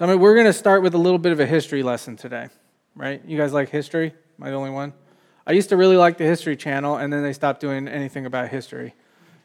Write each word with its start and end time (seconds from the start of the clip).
So 0.00 0.06
I 0.06 0.08
mean, 0.08 0.18
we're 0.18 0.32
going 0.32 0.46
to 0.46 0.54
start 0.54 0.80
with 0.80 0.94
a 0.94 0.98
little 0.98 1.18
bit 1.18 1.30
of 1.32 1.40
a 1.40 1.46
history 1.46 1.82
lesson 1.82 2.16
today, 2.16 2.48
right? 2.96 3.22
You 3.26 3.36
guys 3.36 3.52
like 3.52 3.68
history? 3.68 4.14
Am 4.38 4.42
I 4.42 4.48
the 4.48 4.56
only 4.56 4.70
one? 4.70 4.94
I 5.46 5.52
used 5.52 5.68
to 5.68 5.76
really 5.76 5.98
like 5.98 6.16
the 6.16 6.24
History 6.24 6.56
Channel, 6.56 6.96
and 6.96 7.12
then 7.12 7.22
they 7.22 7.34
stopped 7.34 7.60
doing 7.60 7.86
anything 7.86 8.24
about 8.24 8.48
history. 8.48 8.94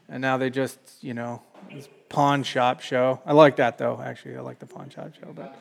And 0.07 0.21
now 0.21 0.37
they 0.37 0.49
just, 0.49 0.79
you 1.01 1.13
know, 1.13 1.41
this 1.73 1.89
pawn 2.07 2.43
shop 2.43 2.79
show. 2.79 3.19
I 3.25 3.33
like 3.33 3.57
that, 3.57 3.77
though, 3.77 4.01
actually. 4.01 4.37
I 4.37 4.39
like 4.39 4.59
the 4.59 4.65
pawn 4.65 4.89
shop 4.89 5.11
show. 5.19 5.33
But, 5.33 5.59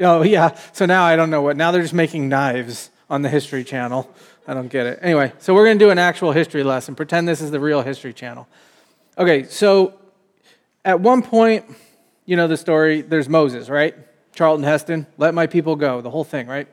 oh, 0.00 0.22
yeah. 0.22 0.54
So 0.74 0.84
now 0.84 1.04
I 1.04 1.16
don't 1.16 1.30
know 1.30 1.40
what. 1.40 1.56
Now 1.56 1.70
they're 1.70 1.80
just 1.80 1.94
making 1.94 2.28
knives 2.28 2.90
on 3.08 3.22
the 3.22 3.30
History 3.30 3.64
Channel. 3.64 4.06
I 4.46 4.52
don't 4.52 4.68
get 4.68 4.84
it. 4.84 4.98
Anyway, 5.00 5.32
so 5.38 5.54
we're 5.54 5.64
going 5.64 5.78
to 5.78 5.84
do 5.86 5.90
an 5.90 5.98
actual 5.98 6.32
history 6.32 6.62
lesson. 6.62 6.94
Pretend 6.94 7.26
this 7.26 7.40
is 7.40 7.50
the 7.50 7.58
real 7.58 7.80
History 7.80 8.12
Channel. 8.12 8.46
Okay, 9.16 9.44
so 9.44 9.98
at 10.84 11.00
one 11.00 11.22
point, 11.22 11.64
you 12.32 12.36
know 12.36 12.48
the 12.48 12.56
story, 12.56 13.02
there's 13.02 13.28
Moses, 13.28 13.68
right? 13.68 13.94
Charlton 14.34 14.64
Heston, 14.64 15.06
let 15.18 15.34
my 15.34 15.46
people 15.46 15.76
go, 15.76 16.00
the 16.00 16.08
whole 16.08 16.24
thing, 16.24 16.46
right? 16.46 16.66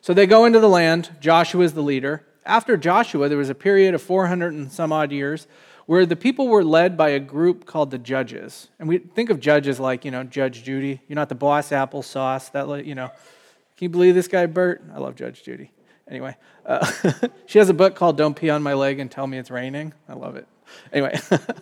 So 0.00 0.12
they 0.12 0.26
go 0.26 0.46
into 0.46 0.58
the 0.58 0.68
land. 0.68 1.10
Joshua 1.20 1.62
is 1.62 1.74
the 1.74 1.80
leader. 1.80 2.26
After 2.44 2.76
Joshua, 2.76 3.28
there 3.28 3.38
was 3.38 3.48
a 3.48 3.54
period 3.54 3.94
of 3.94 4.02
400 4.02 4.52
and 4.52 4.72
some 4.72 4.90
odd 4.90 5.12
years 5.12 5.46
where 5.86 6.06
the 6.06 6.16
people 6.16 6.48
were 6.48 6.64
led 6.64 6.96
by 6.96 7.10
a 7.10 7.20
group 7.20 7.66
called 7.66 7.92
the 7.92 7.98
judges. 7.98 8.66
And 8.80 8.88
we 8.88 8.98
think 8.98 9.30
of 9.30 9.38
judges 9.38 9.78
like, 9.78 10.04
you 10.04 10.10
know, 10.10 10.24
Judge 10.24 10.64
Judy. 10.64 11.00
You're 11.06 11.14
not 11.14 11.28
the 11.28 11.36
boss 11.36 11.70
applesauce. 11.70 12.50
That, 12.50 12.84
you 12.84 12.96
know, 12.96 13.06
can 13.06 13.84
you 13.84 13.88
believe 13.90 14.16
this 14.16 14.26
guy, 14.26 14.46
Bert? 14.46 14.82
I 14.92 14.98
love 14.98 15.14
Judge 15.14 15.44
Judy. 15.44 15.70
Anyway, 16.10 16.36
uh, 16.64 16.84
she 17.46 17.60
has 17.60 17.68
a 17.68 17.74
book 17.74 17.94
called 17.94 18.16
Don't 18.16 18.34
Pee 18.34 18.50
on 18.50 18.60
My 18.60 18.74
Leg 18.74 18.98
and 18.98 19.08
Tell 19.08 19.28
Me 19.28 19.38
It's 19.38 19.52
Raining. 19.52 19.94
I 20.08 20.14
love 20.14 20.34
it. 20.34 20.48
Anyway, 20.92 21.16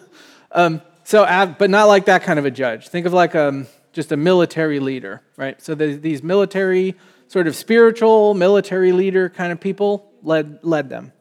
um, 0.51 0.81
so, 1.05 1.25
but 1.59 1.71
not 1.71 1.85
like 1.85 2.07
that 2.07 2.23
kind 2.23 2.39
of 2.39 2.45
a 2.45 2.51
judge. 2.51 2.89
Think 2.89 3.07
of 3.07 3.13
like 3.13 3.35
um, 3.35 3.67
just 3.93 4.11
a 4.11 4.17
military 4.17 4.81
leader, 4.81 5.23
right? 5.37 5.61
So 5.63 5.75
these 5.75 6.23
military, 6.23 6.95
sort 7.29 7.47
of 7.47 7.55
spiritual, 7.55 8.35
military 8.35 8.93
leader 8.93 9.29
kind 9.29 9.53
of 9.53 9.61
people 9.61 10.11
led, 10.23 10.59
led 10.63 10.89
them. 10.89 11.13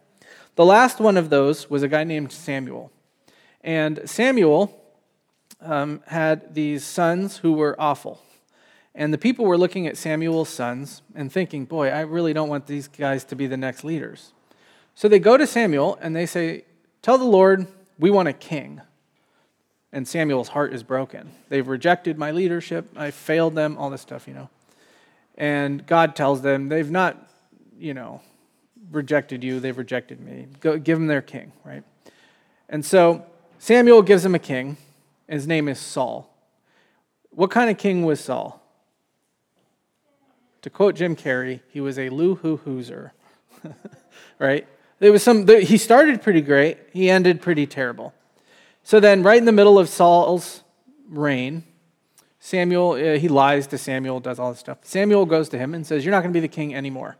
The 0.55 0.65
last 0.65 0.99
one 0.99 1.17
of 1.17 1.29
those 1.29 1.69
was 1.69 1.83
a 1.83 1.87
guy 1.87 2.03
named 2.03 2.31
Samuel. 2.31 2.91
And 3.61 4.01
Samuel 4.05 4.79
um, 5.61 6.01
had 6.07 6.53
these 6.53 6.83
sons 6.83 7.37
who 7.37 7.53
were 7.53 7.75
awful. 7.79 8.21
And 8.95 9.13
the 9.13 9.17
people 9.17 9.45
were 9.45 9.57
looking 9.57 9.87
at 9.87 9.97
Samuel's 9.97 10.49
sons 10.49 11.01
and 11.15 11.31
thinking, 11.31 11.65
boy, 11.65 11.89
I 11.89 12.01
really 12.01 12.33
don't 12.33 12.49
want 12.49 12.67
these 12.67 12.87
guys 12.87 13.23
to 13.25 13.35
be 13.35 13.47
the 13.47 13.57
next 13.57 13.83
leaders. 13.83 14.33
So 14.95 15.07
they 15.07 15.19
go 15.19 15.37
to 15.37 15.47
Samuel 15.47 15.97
and 16.01 16.15
they 16.15 16.25
say, 16.25 16.65
Tell 17.01 17.17
the 17.17 17.25
Lord, 17.25 17.67
we 17.99 18.11
want 18.11 18.29
a 18.29 18.33
king. 18.33 18.81
And 19.93 20.07
Samuel's 20.07 20.49
heart 20.49 20.73
is 20.73 20.81
broken. 20.81 21.31
They've 21.49 21.67
rejected 21.67 22.17
my 22.17 22.31
leadership. 22.31 22.89
I 22.95 23.11
failed 23.11 23.53
them, 23.53 23.77
all 23.77 23.91
this 23.91 24.01
stuff, 24.01 24.27
you 24.27 24.33
know. 24.33 24.49
And 25.35 25.85
God 25.85 26.15
tells 26.15 26.41
them, 26.41 26.67
they've 26.67 26.89
not, 26.89 27.29
you 27.77 27.93
know, 27.93 28.19
rejected 28.91 29.43
you, 29.43 29.59
they've 29.59 29.77
rejected 29.77 30.19
me. 30.19 30.47
Go, 30.61 30.79
give 30.79 30.97
them 30.97 31.05
their 31.05 31.21
king, 31.21 31.51
right? 31.63 31.83
And 32.69 32.83
so 32.83 33.23
Samuel 33.59 34.01
gives 34.01 34.23
them 34.23 34.33
a 34.33 34.39
king. 34.39 34.77
His 35.27 35.45
name 35.45 35.69
is 35.69 35.79
Saul. 35.79 36.27
What 37.29 37.51
kind 37.51 37.69
of 37.69 37.77
king 37.77 38.03
was 38.03 38.19
Saul? 38.19 38.61
To 40.63 40.71
quote 40.71 40.95
Jim 40.95 41.15
Carrey, 41.15 41.59
he 41.69 41.81
was 41.81 41.99
a 41.99 42.09
loo 42.09 42.35
hoo 42.35 42.57
hoozer, 42.57 43.13
right? 44.39 44.67
There 44.97 45.11
was 45.11 45.21
some, 45.21 45.47
he 45.47 45.77
started 45.77 46.23
pretty 46.23 46.41
great, 46.41 46.79
he 46.93 47.11
ended 47.11 47.41
pretty 47.41 47.67
terrible. 47.67 48.11
So 48.83 48.99
then, 48.99 49.23
right 49.23 49.37
in 49.37 49.45
the 49.45 49.51
middle 49.51 49.79
of 49.79 49.87
Saul's 49.87 50.61
reign, 51.09 51.63
Samuel, 52.39 52.91
uh, 52.91 53.17
he 53.17 53.29
lies 53.29 53.67
to 53.67 53.77
Samuel, 53.77 54.19
does 54.19 54.37
all 54.37 54.51
this 54.51 54.59
stuff. 54.59 54.79
Samuel 54.81 55.25
goes 55.25 55.47
to 55.49 55.57
him 55.57 55.73
and 55.73 55.87
says, 55.87 56.03
You're 56.03 56.11
not 56.11 56.21
going 56.21 56.33
to 56.33 56.37
be 56.37 56.41
the 56.41 56.53
king 56.53 56.75
anymore. 56.75 57.15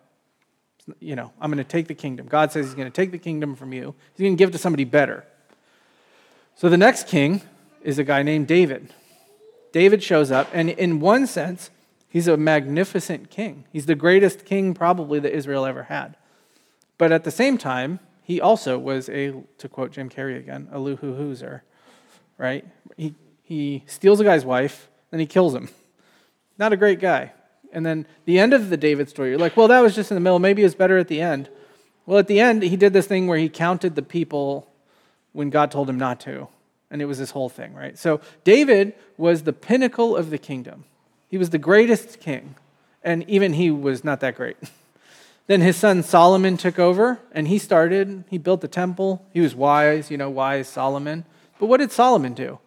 You 0.99 1.15
know, 1.15 1.31
I'm 1.39 1.49
going 1.49 1.63
to 1.63 1.69
take 1.69 1.87
the 1.87 1.95
kingdom. 1.95 2.27
God 2.27 2.51
says 2.51 2.65
he's 2.65 2.75
going 2.75 2.91
to 2.91 2.95
take 2.95 3.11
the 3.11 3.17
kingdom 3.17 3.55
from 3.55 3.71
you, 3.71 3.95
he's 4.13 4.23
going 4.23 4.35
to 4.35 4.37
give 4.37 4.49
it 4.49 4.51
to 4.51 4.57
somebody 4.57 4.83
better. 4.83 5.25
So 6.55 6.69
the 6.69 6.77
next 6.77 7.07
king 7.07 7.41
is 7.81 7.97
a 7.97 8.03
guy 8.03 8.21
named 8.21 8.47
David. 8.47 8.93
David 9.71 10.03
shows 10.03 10.29
up, 10.29 10.49
and 10.53 10.69
in 10.69 10.99
one 10.99 11.25
sense, 11.25 11.71
he's 12.09 12.27
a 12.27 12.37
magnificent 12.37 13.31
king. 13.31 13.65
He's 13.71 13.87
the 13.87 13.95
greatest 13.95 14.45
king 14.45 14.73
probably 14.73 15.19
that 15.19 15.33
Israel 15.33 15.65
ever 15.65 15.83
had. 15.83 16.15
But 16.97 17.11
at 17.11 17.23
the 17.23 17.31
same 17.31 17.57
time, 17.57 17.99
he 18.23 18.39
also 18.39 18.77
was 18.77 19.09
a, 19.09 19.33
to 19.57 19.69
quote 19.69 19.91
Jim 19.91 20.09
Carrey 20.09 20.37
again, 20.37 20.69
a 20.71 20.79
loo-hoo-hoozer, 20.79 21.63
right? 22.37 22.65
He, 22.97 23.13
he 23.43 23.83
steals 23.85 24.19
a 24.19 24.23
guy's 24.23 24.45
wife, 24.45 24.89
then 25.11 25.19
he 25.19 25.25
kills 25.25 25.53
him. 25.53 25.69
Not 26.57 26.73
a 26.73 26.77
great 26.77 26.99
guy. 26.99 27.33
And 27.73 27.85
then 27.85 28.05
the 28.25 28.39
end 28.39 28.53
of 28.53 28.69
the 28.69 28.77
David 28.77 29.09
story, 29.09 29.31
you're 29.31 29.39
like, 29.39 29.57
well, 29.57 29.67
that 29.67 29.81
was 29.81 29.95
just 29.95 30.11
in 30.11 30.15
the 30.15 30.21
middle. 30.21 30.39
Maybe 30.39 30.63
it's 30.63 30.75
better 30.75 30.97
at 30.97 31.07
the 31.07 31.19
end. 31.19 31.49
Well, 32.05 32.19
at 32.19 32.27
the 32.27 32.39
end, 32.39 32.63
he 32.63 32.77
did 32.77 32.93
this 32.93 33.07
thing 33.07 33.27
where 33.27 33.37
he 33.37 33.49
counted 33.49 33.95
the 33.95 34.01
people 34.01 34.71
when 35.31 35.49
God 35.49 35.71
told 35.71 35.89
him 35.89 35.97
not 35.97 36.19
to. 36.21 36.47
And 36.91 37.01
it 37.01 37.05
was 37.05 37.17
this 37.17 37.31
whole 37.31 37.49
thing, 37.49 37.73
right? 37.73 37.97
So 37.97 38.21
David 38.43 38.93
was 39.17 39.43
the 39.43 39.53
pinnacle 39.53 40.15
of 40.15 40.29
the 40.29 40.37
kingdom. 40.37 40.85
He 41.27 41.37
was 41.37 41.49
the 41.49 41.57
greatest 41.57 42.19
king. 42.19 42.55
And 43.03 43.27
even 43.27 43.53
he 43.53 43.71
was 43.71 44.03
not 44.03 44.19
that 44.19 44.35
great. 44.35 44.57
then 45.47 45.61
his 45.61 45.75
son 45.75 46.03
Solomon 46.03 46.57
took 46.57 46.79
over 46.79 47.19
and 47.31 47.47
he 47.47 47.57
started, 47.57 48.23
he 48.29 48.37
built 48.37 48.61
the 48.61 48.67
temple. 48.67 49.25
He 49.33 49.41
was 49.41 49.55
wise, 49.55 50.09
you 50.09 50.17
know, 50.17 50.29
wise 50.29 50.67
Solomon. 50.67 51.25
But 51.59 51.67
what 51.67 51.79
did 51.79 51.91
Solomon 51.91 52.33
do? 52.33 52.59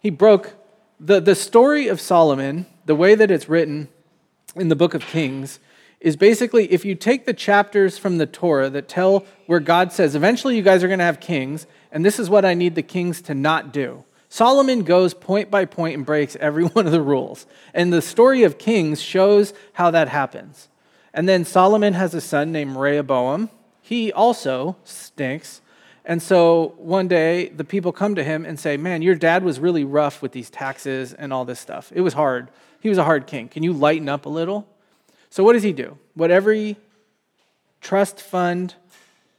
He 0.00 0.10
broke 0.10 0.54
the, 1.00 1.20
the 1.20 1.34
story 1.34 1.88
of 1.88 2.00
Solomon, 2.00 2.66
the 2.84 2.94
way 2.94 3.14
that 3.14 3.30
it's 3.30 3.48
written 3.48 3.88
in 4.54 4.68
the 4.68 4.76
book 4.76 4.94
of 4.94 5.06
Kings, 5.06 5.58
is 6.00 6.16
basically 6.16 6.70
if 6.72 6.84
you 6.84 6.94
take 6.94 7.24
the 7.24 7.32
chapters 7.32 7.96
from 7.96 8.18
the 8.18 8.26
Torah 8.26 8.68
that 8.70 8.88
tell 8.88 9.24
where 9.46 9.60
God 9.60 9.92
says, 9.92 10.14
eventually 10.14 10.56
you 10.56 10.62
guys 10.62 10.84
are 10.84 10.88
going 10.88 10.98
to 10.98 11.04
have 11.04 11.20
kings, 11.20 11.66
and 11.90 12.04
this 12.04 12.18
is 12.18 12.28
what 12.28 12.44
I 12.44 12.54
need 12.54 12.74
the 12.74 12.82
kings 12.82 13.22
to 13.22 13.34
not 13.34 13.72
do. 13.72 14.04
Solomon 14.28 14.82
goes 14.82 15.12
point 15.12 15.50
by 15.50 15.64
point 15.64 15.94
and 15.94 16.06
breaks 16.06 16.36
every 16.36 16.64
one 16.68 16.86
of 16.86 16.92
the 16.92 17.02
rules. 17.02 17.46
And 17.74 17.92
the 17.92 18.02
story 18.02 18.44
of 18.44 18.58
Kings 18.58 19.00
shows 19.02 19.52
how 19.74 19.90
that 19.90 20.08
happens. 20.08 20.68
And 21.14 21.28
then 21.28 21.44
Solomon 21.44 21.92
has 21.94 22.14
a 22.14 22.20
son 22.20 22.52
named 22.52 22.76
Rehoboam. 22.76 23.50
He 23.80 24.12
also 24.12 24.76
stinks. 24.84 25.60
And 26.04 26.22
so 26.22 26.74
one 26.78 27.06
day 27.06 27.48
the 27.48 27.64
people 27.64 27.92
come 27.92 28.14
to 28.14 28.24
him 28.24 28.44
and 28.44 28.58
say, 28.58 28.76
Man, 28.76 29.02
your 29.02 29.14
dad 29.14 29.44
was 29.44 29.60
really 29.60 29.84
rough 29.84 30.22
with 30.22 30.32
these 30.32 30.50
taxes 30.50 31.12
and 31.12 31.32
all 31.32 31.44
this 31.44 31.60
stuff. 31.60 31.92
It 31.94 32.00
was 32.00 32.14
hard. 32.14 32.50
He 32.80 32.88
was 32.88 32.98
a 32.98 33.04
hard 33.04 33.26
king. 33.26 33.48
Can 33.48 33.62
you 33.62 33.72
lighten 33.72 34.08
up 34.08 34.26
a 34.26 34.28
little? 34.28 34.66
So 35.30 35.44
what 35.44 35.52
does 35.52 35.62
he 35.62 35.72
do? 35.72 35.98
What 36.14 36.30
every 36.30 36.76
trust 37.80 38.20
fund 38.20 38.74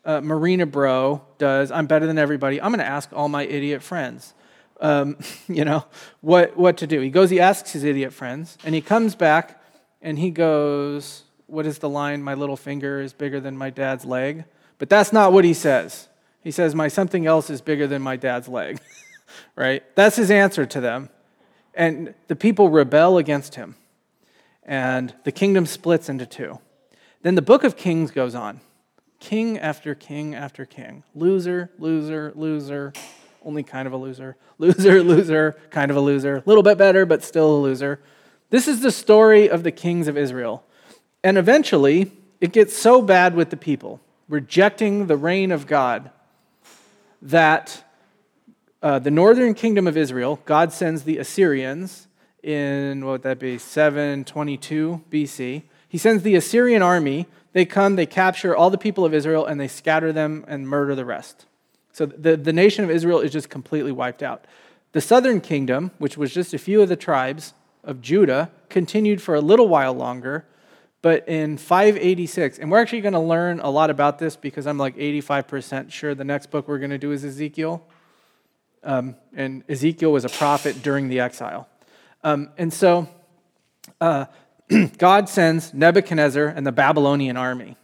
uh, 0.06 0.22
Marina 0.22 0.66
bro 0.66 1.22
does, 1.38 1.72
I'm 1.72 1.88
better 1.88 2.06
than 2.06 2.18
everybody. 2.18 2.62
I'm 2.62 2.72
going 2.72 2.80
to 2.80 2.86
ask 2.86 3.12
all 3.14 3.30
my 3.30 3.44
idiot 3.44 3.82
friends, 3.82 4.34
um, 4.82 5.18
you 5.48 5.66
know, 5.66 5.86
what, 6.22 6.58
what 6.58 6.78
to 6.78 6.88
do. 6.88 7.00
He 7.00 7.10
goes, 7.10 7.30
he 7.30 7.40
asks 7.40 7.72
his 7.72 7.84
idiot 7.84 8.14
friends, 8.14 8.58
and 8.66 8.76
he 8.76 8.82
comes 8.82 9.16
back 9.16 9.62
and 10.02 10.20
he 10.20 10.30
goes, 10.30 11.24
What 11.54 11.68
is 11.68 11.78
the 11.78 11.88
line? 11.88 12.24
My 12.24 12.34
little 12.34 12.58
finger 12.58 13.00
is 13.00 13.14
bigger 13.14 13.40
than 13.40 13.56
my 13.56 13.70
dad's 13.70 14.06
leg. 14.06 14.46
But 14.80 14.90
that's 14.90 15.14
not 15.14 15.32
what 15.32 15.46
he 15.46 15.54
says. 15.54 16.10
He 16.42 16.50
says, 16.50 16.74
My 16.74 16.88
something 16.88 17.28
else 17.28 17.52
is 17.52 17.62
bigger 17.62 17.86
than 17.86 18.02
my 18.02 18.16
dad's 18.16 18.48
leg, 18.48 18.80
right? 19.56 19.84
That's 19.96 20.16
his 20.16 20.32
answer 20.32 20.66
to 20.66 20.82
them. 20.82 21.10
And 21.76 22.16
the 22.28 22.36
people 22.36 22.72
rebel 22.72 23.20
against 23.20 23.54
him 23.54 23.76
and 24.64 25.14
the 25.26 25.32
kingdom 25.32 25.68
splits 25.68 26.10
into 26.10 26.26
two. 26.26 26.58
Then 27.22 27.36
the 27.36 27.42
book 27.44 27.64
of 27.64 27.78
Kings 27.78 28.10
goes 28.10 28.34
on 28.34 28.60
king 29.20 29.60
after 29.60 29.94
king 29.94 30.34
after 30.34 30.66
king. 30.66 31.04
Loser, 31.14 31.70
loser, 31.78 32.34
loser, 32.36 32.94
only 33.46 33.62
kind 33.62 33.88
of 33.88 33.94
a 33.94 33.98
loser. 33.98 34.36
Loser, 34.58 35.04
loser, 35.04 35.56
kind 35.70 35.92
of 35.92 35.98
a 35.98 36.00
loser. 36.00 36.38
A 36.38 36.44
little 36.46 36.64
bit 36.64 36.78
better, 36.78 37.06
but 37.06 37.24
still 37.24 37.58
a 37.58 37.60
loser. 37.60 38.00
This 38.50 38.68
is 38.68 38.82
the 38.82 38.92
story 38.92 39.50
of 39.50 39.64
the 39.64 39.72
kings 39.72 40.08
of 40.08 40.18
Israel. 40.18 40.64
And 41.24 41.38
eventually, 41.38 42.12
it 42.42 42.52
gets 42.52 42.76
so 42.76 43.02
bad 43.02 43.36
with 43.36 43.50
the 43.50 43.58
people, 43.58 44.02
rejecting 44.28 45.08
the 45.08 45.16
reign 45.16 45.52
of 45.52 45.68
God, 45.68 46.12
that 47.22 47.84
uh, 48.82 49.00
the 49.00 49.12
northern 49.12 49.54
kingdom 49.54 49.88
of 49.88 49.96
Israel, 49.96 50.42
God 50.46 50.74
sends 50.74 51.04
the 51.04 51.18
Assyrians 51.18 52.08
in, 52.44 53.06
what 53.06 53.12
would 53.12 53.24
that 53.24 53.40
be, 53.40 53.58
722 53.58 55.04
BC. 55.10 55.64
He 55.88 55.98
sends 55.98 56.24
the 56.24 56.36
Assyrian 56.36 56.82
army. 56.82 57.28
They 57.54 57.64
come, 57.64 57.96
they 57.96 58.06
capture 58.06 58.54
all 58.54 58.70
the 58.70 58.78
people 58.78 59.06
of 59.06 59.14
Israel, 59.14 59.46
and 59.46 59.60
they 59.60 59.70
scatter 59.70 60.12
them 60.12 60.44
and 60.48 60.68
murder 60.68 60.96
the 60.96 61.06
rest. 61.06 61.46
So 61.94 62.06
the, 62.06 62.36
the 62.36 62.52
nation 62.52 62.84
of 62.84 62.90
Israel 62.90 63.22
is 63.22 63.32
just 63.32 63.50
completely 63.50 63.92
wiped 63.94 64.22
out. 64.22 64.46
The 64.92 65.02
southern 65.02 65.40
kingdom, 65.40 65.92
which 65.98 66.18
was 66.18 66.34
just 66.34 66.54
a 66.54 66.58
few 66.58 66.82
of 66.82 66.90
the 66.90 66.96
tribes 66.96 67.54
of 67.84 68.02
Judah, 68.02 68.52
continued 68.68 69.22
for 69.22 69.36
a 69.36 69.42
little 69.42 69.68
while 69.68 69.94
longer. 69.94 70.46
But 71.04 71.28
in 71.28 71.58
586, 71.58 72.60
and 72.60 72.72
we're 72.72 72.80
actually 72.80 73.02
going 73.02 73.14
to 73.14 73.20
learn 73.20 73.60
a 73.60 73.70
lot 73.70 73.90
about 73.90 74.20
this 74.20 74.38
because 74.38 74.66
I'm 74.66 74.78
like 74.78 74.96
85% 74.96 75.92
sure 75.92 76.16
the 76.16 76.24
next 76.24 76.50
book 76.50 76.66
we're 76.66 76.80
going 76.80 76.92
to 76.92 76.98
do 76.98 77.12
is 77.12 77.26
Ezekiel. 77.26 77.86
Um, 78.86 79.18
and 79.36 79.66
Ezekiel 79.68 80.14
was 80.14 80.24
a 80.24 80.30
prophet 80.30 80.82
during 80.82 81.10
the 81.10 81.20
exile. 81.20 81.68
Um, 82.24 82.52
and 82.58 82.72
so 82.72 83.10
uh, 84.00 84.26
God 84.98 85.28
sends 85.28 85.74
Nebuchadnezzar 85.74 86.48
and 86.48 86.66
the 86.66 86.72
Babylonian 86.72 87.36
army 87.36 87.76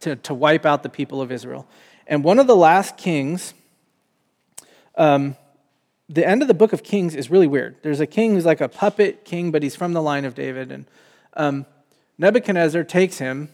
to, 0.00 0.14
to 0.14 0.32
wipe 0.32 0.64
out 0.64 0.84
the 0.84 0.88
people 0.88 1.20
of 1.20 1.32
Israel. 1.32 1.66
And 2.06 2.22
one 2.22 2.38
of 2.38 2.46
the 2.46 2.54
last 2.54 2.96
kings, 2.96 3.52
um, 4.96 5.36
the 6.08 6.24
end 6.24 6.40
of 6.40 6.46
the 6.46 6.54
book 6.54 6.72
of 6.72 6.84
Kings 6.84 7.16
is 7.16 7.32
really 7.32 7.48
weird. 7.48 7.78
There's 7.82 7.98
a 7.98 8.06
king 8.06 8.34
who's 8.34 8.46
like 8.46 8.60
a 8.60 8.68
puppet 8.68 9.24
king, 9.24 9.50
but 9.50 9.64
he's 9.64 9.74
from 9.74 9.92
the 9.92 10.02
line 10.02 10.24
of 10.24 10.36
David. 10.36 10.70
And 10.70 10.84
um, 11.34 11.66
Nebuchadnezzar 12.22 12.84
takes 12.84 13.18
him 13.18 13.48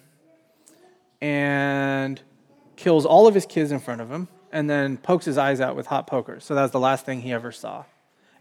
and 1.22 2.20
kills 2.76 3.06
all 3.06 3.26
of 3.26 3.34
his 3.34 3.46
kids 3.46 3.72
in 3.72 3.80
front 3.80 4.02
of 4.02 4.10
him 4.10 4.28
and 4.52 4.68
then 4.68 4.98
pokes 4.98 5.24
his 5.24 5.38
eyes 5.38 5.58
out 5.58 5.74
with 5.74 5.86
hot 5.86 6.06
pokers. 6.06 6.44
So 6.44 6.54
that's 6.54 6.70
the 6.70 6.78
last 6.78 7.06
thing 7.06 7.22
he 7.22 7.32
ever 7.32 7.50
saw. 7.50 7.86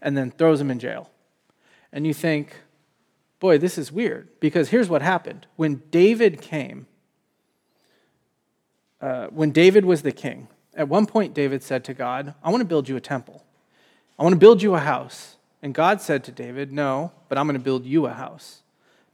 And 0.02 0.18
then 0.18 0.30
throws 0.30 0.60
him 0.60 0.70
in 0.70 0.80
jail. 0.80 1.08
And 1.94 2.06
you 2.06 2.12
think, 2.12 2.54
boy, 3.40 3.56
this 3.56 3.78
is 3.78 3.90
weird. 3.90 4.28
Because 4.38 4.68
here's 4.68 4.90
what 4.90 5.00
happened. 5.00 5.46
When 5.56 5.82
David 5.90 6.42
came, 6.42 6.86
uh, 9.00 9.28
when 9.28 9.50
David 9.50 9.86
was 9.86 10.02
the 10.02 10.12
king, 10.12 10.48
at 10.74 10.90
one 10.90 11.06
point 11.06 11.32
David 11.32 11.62
said 11.62 11.84
to 11.84 11.94
God, 11.94 12.34
I 12.44 12.50
want 12.50 12.60
to 12.60 12.66
build 12.66 12.86
you 12.86 12.96
a 12.96 13.00
temple. 13.00 13.46
I 14.18 14.24
want 14.24 14.34
to 14.34 14.38
build 14.38 14.60
you 14.60 14.74
a 14.74 14.80
house. 14.80 15.38
And 15.62 15.72
God 15.72 16.02
said 16.02 16.22
to 16.24 16.32
David, 16.32 16.70
No, 16.70 17.12
but 17.30 17.38
I'm 17.38 17.46
going 17.46 17.58
to 17.58 17.64
build 17.64 17.86
you 17.86 18.04
a 18.04 18.12
house. 18.12 18.60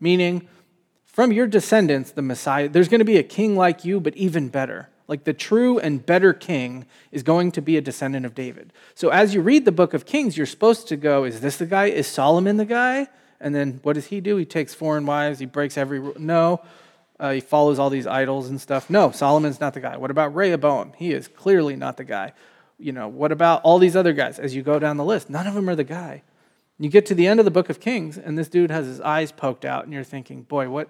Meaning, 0.01 0.49
from 1.15 1.31
your 1.31 1.47
descendants, 1.47 2.11
the 2.11 2.23
Messiah, 2.23 2.69
there's 2.69 2.89
going 2.89 2.99
to 2.99 3.05
be 3.05 3.19
a 3.19 3.23
king 3.23 3.55
like 3.55 3.85
you, 3.85 4.01
but 4.01 4.17
even 4.17 4.49
better. 4.49 4.89
Like 5.07 5.23
the 5.23 5.33
true 5.33 5.79
and 5.79 6.05
better 6.05 6.33
king 6.33 6.87
is 7.13 7.23
going 7.23 7.53
to 7.53 7.63
be 7.63 7.77
a 7.77 7.81
descendant 7.81 8.27
of 8.27 8.35
David. 8.35 8.73
So 8.97 9.11
as 9.11 9.33
you 9.33 9.41
read 9.41 9.65
the 9.65 9.71
book 9.71 9.95
of 9.95 10.07
Kings, 10.07 10.37
you're 10.37 10.45
supposed 10.45 10.89
to 10.89 10.97
go, 10.97 11.23
is 11.23 11.41
this 11.41 11.59
the 11.59 11.67
guy? 11.67 11.87
Is 11.87 12.09
Solomon 12.09 12.57
the 12.57 12.65
guy? 12.65 13.07
And 13.41 13.55
then 13.55 13.79
what 13.85 13.93
does 13.93 14.07
he 14.07 14.21
do? 14.21 14.35
He 14.39 14.45
takes 14.45 14.75
foreign 14.75 15.07
wives, 15.07 15.39
he 15.39 15.47
breaks 15.47 15.79
every 15.79 16.01
rule. 16.01 16.15
No. 16.19 16.63
Uh, 17.21 17.31
he 17.31 17.41
follows 17.41 17.79
all 17.79 17.91
these 17.91 18.09
idols 18.09 18.49
and 18.49 18.61
stuff. 18.61 18.91
No, 18.91 19.13
Solomon's 19.13 19.61
not 19.61 19.73
the 19.73 19.81
guy. 19.81 19.97
What 19.97 20.11
about 20.11 20.35
Rehoboam? 20.35 20.95
He 20.97 21.13
is 21.13 21.29
clearly 21.29 21.77
not 21.77 21.97
the 21.97 22.03
guy. 22.03 22.33
You 22.77 22.91
know, 22.91 23.07
what 23.07 23.31
about 23.31 23.63
all 23.63 23.79
these 23.79 23.95
other 23.95 24.13
guys 24.13 24.41
as 24.41 24.57
you 24.57 24.65
go 24.65 24.81
down 24.81 24.97
the 24.97 25.05
list? 25.05 25.31
None 25.31 25.47
of 25.47 25.55
them 25.55 25.71
are 25.71 25.77
the 25.77 25.85
guy. 25.85 26.25
You 26.77 26.89
get 26.89 27.07
to 27.07 27.15
the 27.15 27.29
end 27.29 27.39
of 27.39 27.45
the 27.45 27.53
book 27.53 27.71
of 27.71 27.79
Kings, 27.79 28.19
and 28.19 28.37
this 28.37 28.49
dude 28.49 28.73
has 28.73 28.87
his 28.87 29.01
eyes 29.01 29.31
poked 29.31 29.65
out, 29.65 29.85
and 29.85 29.93
you're 29.93 30.03
thinking, 30.03 30.43
boy, 30.43 30.69
what, 30.69 30.89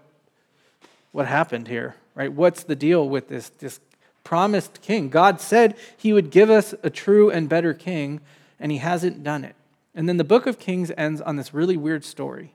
what 1.15 1.27
happened 1.27 1.69
here? 1.69 1.95
Right? 2.15 2.33
What's 2.33 2.65
the 2.65 2.77
deal 2.77 3.09
with 3.09 3.29
this, 3.29 3.49
this 3.49 3.81
promised 4.25 4.81
king. 4.81 5.11
God 5.11 5.41
said 5.41 5.77
he 5.97 6.13
would 6.13 6.31
give 6.31 6.51
us 6.51 6.75
a 6.83 6.91
true 6.91 7.31
and 7.31 7.49
better 7.49 7.75
king, 7.75 8.21
and 8.59 8.73
he 8.73 8.79
hasn't 8.79 9.23
done 9.23 9.45
it. 9.45 9.55
And 9.95 10.09
then 10.09 10.17
the 10.17 10.25
book 10.25 10.47
of 10.47 10.59
Kings 10.59 10.91
ends 10.97 11.21
on 11.21 11.37
this 11.37 11.55
really 11.55 11.77
weird 11.77 12.05
story 12.05 12.53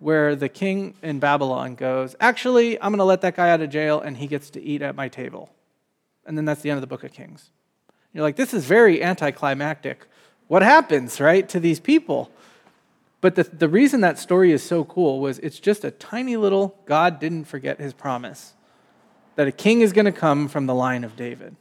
where 0.00 0.36
the 0.36 0.48
king 0.48 0.94
in 1.02 1.18
Babylon 1.18 1.76
goes, 1.76 2.14
Actually, 2.20 2.80
I'm 2.80 2.90
going 2.90 2.98
to 2.98 3.04
let 3.04 3.22
that 3.22 3.36
guy 3.36 3.50
out 3.50 3.62
of 3.62 3.70
jail, 3.70 4.00
and 4.00 4.16
he 4.16 4.26
gets 4.26 4.50
to 4.50 4.60
eat 4.60 4.82
at 4.82 4.94
my 4.94 5.08
table. 5.08 5.50
And 6.26 6.36
then 6.36 6.44
that's 6.44 6.60
the 6.60 6.70
end 6.70 6.76
of 6.76 6.82
the 6.82 6.86
book 6.88 7.04
of 7.04 7.12
Kings. 7.12 7.50
You're 8.12 8.22
like, 8.22 8.36
this 8.36 8.52
is 8.52 8.64
very 8.64 9.02
anticlimactic. 9.02 10.06
What 10.46 10.62
happens, 10.62 11.20
right, 11.20 11.48
to 11.48 11.60
these 11.60 11.80
people? 11.80 12.30
But 13.20 13.34
the, 13.34 13.44
the 13.44 13.68
reason 13.68 14.00
that 14.02 14.18
story 14.18 14.52
is 14.52 14.62
so 14.62 14.84
cool 14.84 15.20
was 15.20 15.38
it's 15.40 15.58
just 15.58 15.84
a 15.84 15.90
tiny 15.90 16.36
little 16.36 16.78
God 16.86 17.18
didn't 17.18 17.44
forget 17.44 17.80
his 17.80 17.92
promise 17.92 18.54
that 19.34 19.48
a 19.48 19.52
king 19.52 19.80
is 19.80 19.92
going 19.92 20.04
to 20.04 20.12
come 20.12 20.48
from 20.48 20.66
the 20.66 20.74
line 20.74 21.04
of 21.04 21.16
David. 21.16 21.56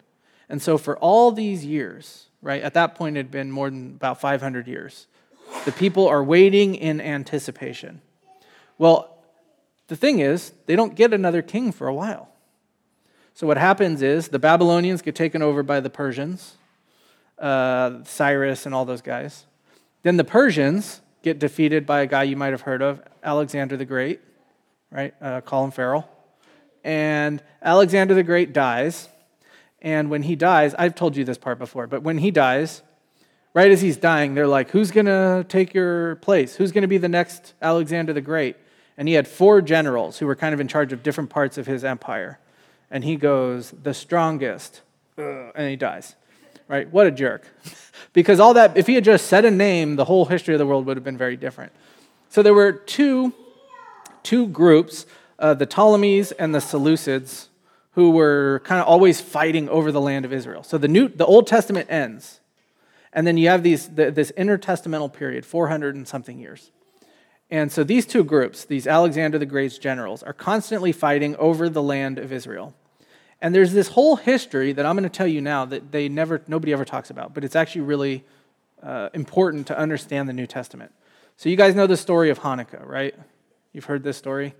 And 0.50 0.62
so, 0.62 0.78
for 0.78 0.98
all 0.98 1.32
these 1.32 1.66
years, 1.66 2.28
right, 2.42 2.62
at 2.62 2.74
that 2.74 2.96
point 2.96 3.18
it 3.18 3.20
had 3.20 3.32
been 3.32 3.52
more 3.52 3.70
than 3.70 3.96
about 3.96 4.22
500 4.22 4.68
years, 4.68 5.08
the 5.66 5.72
people 5.72 6.08
are 6.08 6.24
waiting 6.24 6.76
in 6.76 7.02
anticipation. 7.02 8.02
Well, 8.78 9.18
the 9.88 9.96
thing 9.96 10.20
is, 10.20 10.54
they 10.66 10.76
don't 10.76 10.96
get 10.96 11.14
another 11.14 11.42
king 11.42 11.72
for 11.72 11.88
a 11.88 11.94
while. 11.94 12.30
So, 13.34 13.46
what 13.46 13.58
happens 13.58 14.02
is 14.02 14.30
the 14.30 14.40
Babylonians 14.40 15.02
get 15.02 15.16
taken 15.16 15.42
over 15.42 15.62
by 15.64 15.80
the 15.80 15.90
Persians, 15.90 16.56
uh, 17.38 18.04
Cyrus, 18.04 18.66
and 18.66 18.74
all 18.74 18.86
those 18.86 19.02
guys. 19.02 19.46
Then 20.04 20.18
the 20.18 20.24
Persians 20.24 21.02
get 21.28 21.40
defeated 21.40 21.86
by 21.86 22.00
a 22.00 22.08
guy 22.08 22.24
you 22.24 22.38
might 22.38 22.54
have 22.54 22.62
heard 22.62 22.82
of, 22.82 23.02
Alexander 23.22 23.76
the 23.76 23.84
Great, 23.84 24.22
right? 24.90 25.14
Uh, 25.22 25.42
Colin 25.42 25.72
Farrell. 25.72 26.10
And 26.86 27.44
Alexander 27.62 28.14
the 28.14 28.24
Great 28.24 28.54
dies. 28.54 29.10
And 29.82 30.10
when 30.10 30.24
he 30.24 30.38
dies, 30.38 30.74
I've 30.76 30.96
told 30.96 31.18
you 31.18 31.26
this 31.26 31.38
part 31.38 31.60
before, 31.60 31.86
but 31.86 32.02
when 32.02 32.20
he 32.20 32.32
dies, 32.32 32.82
right 33.54 33.70
as 33.70 33.82
he's 33.82 33.98
dying, 33.98 34.36
they're 34.36 34.48
like, 34.48 34.70
Who's 34.70 34.90
going 34.90 35.08
to 35.08 35.46
take 35.50 35.74
your 35.74 36.16
place? 36.16 36.56
Who's 36.56 36.72
going 36.72 36.84
to 36.84 36.88
be 36.88 36.98
the 36.98 37.10
next 37.10 37.54
Alexander 37.62 38.14
the 38.14 38.22
Great? 38.22 38.56
And 38.96 39.10
he 39.10 39.14
had 39.14 39.28
four 39.28 39.62
generals 39.62 40.20
who 40.20 40.28
were 40.28 40.36
kind 40.36 40.54
of 40.54 40.62
in 40.62 40.70
charge 40.70 40.94
of 40.94 41.04
different 41.04 41.30
parts 41.30 41.58
of 41.58 41.68
his 41.68 41.84
empire. 41.84 42.40
And 42.90 43.04
he 43.04 43.18
goes, 43.18 43.74
The 43.84 43.94
strongest. 43.94 44.82
And 45.18 45.70
he 45.70 45.76
dies. 45.76 46.16
Right? 46.68 46.92
What 46.92 47.08
a 47.08 47.12
jerk. 47.12 47.48
because 48.14 48.40
all 48.40 48.54
that, 48.56 48.78
if 48.78 48.88
he 48.88 48.96
had 48.96 49.04
just 49.04 49.28
said 49.28 49.46
a 49.46 49.52
name, 49.52 49.96
the 49.96 50.06
whole 50.06 50.26
history 50.26 50.54
of 50.54 50.60
the 50.60 50.66
world 50.66 50.86
would 50.86 50.98
have 50.98 51.04
been 51.04 51.18
very 51.18 51.38
different. 51.38 51.72
So 52.30 52.44
there 52.44 52.54
were 52.54 52.72
two, 52.72 53.34
two 54.24 54.48
groups 54.48 55.06
uh, 55.40 55.54
the 55.54 55.66
Ptolemies 55.66 56.32
and 56.32 56.54
the 56.54 56.60
Seleucids, 56.60 57.48
who 57.92 58.12
were 58.12 58.62
kind 58.64 58.82
of 58.82 58.88
always 58.88 59.22
fighting 59.22 59.70
over 59.70 59.92
the 59.92 60.02
land 60.02 60.26
of 60.26 60.34
Israel. 60.34 60.64
So 60.64 60.78
the, 60.78 60.88
New, 60.88 61.08
the 61.08 61.26
Old 61.26 61.48
Testament 61.48 61.90
ends, 61.90 62.40
and 63.14 63.26
then 63.26 63.38
you 63.38 63.50
have 63.50 63.64
these, 63.64 63.88
the, 63.88 64.12
this 64.12 64.32
intertestamental 64.38 65.12
period, 65.14 65.46
400 65.46 65.96
and 65.96 66.08
something 66.08 66.40
years. 66.40 66.72
And 67.50 67.72
so 67.72 67.84
these 67.84 68.06
two 68.06 68.24
groups, 68.24 68.66
these 68.66 68.88
Alexander 68.88 69.38
the 69.38 69.46
Great's 69.46 69.78
generals, 69.78 70.22
are 70.22 70.34
constantly 70.34 70.92
fighting 70.92 71.36
over 71.38 71.70
the 71.70 71.82
land 71.82 72.20
of 72.20 72.32
Israel. 72.32 72.76
And 73.42 73.54
there's 73.54 73.72
this 73.72 73.90
whole 73.90 74.16
history 74.16 74.74
that 74.74 74.86
I'm 74.86 74.96
going 74.96 75.04
to 75.04 75.16
tell 75.16 75.28
you 75.28 75.42
now 75.42 75.66
that 75.66 75.92
they 75.92 76.10
never, 76.10 76.42
nobody 76.48 76.74
ever 76.74 76.86
talks 76.86 77.10
about, 77.10 77.34
but 77.34 77.44
it's 77.44 77.56
actually 77.56 77.82
really 77.82 78.24
uh, 78.82 79.10
important 79.14 79.68
to 79.68 79.78
understand 79.78 80.28
the 80.28 80.34
New 80.34 80.48
Testament. 80.48 80.92
So 81.36 81.50
you 81.50 81.56
guys 81.56 81.76
know 81.76 81.86
the 81.86 81.98
story 81.98 82.32
of 82.32 82.40
Hanukkah, 82.40 82.86
right? 82.86 83.14
You've 83.74 83.86
heard 83.86 84.04
this 84.04 84.18
story 84.18 84.56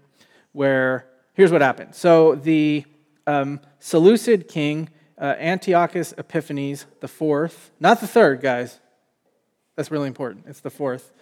where 0.52 1.08
here's 1.34 1.52
what 1.52 1.62
happened. 1.62 1.96
So 1.96 2.36
the 2.36 2.86
um, 3.26 3.60
Seleucid 3.80 4.48
king, 4.48 4.90
uh, 5.20 5.36
Antiochus 5.40 6.14
Epiphanes 6.18 6.86
the 7.00 7.08
fourth, 7.08 7.72
not 7.80 8.00
the 8.00 8.08
third, 8.08 8.42
guys. 8.42 8.80
That's 9.76 9.92
really 9.92 10.08
important. 10.08 10.46
It's 10.48 10.60
the 10.60 10.70
fourth. 10.70 11.14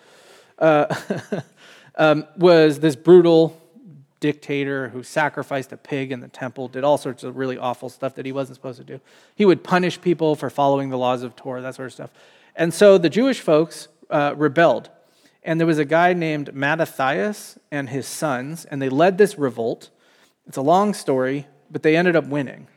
Uh, 0.59 0.93
um, 1.97 2.25
was 2.37 2.79
this 2.79 2.95
brutal 2.95 3.61
dictator 4.19 4.89
who 4.89 5.03
sacrificed 5.03 5.71
a 5.71 5.77
pig 5.77 6.11
in 6.11 6.19
the 6.19 6.27
temple, 6.27 6.67
did 6.67 6.83
all 6.83 6.97
sorts 6.97 7.23
of 7.23 7.37
really 7.37 7.57
awful 7.57 7.89
stuff 7.89 8.15
that 8.15 8.25
he 8.25 8.31
wasn't 8.31 8.55
supposed 8.55 8.77
to 8.79 8.83
do. 8.83 8.99
He 9.35 9.45
would 9.45 9.63
punish 9.63 9.99
people 10.01 10.35
for 10.35 10.49
following 10.49 10.89
the 10.89 10.97
laws 10.97 11.21
of 11.23 11.35
Torah, 11.35 11.61
that 11.61 11.75
sort 11.75 11.87
of 11.87 11.93
stuff. 11.93 12.09
And 12.55 12.73
so 12.73 12.97
the 12.97 13.09
Jewish 13.09 13.41
folks 13.41 13.87
uh, 14.09 14.33
rebelled 14.37 14.89
and 15.45 15.59
there 15.59 15.67
was 15.67 15.77
a 15.77 15.85
guy 15.85 16.13
named 16.13 16.55
Mattathias 16.55 17.59
and 17.69 17.87
his 17.87 18.07
sons, 18.07 18.65
and 18.65 18.81
they 18.81 18.89
led 18.89 19.19
this 19.19 19.37
revolt. 19.37 19.91
It's 20.47 20.57
a 20.57 20.61
long 20.61 20.95
story, 20.95 21.47
but 21.69 21.83
they 21.83 21.95
ended 21.95 22.15
up 22.15 22.25
winning. 22.25 22.67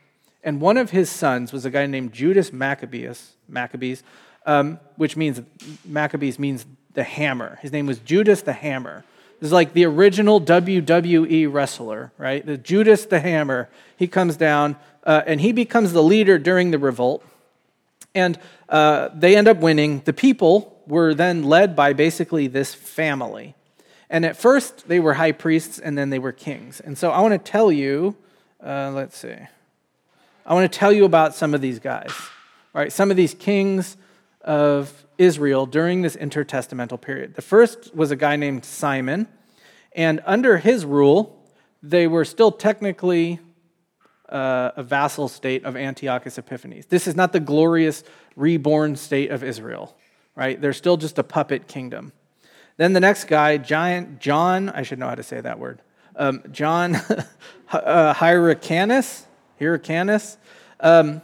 And 0.45 0.61
one 0.61 0.77
of 0.77 0.91
his 0.91 1.09
sons 1.11 1.51
was 1.51 1.65
a 1.65 1.71
guy 1.71 1.87
named 1.87 2.13
Judas 2.13 2.53
Maccabeus, 2.53 3.37
Maccabees, 3.49 4.03
um, 4.45 4.79
which 4.97 5.17
means 5.17 5.41
Maccabees 5.85 6.39
means 6.39 6.67
the 6.93 7.05
hammer. 7.05 7.59
His 7.63 7.73
name 7.73 7.87
was 7.87 8.01
Judas 8.01 8.43
the 8.43 8.53
Hammer. 8.53 9.05
Is 9.41 9.53
like 9.53 9.73
the 9.73 9.85
original 9.85 10.41
WWE 10.41 11.53
wrestler, 11.53 12.13
right? 12.19 12.45
The 12.45 12.59
Judas 12.59 13.07
the 13.07 13.21
Hammer. 13.21 13.69
He 13.97 14.09
comes 14.09 14.37
down 14.37 14.77
uh, 15.05 15.23
and 15.27 15.41
he 15.41 15.53
becomes 15.53 15.93
the 15.93 16.03
leader 16.03 16.39
during 16.39 16.71
the 16.71 16.79
revolt. 16.79 17.25
And 18.15 18.39
uh, 18.69 19.11
they 19.15 19.37
end 19.37 19.47
up 19.47 19.59
winning. 19.59 20.03
The 20.05 20.13
people 20.13 20.83
were 20.87 21.15
then 21.15 21.45
led 21.45 21.77
by 21.77 21.93
basically 21.93 22.49
this 22.49 22.75
family. 22.75 23.55
And 24.11 24.25
at 24.25 24.37
first, 24.37 24.89
they 24.89 24.99
were 24.99 25.15
high 25.15 25.33
priests 25.33 25.79
and 25.79 25.97
then 25.97 26.11
they 26.11 26.19
were 26.19 26.33
kings. 26.33 26.81
And 26.81 26.97
so 26.97 27.11
I 27.11 27.21
want 27.21 27.33
to 27.33 27.51
tell 27.51 27.71
you, 27.71 28.17
uh, 28.65 28.91
let's 28.93 29.19
see, 29.19 29.37
I 30.47 30.55
want 30.55 30.71
to 30.71 30.79
tell 30.79 30.93
you 30.93 31.05
about 31.05 31.35
some 31.35 31.55
of 31.55 31.61
these 31.61 31.79
guys. 31.79 32.11
Right, 32.75 32.93
some 32.93 33.11
of 33.11 33.17
these 33.17 33.35
kings 33.35 33.97
of 34.43 35.07
Israel 35.19 35.67
during 35.67 36.03
this 36.03 36.17
intertestamental 36.17 37.01
period. 37.01 37.35
The 37.35 37.43
first 37.43 37.95
was 37.95 38.11
a 38.11 38.17
guy 38.17 38.37
named 38.37 38.65
Simon, 38.65 39.29
and 39.93 40.21
under 40.25 40.59
his 40.59 40.85
rule, 40.85 41.43
they 41.83 42.07
were 42.07 42.25
still 42.25 42.53
technically 42.53 43.41
uh, 44.29 44.73
a 44.77 44.83
vassal 44.83 45.29
state 45.29 45.65
of 45.65 45.77
Antiochus 45.77 46.39
Epiphanes. 46.39 46.87
This 46.87 47.07
is 47.07 47.17
not 47.17 47.33
the 47.33 47.41
glorious 47.41 48.05
reborn 48.37 48.97
state 48.97 49.31
of 49.31 49.43
Israel 49.43 49.97
right? 50.39 50.61
They're 50.61 50.73
still 50.73 50.97
just 50.97 51.19
a 51.19 51.25
puppet 51.25 51.67
kingdom. 51.67 52.13
Then 52.77 52.93
the 52.93 53.01
next 53.01 53.25
guy, 53.25 53.59
giant 53.59 54.21
John, 54.21 54.69
I 54.69 54.83
should 54.83 55.01
know 55.01 55.09
how 55.09 55.17
to 55.17 55.25
say 55.25 55.41
that 55.41 55.59
word. 55.59 55.83
Um, 56.15 56.45
John 56.53 56.95
uh, 57.73 58.15
Hyrcanus, 58.15 59.27
Hyrcanus. 59.61 60.37
Um, 60.79 61.21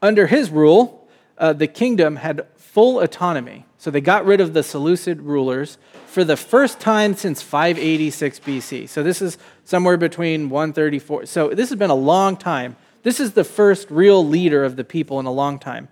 under 0.00 0.28
his 0.28 0.50
rule, 0.50 1.01
uh, 1.38 1.52
the 1.52 1.66
kingdom 1.66 2.16
had 2.16 2.46
full 2.56 3.00
autonomy. 3.00 3.66
So 3.76 3.90
they 3.90 4.00
got 4.00 4.24
rid 4.24 4.40
of 4.40 4.54
the 4.54 4.62
Seleucid 4.62 5.20
rulers 5.20 5.76
for 6.06 6.24
the 6.24 6.36
first 6.36 6.80
time 6.80 7.14
since 7.14 7.42
586 7.42 8.40
BC. 8.40 8.88
So 8.88 9.02
this 9.02 9.20
is 9.20 9.38
somewhere 9.64 9.96
between 9.96 10.48
134. 10.48 11.26
So 11.26 11.50
this 11.50 11.68
has 11.68 11.78
been 11.78 11.90
a 11.90 11.94
long 11.94 12.36
time. 12.36 12.76
This 13.02 13.18
is 13.18 13.32
the 13.32 13.44
first 13.44 13.90
real 13.90 14.26
leader 14.26 14.64
of 14.64 14.76
the 14.76 14.84
people 14.84 15.20
in 15.20 15.26
a 15.26 15.32
long 15.32 15.58
time. 15.58 15.88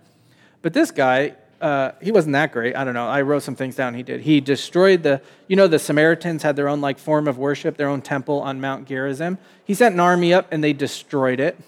But 0.61 0.73
this 0.73 0.89
guy, 0.89 1.35
uh, 1.59 1.91
he 2.01 2.11
wasn't 2.11 2.33
that 2.33 2.51
great. 2.51 2.75
I 2.75 2.83
don't 2.83 2.93
know. 2.93 3.07
I 3.07 3.21
wrote 3.21 3.43
some 3.43 3.55
things 3.55 3.75
down 3.75 3.93
he 3.93 4.03
did. 4.03 4.21
He 4.21 4.41
destroyed 4.41 5.03
the, 5.03 5.21
you 5.47 5.55
know, 5.55 5.67
the 5.67 5.79
Samaritans 5.79 6.43
had 6.43 6.55
their 6.55 6.69
own 6.69 6.81
like 6.81 6.97
form 6.97 7.27
of 7.27 7.37
worship, 7.37 7.77
their 7.77 7.89
own 7.89 8.01
temple 8.01 8.41
on 8.41 8.61
Mount 8.61 8.87
Gerizim. 8.87 9.37
He 9.65 9.73
sent 9.73 9.93
an 9.93 9.99
army 9.99 10.33
up 10.33 10.47
and 10.51 10.63
they 10.63 10.73
destroyed 10.73 11.39
it. 11.39 11.59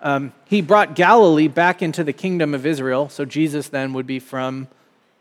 Um, 0.00 0.32
he 0.44 0.60
brought 0.62 0.94
Galilee 0.94 1.48
back 1.48 1.82
into 1.82 2.04
the 2.04 2.12
kingdom 2.12 2.54
of 2.54 2.64
Israel. 2.64 3.08
So 3.08 3.24
Jesus 3.24 3.68
then 3.68 3.92
would 3.92 4.06
be 4.06 4.18
from 4.18 4.68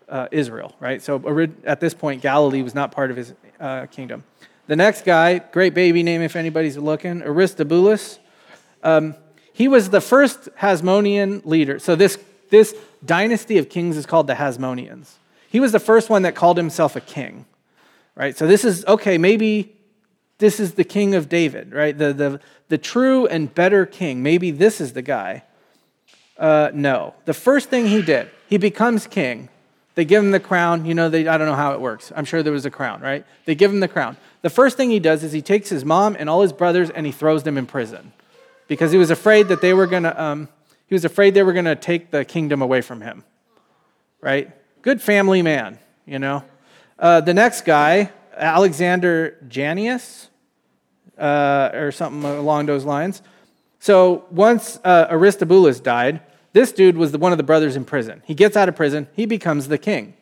uh, 0.07 0.27
Israel, 0.31 0.75
right? 0.79 1.01
So 1.01 1.21
at 1.65 1.79
this 1.79 1.93
point, 1.93 2.21
Galilee 2.21 2.61
was 2.61 2.75
not 2.75 2.91
part 2.91 3.11
of 3.11 3.17
his 3.17 3.33
uh, 3.59 3.87
kingdom. 3.87 4.23
The 4.67 4.75
next 4.75 5.05
guy, 5.05 5.39
great 5.39 5.73
baby 5.73 6.03
name 6.03 6.21
if 6.21 6.35
anybody's 6.35 6.77
looking, 6.77 7.21
Aristobulus. 7.21 8.19
Um, 8.83 9.15
he 9.53 9.67
was 9.67 9.89
the 9.89 10.01
first 10.01 10.49
Hasmonean 10.59 11.45
leader. 11.45 11.79
So 11.79 11.95
this, 11.95 12.19
this 12.49 12.75
dynasty 13.03 13.57
of 13.57 13.69
kings 13.69 13.97
is 13.97 14.05
called 14.05 14.27
the 14.27 14.35
Hasmoneans. 14.35 15.13
He 15.49 15.59
was 15.59 15.71
the 15.71 15.79
first 15.79 16.09
one 16.09 16.23
that 16.23 16.35
called 16.35 16.57
himself 16.57 16.95
a 16.95 17.01
king, 17.01 17.45
right? 18.13 18.37
So 18.37 18.45
this 18.45 18.65
is, 18.65 18.85
okay, 18.85 19.17
maybe 19.17 19.76
this 20.37 20.59
is 20.59 20.73
the 20.73 20.83
king 20.83 21.15
of 21.15 21.29
David, 21.29 21.73
right? 21.73 21.97
The, 21.97 22.13
the, 22.13 22.39
the 22.69 22.77
true 22.77 23.25
and 23.27 23.53
better 23.53 23.85
king. 23.85 24.21
Maybe 24.21 24.51
this 24.51 24.79
is 24.79 24.93
the 24.93 25.01
guy. 25.01 25.43
Uh, 26.37 26.69
no. 26.73 27.15
The 27.25 27.33
first 27.33 27.69
thing 27.69 27.87
he 27.87 28.01
did, 28.01 28.29
he 28.47 28.57
becomes 28.57 29.07
king. 29.07 29.49
They 29.95 30.05
give 30.05 30.23
him 30.23 30.29
the 30.29 30.39
crown. 30.39 30.85
You 30.85 30.93
know, 30.93 31.09
they, 31.09 31.27
I 31.27 31.37
don't 31.39 31.47
know 31.47 31.55
how 31.55 31.73
it 31.73 31.81
works. 31.81 32.11
I'm 32.15 32.25
sure 32.25 32.43
there 32.43 32.53
was 32.53 32.67
a 32.67 32.71
crown, 32.71 33.01
right? 33.01 33.25
They 33.45 33.55
give 33.55 33.71
him 33.71 33.79
the 33.79 33.87
crown. 33.87 34.15
The 34.43 34.51
first 34.51 34.77
thing 34.77 34.91
he 34.91 34.99
does 34.99 35.23
is 35.23 35.31
he 35.31 35.41
takes 35.41 35.69
his 35.69 35.83
mom 35.83 36.15
and 36.19 36.29
all 36.29 36.43
his 36.43 36.53
brothers 36.53 36.91
and 36.91 37.05
he 37.05 37.11
throws 37.11 37.41
them 37.41 37.57
in 37.57 37.65
prison 37.65 38.13
because 38.67 38.91
he 38.91 38.97
was 38.97 39.09
afraid 39.09 39.47
that 39.47 39.61
they 39.61 39.73
were 39.73 39.87
going 39.87 40.03
to, 40.03 40.21
um, 40.21 40.49
he 40.85 40.93
was 40.93 41.03
afraid 41.03 41.33
they 41.33 41.41
were 41.41 41.53
going 41.53 41.65
to 41.65 41.75
take 41.75 42.11
the 42.11 42.23
kingdom 42.23 42.61
away 42.61 42.81
from 42.81 43.01
him, 43.01 43.23
right? 44.21 44.51
Good 44.83 45.01
family 45.01 45.41
man, 45.41 45.79
you 46.05 46.19
know. 46.19 46.43
Uh, 46.99 47.21
the 47.21 47.33
next 47.33 47.61
guy, 47.61 48.11
Alexander 48.37 49.37
Jannaeus, 49.47 50.29
uh, 51.17 51.71
or 51.73 51.91
something 51.91 52.23
along 52.23 52.67
those 52.67 52.85
lines. 52.85 53.21
So 53.79 54.25
once 54.31 54.79
uh, 54.83 55.07
Aristobulus 55.09 55.79
died, 55.79 56.21
this 56.53 56.71
dude 56.71 56.97
was 56.97 57.11
the, 57.11 57.17
one 57.17 57.31
of 57.31 57.37
the 57.37 57.43
brothers 57.43 57.75
in 57.75 57.85
prison. 57.85 58.21
He 58.25 58.33
gets 58.33 58.57
out 58.57 58.69
of 58.69 58.75
prison, 58.75 59.07
he 59.13 59.25
becomes 59.25 59.67
the 59.67 59.77
king. 59.77 60.13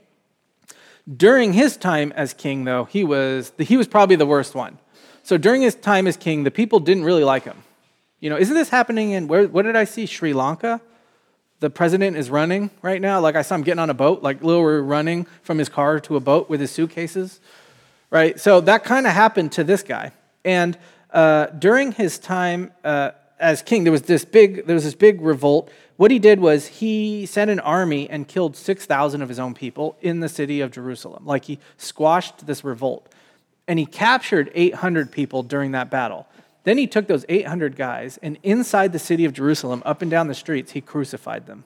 During 1.16 1.54
his 1.54 1.78
time 1.78 2.12
as 2.14 2.34
king, 2.34 2.64
though, 2.64 2.86
he 2.86 3.04
was, 3.04 3.54
he 3.60 3.78
was 3.78 3.88
probably 3.88 4.16
the 4.16 4.26
worst 4.26 4.56
one. 4.56 4.80
So 5.24 5.38
during 5.38 5.62
his 5.62 5.76
time 5.76 6.08
as 6.08 6.18
king, 6.18 6.44
the 6.44 6.52
people 6.52 6.80
didn't 6.80 7.04
really 7.04 7.24
like 7.24 7.44
him. 7.44 7.64
You 8.20 8.30
know, 8.30 8.38
isn't 8.38 8.56
this 8.56 8.70
happening 8.70 9.12
in, 9.12 9.28
where, 9.28 9.48
what 9.48 9.64
did 9.64 9.76
I 9.76 9.84
see? 9.84 10.06
Sri 10.06 10.34
Lanka? 10.34 10.82
The 11.60 11.70
president 11.70 12.18
is 12.18 12.30
running 12.30 12.72
right 12.82 13.00
now. 13.00 13.20
Like 13.20 13.36
I 13.36 13.42
saw 13.42 13.56
him 13.56 13.62
getting 13.62 13.80
on 13.80 13.90
a 13.90 13.94
boat, 13.94 14.24
like 14.24 14.44
literally 14.44 14.82
running 14.82 15.26
from 15.42 15.58
his 15.58 15.70
car 15.70 16.00
to 16.02 16.16
a 16.16 16.20
boat 16.20 16.50
with 16.50 16.60
his 16.60 16.72
suitcases 16.72 17.40
right? 18.16 18.40
So 18.40 18.62
that 18.62 18.86
kind 18.86 19.06
of 19.06 19.12
happened 19.12 19.52
to 19.54 19.66
this 19.66 19.84
guy. 19.84 20.14
And 20.46 20.78
uh, 21.12 21.48
during 21.48 21.92
his 21.92 22.18
time 22.18 22.72
uh, 22.86 23.12
as 23.40 23.62
king, 23.62 23.84
there 23.84 23.92
was 23.92 24.04
this 24.04 24.24
big 24.24 24.66
there 24.66 24.74
was 24.74 24.86
this 24.86 24.96
big 24.96 25.20
revolt. 25.20 25.70
What 25.98 26.12
he 26.12 26.20
did 26.20 26.40
was 26.40 26.66
he 26.66 27.26
sent 27.26 27.52
an 27.52 27.60
army 27.60 28.10
and 28.10 28.26
killed 28.26 28.56
six 28.56 28.86
thousand 28.86 29.22
of 29.22 29.28
his 29.28 29.38
own 29.38 29.54
people 29.54 29.98
in 30.00 30.22
the 30.22 30.30
city 30.30 30.62
of 30.62 30.72
Jerusalem. 30.72 31.26
Like 31.26 31.44
he 31.44 31.60
squashed 31.76 32.48
this 32.48 32.64
revolt, 32.64 33.12
and 33.68 33.78
he 33.78 33.86
captured 33.86 34.50
eight 34.56 34.76
hundred 34.76 35.12
people 35.12 35.44
during 35.44 35.74
that 35.74 35.92
battle. 35.92 36.26
Then 36.64 36.78
he 36.78 36.88
took 36.88 37.06
those 37.06 37.26
800 37.30 37.76
guys 37.76 38.18
and 38.24 38.40
inside 38.42 38.92
the 38.92 38.98
city 38.98 39.26
of 39.26 39.34
Jerusalem, 39.34 39.84
up 39.86 40.02
and 40.02 40.10
down 40.10 40.28
the 40.28 40.34
streets, 40.34 40.72
he 40.72 40.82
crucified 40.82 41.46
them. 41.46 41.64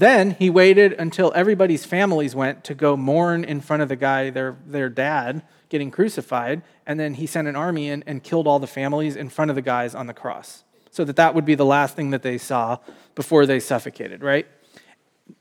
Then 0.00 0.30
he 0.30 0.48
waited 0.48 0.94
until 0.94 1.30
everybody's 1.34 1.84
families 1.84 2.34
went 2.34 2.64
to 2.64 2.74
go 2.74 2.96
mourn 2.96 3.44
in 3.44 3.60
front 3.60 3.82
of 3.82 3.90
the 3.90 3.96
guy, 3.96 4.30
their, 4.30 4.56
their 4.66 4.88
dad, 4.88 5.42
getting 5.68 5.90
crucified. 5.90 6.62
And 6.86 6.98
then 6.98 7.12
he 7.12 7.26
sent 7.26 7.46
an 7.46 7.54
army 7.54 7.90
in 7.90 8.02
and 8.06 8.22
killed 8.22 8.46
all 8.46 8.58
the 8.58 8.66
families 8.66 9.14
in 9.14 9.28
front 9.28 9.50
of 9.50 9.56
the 9.56 9.62
guys 9.62 9.94
on 9.94 10.06
the 10.06 10.14
cross. 10.14 10.64
So 10.90 11.04
that 11.04 11.16
that 11.16 11.34
would 11.34 11.44
be 11.44 11.54
the 11.54 11.66
last 11.66 11.96
thing 11.96 12.12
that 12.12 12.22
they 12.22 12.38
saw 12.38 12.78
before 13.14 13.44
they 13.44 13.60
suffocated, 13.60 14.22
right? 14.22 14.46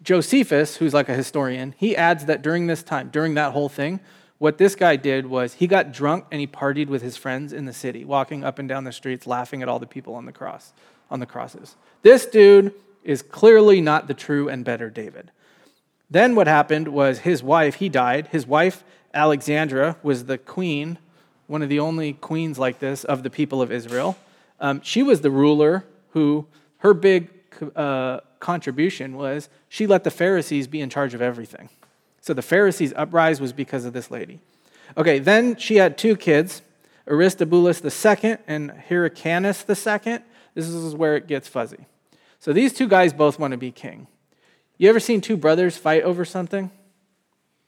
Josephus, 0.04 0.76
who's 0.76 0.94
like 0.94 1.08
a 1.08 1.16
historian, 1.16 1.74
he 1.78 1.96
adds 1.96 2.26
that 2.26 2.42
during 2.42 2.68
this 2.68 2.84
time, 2.84 3.12
during 3.12 3.36
that 3.36 3.54
whole 3.54 3.70
thing, 3.70 4.02
what 4.40 4.58
this 4.58 4.76
guy 4.76 4.98
did 4.98 5.28
was 5.28 5.54
he 5.54 5.68
got 5.68 5.94
drunk 5.94 6.26
and 6.32 6.42
he 6.42 6.48
partied 6.48 6.88
with 6.88 7.02
his 7.02 7.16
friends 7.16 7.54
in 7.54 7.64
the 7.64 7.72
city, 7.72 8.04
walking 8.04 8.44
up 8.44 8.60
and 8.60 8.68
down 8.68 8.84
the 8.84 8.92
streets, 8.92 9.26
laughing 9.26 9.62
at 9.62 9.70
all 9.70 9.80
the 9.80 9.88
people 9.88 10.16
on 10.16 10.26
the 10.26 10.34
cross, 10.34 10.74
on 11.10 11.22
the 11.22 11.26
crosses. 11.26 11.78
This 12.02 12.26
dude 12.26 12.74
is 13.04 13.22
clearly 13.22 13.82
not 13.82 14.08
the 14.08 14.14
true 14.14 14.50
and 14.50 14.64
better 14.66 14.90
David. 14.90 15.32
Then 16.10 16.36
what 16.36 16.48
happened 16.48 16.88
was 16.88 17.20
his 17.20 17.44
wife, 17.44 17.76
he 17.76 17.90
died. 17.90 18.28
His 18.28 18.48
wife, 18.48 18.84
Alexandra, 19.14 19.98
was 20.02 20.26
the 20.26 20.38
queen, 20.38 20.98
one 21.48 21.62
of 21.62 21.70
the 21.70 21.80
only 21.80 22.14
queens 22.14 22.58
like 22.58 22.80
this 22.80 23.04
of 23.04 23.24
the 23.24 23.30
people 23.30 23.62
of 23.62 23.72
Israel. 23.72 24.18
Um, 24.60 24.82
she 24.84 25.04
was 25.04 25.22
the 25.22 25.32
ruler 25.32 25.86
who, 26.12 26.48
her 26.80 26.94
big 26.94 27.30
uh, 27.76 28.20
contribution 28.40 29.16
was 29.16 29.50
she 29.68 29.86
let 29.86 30.04
the 30.04 30.12
Pharisees 30.12 30.68
be 30.68 30.82
in 30.82 30.90
charge 30.90 31.14
of 31.14 31.22
everything. 31.22 31.70
So 32.22 32.34
the 32.34 32.42
Pharisees' 32.42 32.94
uprise 32.96 33.40
was 33.40 33.54
because 33.54 33.86
of 33.86 33.94
this 33.94 34.12
lady. 34.12 34.40
Okay, 34.98 35.20
then 35.20 35.56
she 35.56 35.76
had 35.76 35.98
two 35.98 36.16
kids, 36.16 36.62
Aristobulus 37.08 37.82
II 37.84 38.38
and 38.48 38.72
Hyrcanus 38.72 39.66
II. 39.68 40.20
This 40.56 40.68
is 40.68 40.96
where 40.96 41.16
it 41.16 41.28
gets 41.28 41.48
fuzzy. 41.48 41.86
So 42.40 42.54
these 42.54 42.74
two 42.74 42.88
guys 42.88 43.12
both 43.12 43.38
want 43.38 43.52
to 43.52 43.58
be 43.58 43.72
king. 43.72 44.08
You 44.78 44.90
ever 44.90 45.02
seen 45.02 45.20
two 45.20 45.36
brothers 45.36 45.76
fight 45.76 46.04
over 46.04 46.24
something? 46.24 46.72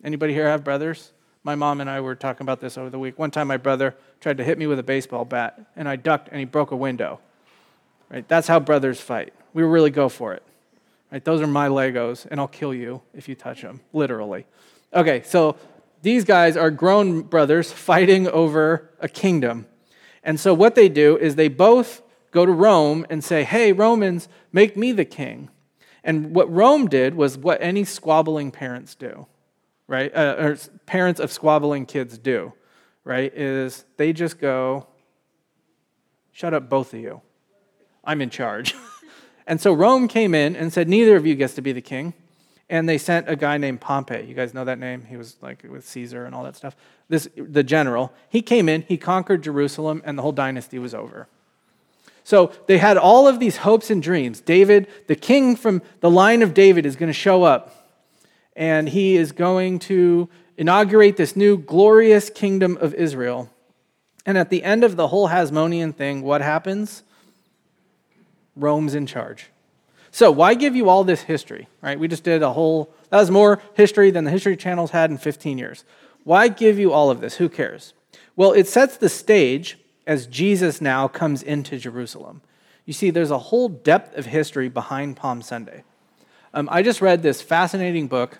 Anybody 0.01 0.33
here 0.33 0.47
have 0.47 0.63
brothers? 0.63 1.11
My 1.43 1.55
mom 1.55 1.81
and 1.81 1.89
I 1.89 1.99
were 1.99 2.15
talking 2.15 2.45
about 2.45 2.61
this 2.61 2.77
over 2.77 2.89
the 2.89 2.97
week. 2.97 3.19
One 3.19 3.31
time 3.31 3.47
my 3.47 3.57
brother 3.57 3.95
tried 4.21 4.37
to 4.37 4.43
hit 4.45 4.57
me 4.57 4.67
with 4.67 4.79
a 4.79 4.83
baseball 4.83 5.25
bat 5.25 5.59
and 5.75 5.89
I 5.89 5.97
ducked 5.97 6.29
and 6.29 6.39
he 6.39 6.45
broke 6.45 6.71
a 6.71 6.75
window. 6.75 7.19
Right? 8.09 8.25
That's 8.27 8.47
how 8.47 8.59
brothers 8.61 9.01
fight. 9.01 9.33
We 9.53 9.63
really 9.63 9.89
go 9.89 10.07
for 10.07 10.33
it. 10.33 10.43
Right? 11.11 11.23
Those 11.23 11.41
are 11.41 11.47
my 11.47 11.67
Legos 11.67 12.25
and 12.31 12.39
I'll 12.39 12.47
kill 12.47 12.73
you 12.73 13.01
if 13.13 13.27
you 13.27 13.35
touch 13.35 13.61
them, 13.61 13.81
literally. 13.91 14.45
Okay, 14.93 15.21
so 15.23 15.57
these 16.01 16.23
guys 16.23 16.55
are 16.55 16.71
grown 16.71 17.23
brothers 17.23 17.71
fighting 17.73 18.27
over 18.29 18.89
a 18.99 19.09
kingdom. 19.09 19.65
And 20.23 20.39
so 20.39 20.53
what 20.53 20.75
they 20.75 20.87
do 20.87 21.17
is 21.17 21.35
they 21.35 21.49
both 21.49 22.01
go 22.31 22.45
to 22.45 22.51
Rome 22.51 23.05
and 23.09 23.23
say, 23.23 23.43
hey, 23.43 23.73
Romans, 23.73 24.27
make 24.51 24.75
me 24.75 24.91
the 24.91 25.05
king. 25.05 25.49
And 26.03 26.33
what 26.33 26.51
Rome 26.51 26.87
did 26.87 27.13
was 27.13 27.37
what 27.37 27.61
any 27.61 27.83
squabbling 27.83 28.51
parents 28.51 28.95
do, 28.95 29.27
right? 29.87 30.11
Uh, 30.15 30.35
or 30.39 30.57
parents 30.85 31.19
of 31.19 31.31
squabbling 31.31 31.85
kids 31.85 32.17
do, 32.17 32.53
right? 33.03 33.31
Is 33.35 33.85
they 33.97 34.13
just 34.13 34.39
go, 34.39 34.87
shut 36.31 36.53
up, 36.53 36.69
both 36.69 36.93
of 36.93 36.99
you. 36.99 37.21
I'm 38.03 38.21
in 38.21 38.31
charge. 38.31 38.73
and 39.47 39.61
so 39.61 39.73
Rome 39.73 40.07
came 40.07 40.33
in 40.33 40.55
and 40.55 40.73
said, 40.73 40.89
neither 40.89 41.15
of 41.15 41.25
you 41.25 41.35
gets 41.35 41.53
to 41.55 41.61
be 41.61 41.71
the 41.71 41.81
king. 41.81 42.13
And 42.67 42.87
they 42.87 42.97
sent 42.97 43.29
a 43.29 43.35
guy 43.35 43.57
named 43.57 43.81
Pompey. 43.81 44.25
You 44.25 44.33
guys 44.33 44.53
know 44.53 44.63
that 44.63 44.79
name? 44.79 45.03
He 45.03 45.17
was 45.17 45.35
like 45.41 45.65
with 45.69 45.85
Caesar 45.89 46.23
and 46.25 46.33
all 46.33 46.45
that 46.45 46.55
stuff. 46.55 46.73
This, 47.09 47.27
the 47.35 47.63
general. 47.63 48.13
He 48.29 48.41
came 48.41 48.69
in, 48.69 48.83
he 48.83 48.97
conquered 48.97 49.43
Jerusalem, 49.43 50.01
and 50.05 50.17
the 50.17 50.21
whole 50.21 50.31
dynasty 50.31 50.79
was 50.79 50.95
over. 50.95 51.27
So 52.31 52.53
they 52.65 52.77
had 52.77 52.95
all 52.95 53.27
of 53.27 53.41
these 53.41 53.57
hopes 53.57 53.89
and 53.89 54.01
dreams. 54.01 54.39
David, 54.39 54.87
the 55.07 55.17
king 55.17 55.57
from 55.57 55.81
the 55.99 56.09
line 56.09 56.41
of 56.41 56.53
David, 56.53 56.85
is 56.85 56.95
going 56.95 57.09
to 57.09 57.13
show 57.13 57.43
up, 57.43 57.91
and 58.55 58.87
he 58.87 59.17
is 59.17 59.33
going 59.33 59.79
to 59.79 60.29
inaugurate 60.55 61.17
this 61.17 61.35
new 61.35 61.57
glorious 61.57 62.29
kingdom 62.29 62.77
of 62.79 62.93
Israel. 62.93 63.49
And 64.25 64.37
at 64.37 64.49
the 64.49 64.63
end 64.63 64.85
of 64.85 64.95
the 64.95 65.09
whole 65.09 65.27
Hasmonean 65.27 65.93
thing, 65.93 66.21
what 66.21 66.39
happens? 66.39 67.03
Rome's 68.55 68.95
in 68.95 69.07
charge. 69.07 69.49
So, 70.09 70.31
why 70.31 70.53
give 70.53 70.73
you 70.73 70.87
all 70.87 71.03
this 71.03 71.23
history, 71.23 71.67
right? 71.81 71.99
We 71.99 72.07
just 72.07 72.23
did 72.23 72.43
a 72.43 72.53
whole, 72.53 72.93
that 73.09 73.17
was 73.17 73.29
more 73.29 73.61
history 73.73 74.09
than 74.09 74.23
the 74.23 74.31
History 74.31 74.55
Channel's 74.55 74.91
had 74.91 75.11
in 75.11 75.17
15 75.17 75.57
years. 75.57 75.83
Why 76.23 76.47
give 76.47 76.79
you 76.79 76.93
all 76.93 77.11
of 77.11 77.19
this? 77.19 77.35
Who 77.35 77.49
cares? 77.49 77.93
Well, 78.37 78.53
it 78.53 78.69
sets 78.69 78.95
the 78.95 79.09
stage 79.09 79.77
as 80.07 80.27
Jesus 80.27 80.81
now 80.81 81.07
comes 81.07 81.43
into 81.43 81.77
Jerusalem. 81.77 82.41
You 82.85 82.93
see, 82.93 83.09
there's 83.11 83.31
a 83.31 83.37
whole 83.37 83.69
depth 83.69 84.17
of 84.17 84.25
history 84.25 84.67
behind 84.69 85.15
Palm 85.15 85.41
Sunday. 85.41 85.83
Um, 86.53 86.67
I 86.71 86.81
just 86.81 87.01
read 87.01 87.21
this 87.23 87.41
fascinating 87.41 88.07
book 88.07 88.39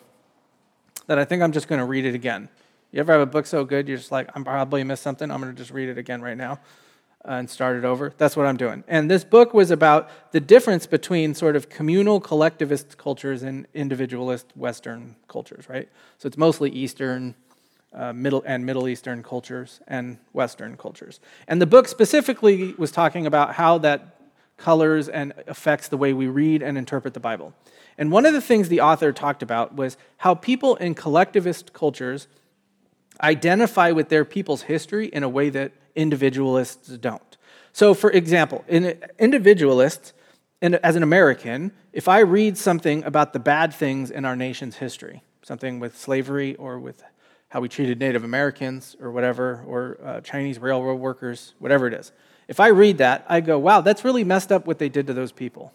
that 1.08 1.18
I 1.20 1.26
think 1.26 1.42
I'm 1.42 1.52
just 1.52 1.68
going 1.68 1.80
to 1.80 1.86
read 1.86 2.06
it 2.06 2.16
again. 2.16 2.50
You 2.92 3.00
ever 3.00 3.14
have 3.14 3.22
a 3.22 3.26
book 3.26 3.46
so 3.46 3.64
good 3.64 3.88
you're 3.88 3.98
just 3.98 4.12
like, 4.12 4.30
I'm 4.36 4.44
probably 4.44 4.84
missed 4.84 5.04
something? 5.04 5.32
I'm 5.32 5.40
going 5.42 5.54
to 5.54 5.58
just 5.58 5.72
read 5.72 5.90
it 5.90 5.98
again 5.98 6.22
right 6.22 6.38
now. 6.38 6.60
uh, 7.24 7.34
and 7.34 7.50
start 7.50 7.78
it 7.78 7.86
over. 7.86 8.14
That's 8.18 8.36
what 8.36 8.46
I'm 8.48 8.58
doing. 8.58 8.84
And 8.88 9.10
this 9.10 9.24
book 9.24 9.54
was 9.54 9.70
about 9.72 10.10
the 10.32 10.40
difference 10.40 10.88
between 10.88 11.36
sort 11.36 11.56
of 11.56 11.70
communal 11.70 12.20
collectivist 12.20 12.98
cultures 12.98 13.44
and 13.44 13.68
individualist 13.74 14.48
Western 14.56 15.16
cultures, 15.28 15.70
right? 15.70 15.88
So 16.18 16.28
it's 16.28 16.38
mostly 16.38 16.72
Eastern, 16.72 17.36
uh, 17.94 18.14
Middle 18.14 18.44
and 18.46 18.66
Middle 18.66 18.88
Eastern 18.88 19.24
cultures 19.24 19.82
and 19.88 20.18
Western 20.34 20.78
cultures. 20.78 21.20
And 21.48 21.62
the 21.62 21.66
book 21.66 21.88
specifically 21.88 22.74
was 22.78 22.92
talking 22.92 23.26
about 23.26 23.56
how 23.56 23.78
that 23.80 24.16
colors 24.58 25.10
and 25.10 25.34
affects 25.48 25.88
the 25.88 25.98
way 25.98 26.14
we 26.14 26.28
read 26.28 26.62
and 26.62 26.78
interpret 26.78 27.14
the 27.14 27.20
Bible. 27.20 27.54
And 27.98 28.12
one 28.12 28.26
of 28.26 28.34
the 28.34 28.42
things 28.42 28.70
the 28.70 28.82
author 28.82 29.12
talked 29.12 29.44
about 29.44 29.76
was 29.76 29.98
how 30.18 30.36
people 30.36 30.76
in 30.76 30.94
collectivist 30.94 31.74
cultures 31.74 32.28
identify 33.22 33.92
with 33.92 34.10
their 34.10 34.24
people's 34.24 34.64
history 34.64 35.08
in 35.08 35.24
a 35.24 35.30
way 35.30 35.50
that 35.50 35.74
individualists 35.96 36.90
don't. 36.98 37.38
So, 37.74 37.94
for 37.94 38.12
example, 38.12 38.64
in 38.68 38.98
individualists, 39.20 40.14
and 40.62 40.76
as 40.76 40.96
an 40.96 41.04
American, 41.04 41.72
if 41.92 42.08
I 42.08 42.20
read 42.20 42.58
something 42.58 43.04
about 43.04 43.34
the 43.34 43.40
bad 43.40 43.74
things 43.74 44.12
in 44.12 44.26
our 44.26 44.36
nation's 44.36 44.78
history, 44.78 45.24
something 45.42 45.80
with 45.80 45.98
slavery 45.98 46.56
or 46.56 46.80
with 46.80 47.04
how 47.52 47.60
we 47.60 47.68
treated 47.68 48.00
Native 48.00 48.24
Americans 48.24 48.96
or 49.02 49.12
whatever, 49.12 49.62
or 49.68 49.98
uh, 50.02 50.22
Chinese 50.22 50.58
railroad 50.58 50.96
workers, 50.96 51.54
whatever 51.60 51.86
it 51.86 51.94
is, 51.94 52.14
if 52.48 52.62
I 52.62 52.68
read 52.68 53.00
that, 53.00 53.26
I 53.28 53.42
go, 53.42 53.60
wow, 53.60 53.82
that's 53.82 54.06
really 54.06 54.24
messed 54.24 54.54
up 54.54 54.66
what 54.66 54.80
they 54.80 54.88
did 54.88 55.08
to 55.08 55.14
those 55.14 55.34
people. 55.34 55.74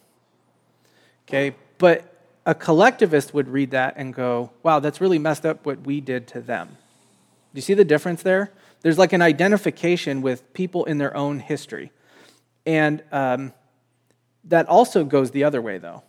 Okay, 1.29 1.55
but 1.77 2.15
a 2.47 2.55
collectivist 2.55 3.35
would 3.35 3.49
read 3.49 3.73
that 3.73 3.95
and 3.99 4.15
go, 4.15 4.53
wow, 4.63 4.81
that's 4.81 5.03
really 5.03 5.19
messed 5.19 5.45
up 5.45 5.67
what 5.67 5.83
we 5.83 6.01
did 6.01 6.27
to 6.29 6.41
them. 6.41 6.69
Do 6.69 7.59
you 7.59 7.63
see 7.63 7.75
the 7.75 7.85
difference 7.85 8.23
there? 8.23 8.53
There's 8.81 8.97
like 8.97 9.13
an 9.13 9.21
identification 9.21 10.23
with 10.23 10.55
people 10.55 10.87
in 10.87 10.97
their 10.97 11.15
own 11.15 11.41
history. 11.41 11.93
And 12.65 13.03
um, 13.13 13.53
that 14.45 14.67
also 14.67 15.05
goes 15.05 15.31
the 15.31 15.45
other 15.45 15.61
way, 15.61 15.77
though. 15.77 16.05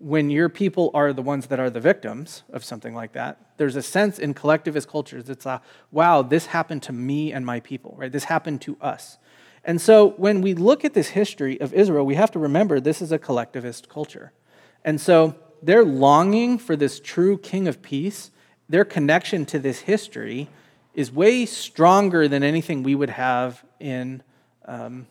When 0.00 0.30
your 0.30 0.48
people 0.48 0.90
are 0.94 1.12
the 1.12 1.22
ones 1.22 1.46
that 1.46 1.58
are 1.58 1.70
the 1.70 1.80
victims 1.80 2.42
of 2.52 2.64
something 2.64 2.94
like 2.94 3.12
that, 3.12 3.38
there's 3.56 3.76
a 3.76 3.82
sense 3.82 4.18
in 4.18 4.34
collectivist 4.34 4.88
cultures 4.88 5.28
it's 5.28 5.46
a, 5.46 5.62
wow, 5.90 6.22
this 6.22 6.46
happened 6.46 6.82
to 6.84 6.92
me 6.92 7.32
and 7.32 7.46
my 7.46 7.60
people, 7.60 7.94
right? 7.96 8.12
This 8.12 8.24
happened 8.24 8.60
to 8.62 8.76
us. 8.80 9.18
And 9.64 9.80
so 9.80 10.10
when 10.16 10.42
we 10.42 10.54
look 10.54 10.84
at 10.84 10.92
this 10.94 11.08
history 11.08 11.60
of 11.60 11.72
Israel, 11.72 12.04
we 12.04 12.16
have 12.16 12.30
to 12.32 12.38
remember 12.38 12.80
this 12.80 13.00
is 13.00 13.12
a 13.12 13.18
collectivist 13.18 13.88
culture. 13.88 14.32
And 14.84 15.00
so 15.00 15.36
their 15.62 15.84
longing 15.84 16.58
for 16.58 16.76
this 16.76 17.00
true 17.00 17.38
king 17.38 17.66
of 17.66 17.80
peace, 17.80 18.30
their 18.68 18.84
connection 18.84 19.46
to 19.46 19.58
this 19.58 19.80
history, 19.80 20.48
is 20.94 21.10
way 21.10 21.46
stronger 21.46 22.28
than 22.28 22.42
anything 22.42 22.82
we 22.82 22.94
would 22.94 23.10
have 23.10 23.64
in, 23.80 24.22
um, 24.66 25.06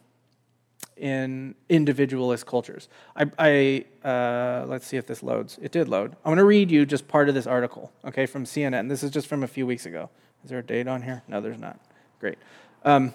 in 0.97 1.55
individualist 1.69 2.45
cultures. 2.45 2.88
I, 3.15 3.85
I 4.03 4.07
uh, 4.07 4.65
let's 4.67 4.85
see 4.85 4.97
if 4.97 5.05
this 5.05 5.23
loads. 5.23 5.59
It 5.62 5.71
did 5.71 5.89
load. 5.89 6.12
I'm 6.23 6.29
going 6.29 6.38
to 6.38 6.45
read 6.45 6.71
you 6.71 6.85
just 6.85 7.07
part 7.07 7.29
of 7.29 7.35
this 7.35 7.47
article, 7.47 7.91
okay, 8.05 8.25
from 8.25 8.45
CNN. 8.45 8.89
This 8.89 9.03
is 9.03 9.12
just 9.12 9.27
from 9.27 9.43
a 9.43 9.47
few 9.47 9.65
weeks 9.65 9.85
ago. 9.85 10.09
Is 10.43 10.50
there 10.50 10.59
a 10.59 10.63
date 10.63 10.88
on 10.88 11.01
here? 11.01 11.23
No, 11.27 11.41
there's 11.41 11.59
not. 11.59 11.79
Great. 12.19 12.38
Um, 12.83 13.13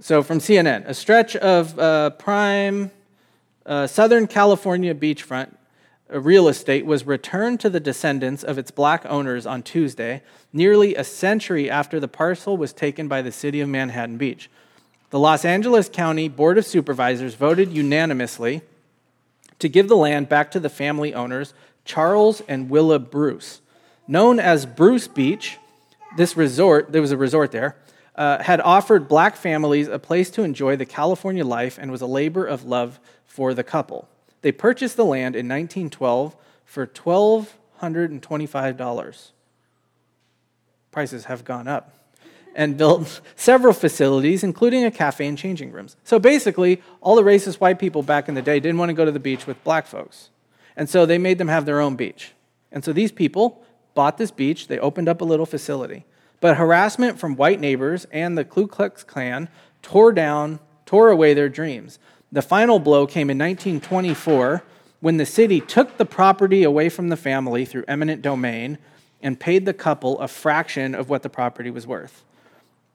so 0.00 0.22
from 0.22 0.38
CNN, 0.38 0.86
a 0.86 0.94
stretch 0.94 1.36
of 1.36 1.78
uh, 1.78 2.10
prime 2.10 2.90
uh, 3.66 3.86
Southern 3.86 4.26
California 4.26 4.94
beachfront 4.94 5.54
real 6.10 6.48
estate 6.48 6.86
was 6.86 7.06
returned 7.06 7.60
to 7.60 7.70
the 7.70 7.80
descendants 7.80 8.42
of 8.42 8.58
its 8.58 8.70
black 8.70 9.04
owners 9.06 9.46
on 9.46 9.62
Tuesday, 9.62 10.22
nearly 10.52 10.94
a 10.94 11.04
century 11.04 11.70
after 11.70 12.00
the 12.00 12.08
parcel 12.08 12.56
was 12.56 12.72
taken 12.72 13.08
by 13.08 13.20
the 13.22 13.32
city 13.32 13.60
of 13.60 13.68
Manhattan 13.68 14.16
Beach. 14.16 14.48
The 15.10 15.18
Los 15.18 15.46
Angeles 15.46 15.88
County 15.88 16.28
Board 16.28 16.58
of 16.58 16.66
Supervisors 16.66 17.34
voted 17.34 17.72
unanimously 17.72 18.60
to 19.58 19.66
give 19.68 19.88
the 19.88 19.96
land 19.96 20.28
back 20.28 20.50
to 20.50 20.60
the 20.60 20.68
family 20.68 21.14
owners, 21.14 21.54
Charles 21.86 22.42
and 22.42 22.68
Willa 22.68 22.98
Bruce. 22.98 23.62
Known 24.06 24.38
as 24.38 24.66
Bruce 24.66 25.08
Beach, 25.08 25.56
this 26.18 26.36
resort, 26.36 26.92
there 26.92 27.00
was 27.00 27.10
a 27.10 27.16
resort 27.16 27.52
there, 27.52 27.76
uh, 28.16 28.42
had 28.42 28.60
offered 28.60 29.08
black 29.08 29.34
families 29.36 29.88
a 29.88 29.98
place 29.98 30.28
to 30.30 30.42
enjoy 30.42 30.76
the 30.76 30.84
California 30.84 31.44
life 31.44 31.78
and 31.80 31.90
was 31.90 32.02
a 32.02 32.06
labor 32.06 32.44
of 32.44 32.66
love 32.66 33.00
for 33.24 33.54
the 33.54 33.64
couple. 33.64 34.10
They 34.42 34.52
purchased 34.52 34.96
the 34.96 35.06
land 35.06 35.36
in 35.36 35.48
1912 35.48 36.36
for 36.66 36.86
$1,225. 36.86 39.30
Prices 40.90 41.24
have 41.24 41.44
gone 41.44 41.66
up. 41.66 41.97
And 42.58 42.76
built 42.76 43.22
several 43.36 43.72
facilities, 43.72 44.44
including 44.44 44.84
a 44.84 44.90
cafe 44.90 45.26
and 45.26 45.38
changing 45.38 45.72
rooms. 45.72 45.96
So 46.04 46.18
basically, 46.18 46.82
all 47.00 47.16
the 47.16 47.22
racist 47.22 47.60
white 47.60 47.78
people 47.78 48.02
back 48.02 48.28
in 48.28 48.34
the 48.34 48.42
day 48.42 48.60
didn't 48.60 48.76
want 48.76 48.90
to 48.90 48.94
go 48.94 49.06
to 49.06 49.12
the 49.12 49.18
beach 49.18 49.46
with 49.46 49.62
black 49.64 49.86
folks. 49.86 50.28
And 50.76 50.90
so 50.90 51.06
they 51.06 51.16
made 51.16 51.38
them 51.38 51.48
have 51.48 51.64
their 51.64 51.80
own 51.80 51.96
beach. 51.96 52.32
And 52.70 52.84
so 52.84 52.92
these 52.92 53.12
people 53.12 53.64
bought 53.94 54.18
this 54.18 54.30
beach, 54.30 54.68
they 54.68 54.78
opened 54.78 55.08
up 55.08 55.20
a 55.20 55.24
little 55.24 55.46
facility. 55.46 56.04
But 56.40 56.56
harassment 56.56 57.18
from 57.18 57.34
white 57.34 57.58
neighbors 57.58 58.06
and 58.12 58.38
the 58.38 58.44
Ku 58.44 58.68
Klux 58.68 59.02
Klan 59.02 59.48
tore 59.82 60.12
down, 60.12 60.60
tore 60.86 61.10
away 61.10 61.34
their 61.34 61.48
dreams. 61.48 61.98
The 62.30 62.42
final 62.42 62.78
blow 62.78 63.06
came 63.06 63.30
in 63.30 63.38
1924 63.38 64.62
when 65.00 65.16
the 65.16 65.26
city 65.26 65.60
took 65.60 65.96
the 65.96 66.04
property 66.04 66.62
away 66.62 66.88
from 66.88 67.08
the 67.08 67.16
family 67.16 67.64
through 67.64 67.84
eminent 67.88 68.22
domain 68.22 68.78
and 69.22 69.40
paid 69.40 69.64
the 69.64 69.74
couple 69.74 70.18
a 70.20 70.28
fraction 70.28 70.94
of 70.94 71.08
what 71.08 71.22
the 71.22 71.28
property 71.28 71.70
was 71.70 71.86
worth. 71.86 72.24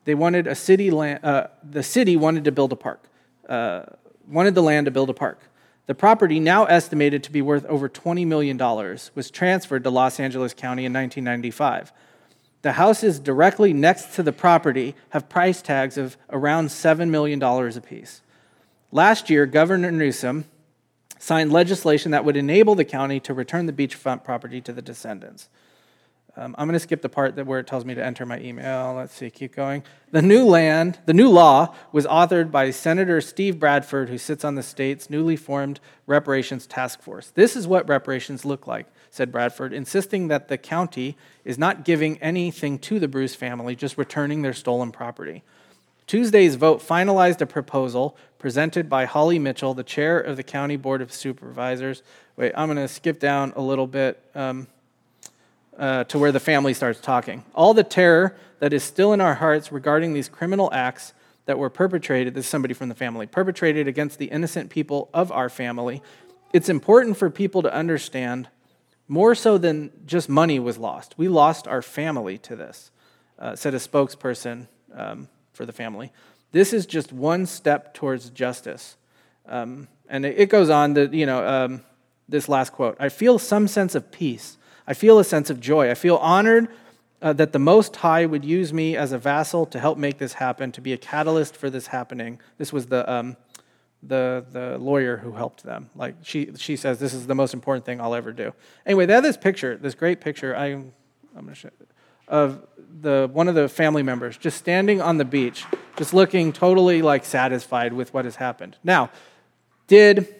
They 0.05 0.15
wanted 0.15 0.47
a 0.47 0.55
city 0.55 0.91
land, 0.91 1.23
uh, 1.23 1.47
the 1.63 1.83
city 1.83 2.15
wanted 2.15 2.43
to 2.45 2.51
build 2.51 2.71
a 2.71 2.75
park, 2.75 3.03
uh, 3.47 3.83
wanted 4.27 4.55
the 4.55 4.63
land 4.63 4.85
to 4.85 4.91
build 4.91 5.09
a 5.09 5.13
park. 5.13 5.39
The 5.85 5.95
property, 5.95 6.39
now 6.39 6.65
estimated 6.65 7.23
to 7.23 7.31
be 7.31 7.41
worth 7.41 7.65
over 7.65 7.89
$20 7.89 8.25
million, 8.25 8.57
was 9.15 9.29
transferred 9.29 9.83
to 9.83 9.89
Los 9.89 10.19
Angeles 10.19 10.53
County 10.53 10.85
in 10.85 10.93
1995. 10.93 11.91
The 12.61 12.73
houses 12.73 13.19
directly 13.19 13.73
next 13.73 14.15
to 14.15 14.23
the 14.23 14.31
property 14.31 14.95
have 15.09 15.27
price 15.27 15.61
tags 15.61 15.97
of 15.97 16.15
around 16.29 16.67
$7 16.67 17.09
million 17.09 17.43
apiece. 17.43 18.21
Last 18.91 19.29
year, 19.29 19.45
Governor 19.45 19.91
Newsom 19.91 20.45
signed 21.19 21.51
legislation 21.51 22.11
that 22.11 22.23
would 22.23 22.37
enable 22.37 22.75
the 22.75 22.85
county 22.85 23.19
to 23.19 23.33
return 23.33 23.65
the 23.65 23.73
beachfront 23.73 24.23
property 24.23 24.61
to 24.61 24.71
the 24.71 24.81
descendants. 24.81 25.49
Um, 26.36 26.56
I'm 26.58 26.67
going 26.67 26.74
to 26.74 26.80
skip 26.80 27.04
the 27.04 27.10
part 27.10 27.36
that 27.36 27.46
where 27.46 27.60
it 27.60 27.67
tells 27.67 27.86
me 27.86 27.93
to 27.93 28.04
enter 28.04 28.26
my 28.26 28.39
email. 28.39 28.96
Let's 28.96 29.13
see, 29.13 29.30
keep 29.30 29.56
going. 29.56 29.84
The 30.12 30.22
new 30.22 30.46
land, 30.46 30.98
the 31.06 31.13
new 31.13 31.30
law 31.30 31.76
was 31.91 32.08
authored 32.08 32.50
by 32.50 32.72
Senator 32.72 33.22
Steve 33.22 33.60
Bradford, 33.60 34.10
who 34.10 34.17
sits 34.17 34.43
on 34.43 34.56
the 34.56 34.63
state's 34.63 35.12
newly 35.12 35.36
formed 35.36 35.80
reparations 36.08 36.65
task 36.65 37.04
force. 37.04 37.30
This 37.30 37.56
is 37.56 37.67
what 37.67 37.88
reparations 37.88 38.46
look 38.46 38.65
like, 38.65 38.88
said 39.12 39.32
Bradford, 39.32 39.74
insisting 39.74 40.28
that 40.30 40.48
the 40.48 40.58
county 40.58 41.15
is 41.46 41.60
not 41.60 41.86
giving 41.86 42.17
anything 42.17 42.80
to 42.80 43.00
the 43.00 43.08
Bruce 43.08 43.36
family, 43.36 43.76
just 43.76 43.96
returning 43.96 44.41
their 44.41 44.54
stolen 44.54 44.91
property. 44.91 45.43
Tuesday's 46.08 46.56
vote 46.56 46.82
finalized 46.82 47.41
a 47.41 47.46
proposal 47.46 48.17
presented 48.39 48.89
by 48.89 49.06
Holly 49.06 49.39
Mitchell, 49.39 49.74
the 49.74 49.84
chair 49.84 50.19
of 50.19 50.36
the 50.36 50.43
County 50.43 50.78
Board 50.78 51.02
of 51.02 51.13
Supervisors. 51.13 52.02
Wait, 52.36 52.52
I'm 52.58 52.67
going 52.67 52.78
to 52.78 52.88
skip 52.88 53.19
down 53.19 53.54
a 53.56 53.62
little 53.62 53.88
bit 53.88 54.19
um, 54.36 54.67
uh, 55.77 56.03
to 56.05 56.19
where 56.19 56.31
the 56.31 56.39
family 56.39 56.73
starts 56.73 56.99
talking. 56.99 57.43
All 57.53 57.73
the 57.73 57.83
terror 57.83 58.36
that 58.59 58.73
is 58.73 58.83
still 58.83 59.13
in 59.13 59.21
our 59.21 59.36
hearts 59.36 59.71
regarding 59.71 60.13
these 60.13 60.29
criminal 60.29 60.69
acts 60.73 61.13
that 61.45 61.57
were 61.59 61.69
perpetrated, 61.69 62.33
this 62.33 62.45
is 62.45 62.49
somebody 62.49 62.73
from 62.73 62.89
the 62.89 62.95
family, 62.95 63.27
perpetrated 63.27 63.88
against 63.88 64.17
the 64.17 64.27
innocent 64.27 64.69
people 64.69 65.09
of 65.13 65.31
our 65.31 65.49
family. 65.49 66.01
It's 66.53 66.69
important 66.69 67.17
for 67.17 67.29
people 67.29 67.62
to 67.63 67.73
understand 67.73 68.47
more 69.07 69.36
so 69.36 69.57
than 69.57 69.91
just 70.05 70.29
money 70.29 70.59
was 70.59 70.77
lost. 70.77 71.15
We 71.17 71.27
lost 71.27 71.67
our 71.67 71.81
family 71.81 72.38
to 72.39 72.55
this, 72.55 72.91
uh, 73.38 73.55
said 73.55 73.73
a 73.73 73.77
spokesperson 73.77 74.67
um, 74.95 75.27
for 75.53 75.65
the 75.65 75.73
family. 75.73 76.12
This 76.51 76.71
is 76.71 76.86
just 76.86 77.12
one 77.12 77.45
step 77.45 77.93
towards 77.93 78.29
justice. 78.29 78.95
Um, 79.45 79.88
and 80.07 80.25
it 80.25 80.49
goes 80.49 80.69
on 80.69 80.93
that, 80.93 81.13
you 81.13 81.25
know, 81.25 81.45
um, 81.45 81.81
this 82.29 82.47
last 82.47 82.71
quote 82.71 82.95
I 82.99 83.09
feel 83.09 83.38
some 83.39 83.67
sense 83.67 83.95
of 83.95 84.12
peace. 84.12 84.57
I 84.88 84.93
feel 84.93 85.19
a 85.19 85.24
sense 85.24 85.50
of 85.50 85.60
joy. 85.60 85.89
I 85.89 85.93
feel 85.93 86.17
honored 86.17 86.67
uh, 87.22 87.34
that 87.34 87.54
the 87.54 87.60
Most 87.60 87.96
High 87.98 88.26
would 88.26 88.43
use 88.43 88.74
me 88.74 88.98
as 88.98 89.12
a 89.12 89.17
vassal 89.17 89.65
to 89.67 89.80
help 89.80 89.98
make 89.98 90.17
this 90.17 90.34
happen, 90.34 90.72
to 90.74 90.82
be 90.82 90.93
a 90.93 90.98
catalyst 90.98 91.56
for 91.56 91.69
this 91.69 91.88
happening. 91.88 92.39
This 92.58 92.74
was 92.74 92.88
the, 92.88 93.10
um, 93.12 93.38
the, 94.02 94.46
the 94.52 94.78
lawyer 94.78 95.17
who 95.17 95.32
helped 95.32 95.63
them. 95.63 95.89
Like 95.96 96.15
she, 96.24 96.52
she 96.58 96.76
says, 96.76 97.00
this 97.00 97.13
is 97.13 97.28
the 97.28 97.36
most 97.36 97.54
important 97.54 97.86
thing 97.86 98.02
I'll 98.02 98.15
ever 98.15 98.34
do. 98.34 98.54
Anyway, 98.86 99.06
they 99.06 99.13
have 99.13 99.24
this 99.24 99.38
picture, 99.38 99.78
this 99.78 99.96
great 99.96 100.19
picture. 100.19 100.56
I, 100.56 100.67
I'm 101.36 101.48
to 101.48 101.56
show 101.56 101.69
of 102.28 102.65
the, 103.02 103.30
one 103.32 103.48
of 103.48 103.56
the 103.56 103.67
family 103.67 104.04
members 104.04 104.38
just 104.38 104.58
standing 104.58 105.02
on 105.02 105.17
the 105.17 105.26
beach, 105.26 105.65
just 105.98 106.13
looking 106.13 106.54
totally 106.54 107.02
like 107.02 107.26
satisfied 107.26 107.93
with 107.93 108.13
what 108.13 108.26
has 108.26 108.38
happened. 108.38 108.78
Now, 108.84 109.12
did, 109.88 110.34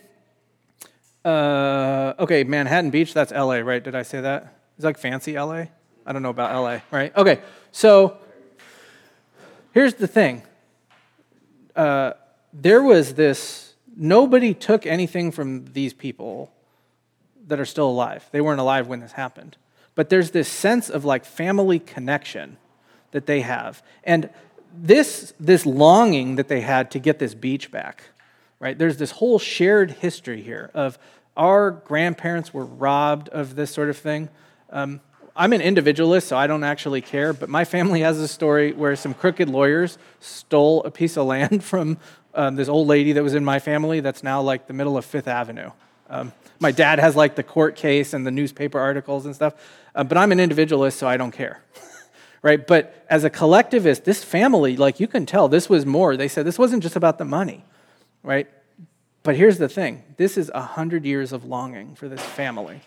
uh, 1.26 2.14
okay, 2.20 2.44
Manhattan 2.44 2.90
Beach, 2.92 3.14
that's 3.14 3.32
LA, 3.32 3.56
right? 3.58 3.84
Did 3.84 3.96
I 3.96 4.04
say 4.04 4.22
that? 4.22 4.56
It's 4.76 4.86
like 4.86 4.98
fancy 4.98 5.34
LA? 5.38 5.66
I 6.06 6.12
don't 6.12 6.22
know 6.22 6.30
about 6.30 6.54
LA, 6.54 6.80
right? 6.92 7.16
Okay, 7.16 7.40
so 7.72 8.18
here's 9.74 9.94
the 9.96 10.08
thing. 10.08 10.44
uh, 11.76 12.14
there 12.54 12.84
was 12.84 13.16
this 13.16 13.74
nobody 13.96 14.54
took 14.54 14.86
anything 14.86 15.32
from 15.32 15.66
these 15.74 15.94
people 15.94 16.52
that 17.48 17.60
are 17.60 17.66
still 17.66 17.90
alive. 17.90 18.28
They 18.32 18.42
weren't 18.42 18.60
alive 18.60 18.88
when 18.88 19.00
this 19.00 19.14
happened. 19.14 19.58
But 19.96 20.10
there's 20.10 20.32
this 20.32 20.48
sense 20.48 20.90
of 20.90 21.06
like 21.06 21.26
family 21.26 21.80
connection 21.80 22.58
that 23.12 23.26
they 23.26 23.42
have. 23.42 23.84
And 24.04 24.30
this, 24.76 25.34
this 25.40 25.66
longing 25.66 26.36
that 26.38 26.48
they 26.48 26.62
had 26.62 26.90
to 26.92 27.00
get 27.00 27.20
this 27.20 27.36
beach 27.36 27.70
back, 27.70 28.04
right? 28.64 28.78
There's 28.78 28.96
this 28.96 29.12
whole 29.12 29.40
shared 29.40 29.92
history 29.92 30.42
here 30.42 30.72
of 30.74 30.98
our 31.36 31.70
grandparents 31.70 32.54
were 32.54 32.64
robbed 32.64 33.28
of 33.28 33.58
this 33.58 33.72
sort 33.72 33.90
of 33.90 33.98
thing. 33.98 34.30
Um, 34.70 35.02
I'm 35.36 35.52
an 35.52 35.60
individualist, 35.60 36.30
so 36.30 36.38
I 36.38 36.48
don't 36.48 36.64
actually 36.64 37.02
care, 37.02 37.34
but 37.34 37.50
my 37.50 37.66
family 37.66 38.00
has 38.00 38.20
a 38.20 38.28
story 38.28 38.72
where 38.72 38.96
some 38.96 39.14
crooked 39.14 39.50
lawyers 39.50 39.98
stole 40.22 40.82
a 40.86 40.92
piece 40.92 41.18
of 41.18 41.26
land 41.26 41.62
from 41.72 41.98
um, 42.34 42.56
this 42.56 42.70
old 42.70 42.88
lady 42.88 43.12
that 43.12 43.22
was 43.22 43.36
in 43.36 43.44
my 43.44 43.60
family 43.60 44.00
that's 44.00 44.24
now 44.24 44.42
like 44.42 44.68
the 44.68 44.74
middle 44.74 44.96
of 44.96 45.04
Fifth 45.04 45.28
Avenue. 45.28 45.72
Um, 46.10 46.32
my 46.62 46.72
dad 46.72 47.00
has 47.00 47.18
like 47.18 47.36
the 47.36 47.44
court 47.44 47.76
case 47.76 48.14
and 48.14 48.26
the 48.26 48.32
newspaper 48.32 48.80
articles 48.80 49.26
and 49.26 49.36
stuff, 49.36 49.56
uh, 49.94 50.06
but 50.06 50.18
I'm 50.18 50.32
an 50.32 50.40
individualist, 50.40 51.00
so 51.00 51.06
I 51.06 51.18
don't 51.18 51.32
care. 51.32 51.62
right? 52.42 52.66
But 52.66 53.06
as 53.10 53.26
a 53.26 53.30
collectivist, 53.30 54.06
this 54.06 54.24
family, 54.24 54.78
like 54.78 55.02
you 55.02 55.08
can 55.08 55.26
tell, 55.26 55.50
this 55.50 55.68
was 55.68 55.86
more. 55.86 56.16
They 56.16 56.30
said 56.30 56.46
this 56.46 56.58
wasn't 56.58 56.82
just 56.82 56.96
about 56.96 57.18
the 57.18 57.26
money, 57.26 57.66
right? 58.24 58.48
But 59.22 59.36
here's 59.36 59.58
the 59.58 59.70
thing 59.70 60.04
this 60.18 60.38
is 60.38 60.52
a 60.54 60.62
hundred 60.62 61.06
years 61.06 61.32
of 61.32 61.46
longing 61.46 61.96
for 61.96 62.08
this 62.08 62.22
family, 62.22 62.82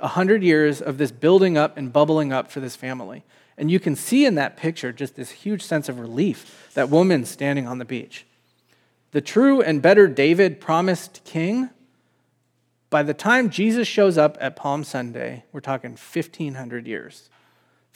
a 0.00 0.08
hundred 0.08 0.42
years 0.42 0.82
of 0.82 0.98
this 0.98 1.12
building 1.12 1.56
up 1.56 1.76
and 1.76 1.92
bubbling 1.92 2.32
up 2.32 2.50
for 2.50 2.60
this 2.60 2.76
family. 2.76 3.24
And 3.56 3.70
you 3.70 3.78
can 3.78 3.94
see 3.94 4.26
in 4.26 4.34
that 4.34 4.56
picture 4.56 4.92
just 4.92 5.14
this 5.14 5.30
huge 5.30 5.62
sense 5.62 5.88
of 5.88 6.00
relief 6.00 6.70
that 6.74 6.90
woman 6.90 7.24
standing 7.24 7.68
on 7.68 7.78
the 7.78 7.84
beach. 7.84 8.26
The 9.12 9.20
true 9.20 9.62
and 9.62 9.80
better 9.80 10.08
David 10.08 10.60
promised 10.60 11.22
king, 11.24 11.70
by 12.90 13.04
the 13.04 13.14
time 13.14 13.50
Jesus 13.50 13.86
shows 13.86 14.18
up 14.18 14.36
at 14.40 14.56
Palm 14.56 14.82
Sunday, 14.82 15.44
we're 15.52 15.60
talking 15.60 15.92
1,500 15.92 16.86
years. 16.86 17.30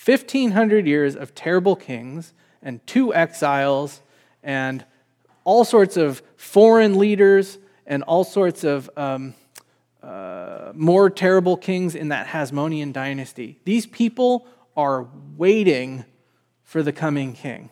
1,500 0.04 0.86
years 0.86 1.16
of 1.16 1.34
terrible 1.34 1.74
kings 1.74 2.32
and 2.62 2.84
two 2.86 3.12
exiles 3.12 4.00
and 4.44 4.84
all 5.48 5.64
sorts 5.64 5.96
of 5.96 6.22
foreign 6.36 6.98
leaders 6.98 7.56
and 7.86 8.02
all 8.02 8.22
sorts 8.22 8.64
of 8.64 8.90
um, 8.98 9.32
uh, 10.02 10.72
more 10.74 11.08
terrible 11.08 11.56
kings 11.56 11.94
in 11.94 12.08
that 12.08 12.26
Hasmonean 12.26 12.92
dynasty. 12.92 13.58
These 13.64 13.86
people 13.86 14.46
are 14.76 15.08
waiting 15.38 16.04
for 16.64 16.82
the 16.82 16.92
coming 16.92 17.32
king. 17.32 17.70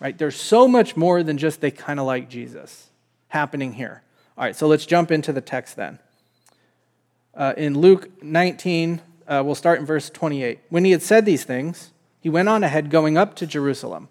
Right? 0.00 0.16
There's 0.16 0.36
so 0.36 0.66
much 0.66 0.96
more 0.96 1.22
than 1.22 1.36
just 1.36 1.60
they 1.60 1.70
kind 1.70 2.00
of 2.00 2.06
like 2.06 2.30
Jesus 2.30 2.88
happening 3.28 3.74
here. 3.74 4.02
All 4.38 4.44
right, 4.44 4.56
so 4.56 4.66
let's 4.66 4.86
jump 4.86 5.10
into 5.10 5.34
the 5.34 5.42
text 5.42 5.76
then. 5.76 5.98
Uh, 7.34 7.52
in 7.58 7.78
Luke 7.78 8.22
19, 8.22 9.02
uh, 9.28 9.42
we'll 9.44 9.54
start 9.54 9.80
in 9.80 9.84
verse 9.84 10.08
28. 10.08 10.60
When 10.70 10.86
he 10.86 10.92
had 10.92 11.02
said 11.02 11.26
these 11.26 11.44
things, 11.44 11.90
he 12.20 12.30
went 12.30 12.48
on 12.48 12.64
ahead, 12.64 12.88
going 12.88 13.18
up 13.18 13.36
to 13.36 13.46
Jerusalem. 13.46 14.08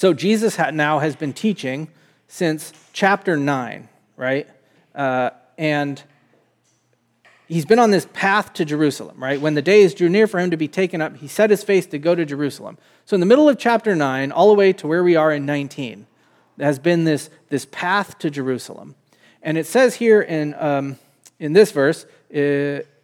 So 0.00 0.14
Jesus 0.14 0.56
now 0.56 1.00
has 1.00 1.14
been 1.14 1.34
teaching 1.34 1.88
since 2.26 2.72
chapter 2.94 3.36
9, 3.36 3.86
right? 4.16 4.48
Uh, 4.94 5.28
and 5.58 6.02
he's 7.48 7.66
been 7.66 7.78
on 7.78 7.90
this 7.90 8.08
path 8.14 8.54
to 8.54 8.64
Jerusalem, 8.64 9.22
right? 9.22 9.38
When 9.38 9.52
the 9.52 9.60
days 9.60 9.92
drew 9.92 10.08
near 10.08 10.26
for 10.26 10.40
him 10.40 10.52
to 10.52 10.56
be 10.56 10.68
taken 10.68 11.02
up, 11.02 11.18
he 11.18 11.28
set 11.28 11.50
his 11.50 11.62
face 11.62 11.84
to 11.88 11.98
go 11.98 12.14
to 12.14 12.24
Jerusalem. 12.24 12.78
So, 13.04 13.14
in 13.14 13.20
the 13.20 13.26
middle 13.26 13.46
of 13.46 13.58
chapter 13.58 13.94
9, 13.94 14.32
all 14.32 14.48
the 14.48 14.54
way 14.54 14.72
to 14.72 14.86
where 14.86 15.04
we 15.04 15.16
are 15.16 15.30
in 15.32 15.44
19, 15.44 16.06
there 16.56 16.66
has 16.66 16.78
been 16.78 17.04
this, 17.04 17.28
this 17.50 17.66
path 17.66 18.18
to 18.20 18.30
Jerusalem. 18.30 18.94
And 19.42 19.58
it 19.58 19.66
says 19.66 19.96
here 19.96 20.22
in, 20.22 20.54
um, 20.54 20.98
in 21.38 21.52
this 21.52 21.72
verse, 21.72 22.06
uh, 22.34 22.38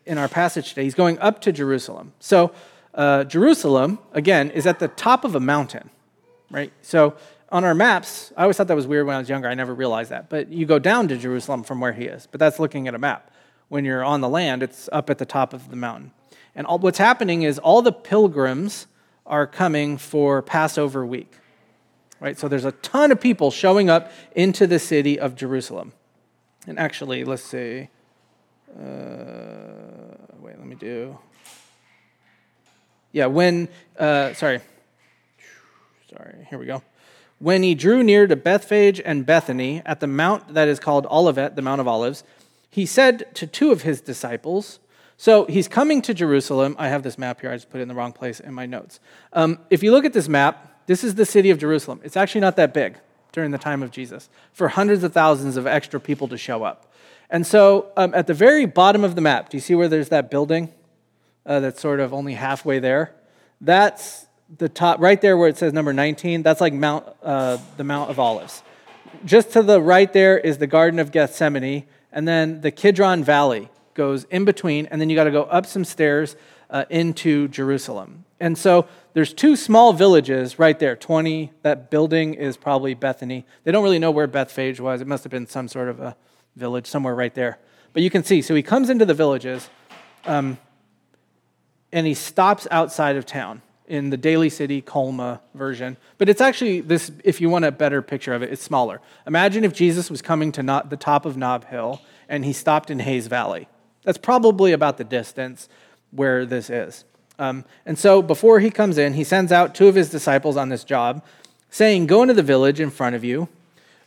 in 0.06 0.16
our 0.16 0.28
passage 0.28 0.70
today. 0.70 0.84
He's 0.84 0.94
going 0.94 1.18
up 1.18 1.42
to 1.42 1.52
Jerusalem. 1.52 2.14
So, 2.20 2.52
uh, 2.94 3.24
Jerusalem, 3.24 3.98
again, 4.14 4.50
is 4.50 4.66
at 4.66 4.78
the 4.78 4.88
top 4.88 5.26
of 5.26 5.34
a 5.34 5.40
mountain, 5.40 5.90
right? 6.50 6.72
So, 6.82 7.16
on 7.50 7.62
our 7.62 7.74
maps, 7.74 8.32
I 8.36 8.42
always 8.42 8.56
thought 8.56 8.66
that 8.68 8.76
was 8.76 8.86
weird 8.86 9.06
when 9.06 9.14
I 9.14 9.18
was 9.18 9.28
younger. 9.28 9.48
I 9.48 9.54
never 9.54 9.72
realized 9.72 10.10
that. 10.10 10.28
But 10.28 10.48
you 10.50 10.66
go 10.66 10.78
down 10.78 11.08
to 11.08 11.16
Jerusalem 11.16 11.62
from 11.62 11.80
where 11.80 11.92
he 11.92 12.04
is, 12.04 12.26
but 12.26 12.40
that's 12.40 12.58
looking 12.58 12.88
at 12.88 12.94
a 12.94 12.98
map. 12.98 13.30
When 13.68 13.84
you're 13.84 14.04
on 14.04 14.20
the 14.20 14.28
land, 14.28 14.62
it's 14.62 14.88
up 14.92 15.10
at 15.10 15.18
the 15.18 15.26
top 15.26 15.52
of 15.52 15.70
the 15.70 15.76
mountain. 15.76 16.12
And 16.54 16.66
all, 16.66 16.78
what's 16.78 16.98
happening 16.98 17.42
is 17.42 17.58
all 17.58 17.82
the 17.82 17.92
pilgrims 17.92 18.86
are 19.24 19.46
coming 19.46 19.96
for 19.96 20.42
Passover 20.42 21.04
week, 21.04 21.32
right? 22.20 22.38
So, 22.38 22.48
there's 22.48 22.64
a 22.64 22.72
ton 22.72 23.12
of 23.12 23.20
people 23.20 23.50
showing 23.50 23.88
up 23.88 24.10
into 24.34 24.66
the 24.66 24.78
city 24.78 25.18
of 25.18 25.36
Jerusalem. 25.36 25.92
And 26.66 26.78
actually, 26.78 27.24
let's 27.24 27.44
see. 27.44 27.88
Uh, 28.76 28.82
wait, 30.40 30.58
let 30.58 30.66
me 30.66 30.74
do. 30.74 31.16
Yeah, 33.12 33.26
when, 33.26 33.68
uh, 33.98 34.34
sorry. 34.34 34.60
Sorry, 36.16 36.46
here 36.48 36.58
we 36.58 36.66
go. 36.66 36.82
When 37.38 37.62
he 37.62 37.74
drew 37.74 38.02
near 38.02 38.26
to 38.26 38.36
Bethphage 38.36 39.00
and 39.04 39.26
Bethany 39.26 39.82
at 39.84 40.00
the 40.00 40.06
mount 40.06 40.54
that 40.54 40.68
is 40.68 40.80
called 40.80 41.06
Olivet, 41.10 41.56
the 41.56 41.62
Mount 41.62 41.80
of 41.80 41.88
Olives, 41.88 42.24
he 42.70 42.86
said 42.86 43.34
to 43.34 43.46
two 43.46 43.70
of 43.70 43.82
his 43.82 44.00
disciples, 44.00 44.78
so 45.18 45.44
he's 45.46 45.68
coming 45.68 46.00
to 46.02 46.14
Jerusalem. 46.14 46.76
I 46.78 46.88
have 46.88 47.02
this 47.02 47.18
map 47.18 47.40
here. 47.40 47.50
I 47.50 47.56
just 47.56 47.70
put 47.70 47.78
it 47.78 47.82
in 47.82 47.88
the 47.88 47.94
wrong 47.94 48.12
place 48.12 48.40
in 48.40 48.54
my 48.54 48.66
notes. 48.66 49.00
Um, 49.32 49.58
if 49.70 49.82
you 49.82 49.90
look 49.90 50.04
at 50.04 50.12
this 50.12 50.28
map, 50.28 50.86
this 50.86 51.04
is 51.04 51.14
the 51.14 51.26
city 51.26 51.50
of 51.50 51.58
Jerusalem. 51.58 52.00
It's 52.04 52.16
actually 52.16 52.42
not 52.42 52.56
that 52.56 52.72
big 52.72 52.98
during 53.32 53.50
the 53.50 53.58
time 53.58 53.82
of 53.82 53.90
Jesus 53.90 54.28
for 54.52 54.68
hundreds 54.68 55.04
of 55.04 55.12
thousands 55.12 55.56
of 55.56 55.66
extra 55.66 56.00
people 56.00 56.28
to 56.28 56.38
show 56.38 56.64
up. 56.64 56.92
And 57.28 57.46
so 57.46 57.92
um, 57.96 58.14
at 58.14 58.26
the 58.26 58.34
very 58.34 58.66
bottom 58.66 59.04
of 59.04 59.14
the 59.14 59.20
map, 59.20 59.50
do 59.50 59.56
you 59.56 59.60
see 59.60 59.74
where 59.74 59.88
there's 59.88 60.10
that 60.10 60.30
building 60.30 60.72
uh, 61.44 61.60
that's 61.60 61.80
sort 61.80 62.00
of 62.00 62.14
only 62.14 62.34
halfway 62.34 62.78
there? 62.78 63.14
That's 63.60 64.25
the 64.54 64.68
top, 64.68 65.00
right 65.00 65.20
there 65.20 65.36
where 65.36 65.48
it 65.48 65.58
says 65.58 65.72
number 65.72 65.92
19. 65.92 66.42
That's 66.42 66.60
like 66.60 66.72
Mount, 66.72 67.06
uh, 67.22 67.58
the 67.76 67.84
Mount 67.84 68.10
of 68.10 68.18
Olives. 68.18 68.62
Just 69.24 69.52
to 69.52 69.62
the 69.62 69.80
right 69.80 70.12
there 70.12 70.38
is 70.38 70.58
the 70.58 70.66
Garden 70.66 70.98
of 70.98 71.10
Gethsemane, 71.10 71.84
and 72.12 72.26
then 72.26 72.60
the 72.60 72.70
Kidron 72.70 73.24
Valley 73.24 73.68
goes 73.94 74.24
in 74.24 74.44
between, 74.44 74.86
and 74.86 75.00
then 75.00 75.10
you 75.10 75.16
got 75.16 75.24
to 75.24 75.30
go 75.30 75.44
up 75.44 75.66
some 75.66 75.84
stairs 75.84 76.36
uh, 76.70 76.84
into 76.90 77.48
Jerusalem. 77.48 78.24
And 78.38 78.56
so 78.58 78.86
there's 79.14 79.32
two 79.32 79.56
small 79.56 79.92
villages 79.92 80.58
right 80.58 80.78
there. 80.78 80.94
20, 80.94 81.52
that 81.62 81.90
building 81.90 82.34
is 82.34 82.56
probably 82.56 82.94
Bethany. 82.94 83.46
They 83.64 83.72
don't 83.72 83.82
really 83.82 83.98
know 83.98 84.10
where 84.10 84.26
Bethphage 84.26 84.78
was. 84.78 85.00
It 85.00 85.06
must 85.06 85.24
have 85.24 85.30
been 85.30 85.46
some 85.46 85.68
sort 85.68 85.88
of 85.88 86.00
a 86.00 86.16
village 86.54 86.86
somewhere 86.86 87.14
right 87.14 87.34
there. 87.34 87.58
But 87.92 88.02
you 88.02 88.10
can 88.10 88.24
see, 88.24 88.42
so 88.42 88.54
he 88.54 88.62
comes 88.62 88.90
into 88.90 89.06
the 89.06 89.14
villages 89.14 89.70
um, 90.26 90.58
and 91.92 92.06
he 92.06 92.12
stops 92.12 92.66
outside 92.70 93.16
of 93.16 93.24
town 93.24 93.62
in 93.88 94.10
the 94.10 94.16
Daly 94.16 94.50
City 94.50 94.80
Colma 94.80 95.40
version. 95.54 95.96
But 96.18 96.28
it's 96.28 96.40
actually 96.40 96.80
this, 96.80 97.10
if 97.24 97.40
you 97.40 97.48
want 97.48 97.64
a 97.64 97.72
better 97.72 98.02
picture 98.02 98.34
of 98.34 98.42
it, 98.42 98.52
it's 98.52 98.62
smaller. 98.62 99.00
Imagine 99.26 99.64
if 99.64 99.72
Jesus 99.72 100.10
was 100.10 100.22
coming 100.22 100.52
to 100.52 100.62
not, 100.62 100.90
the 100.90 100.96
top 100.96 101.24
of 101.24 101.36
Nob 101.36 101.66
Hill 101.66 102.00
and 102.28 102.44
he 102.44 102.52
stopped 102.52 102.90
in 102.90 102.98
Hayes 103.00 103.26
Valley. 103.26 103.68
That's 104.02 104.18
probably 104.18 104.72
about 104.72 104.98
the 104.98 105.04
distance 105.04 105.68
where 106.10 106.44
this 106.44 106.70
is. 106.70 107.04
Um, 107.38 107.64
and 107.84 107.98
so 107.98 108.22
before 108.22 108.60
he 108.60 108.70
comes 108.70 108.98
in, 108.98 109.14
he 109.14 109.24
sends 109.24 109.52
out 109.52 109.74
two 109.74 109.88
of 109.88 109.94
his 109.94 110.10
disciples 110.10 110.56
on 110.56 110.68
this 110.68 110.84
job, 110.84 111.22
saying, 111.70 112.06
Go 112.06 112.22
into 112.22 112.34
the 112.34 112.42
village 112.42 112.80
in 112.80 112.90
front 112.90 113.14
of 113.14 113.24
you 113.24 113.48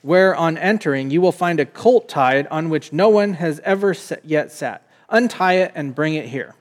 where 0.01 0.35
on 0.35 0.57
entering 0.57 1.09
you 1.09 1.21
will 1.21 1.31
find 1.31 1.59
a 1.59 1.65
colt 1.65 2.07
tied 2.07 2.47
on 2.47 2.69
which 2.69 2.93
no 2.93 3.09
one 3.09 3.33
has 3.33 3.59
ever 3.61 3.95
yet 4.23 4.51
sat. 4.51 4.87
Untie 5.09 5.55
it 5.55 5.71
and 5.75 5.95
bring 5.95 6.15
it 6.15 6.27
here. 6.27 6.55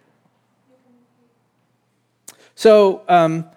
So 2.59 3.03
um, 3.07 3.49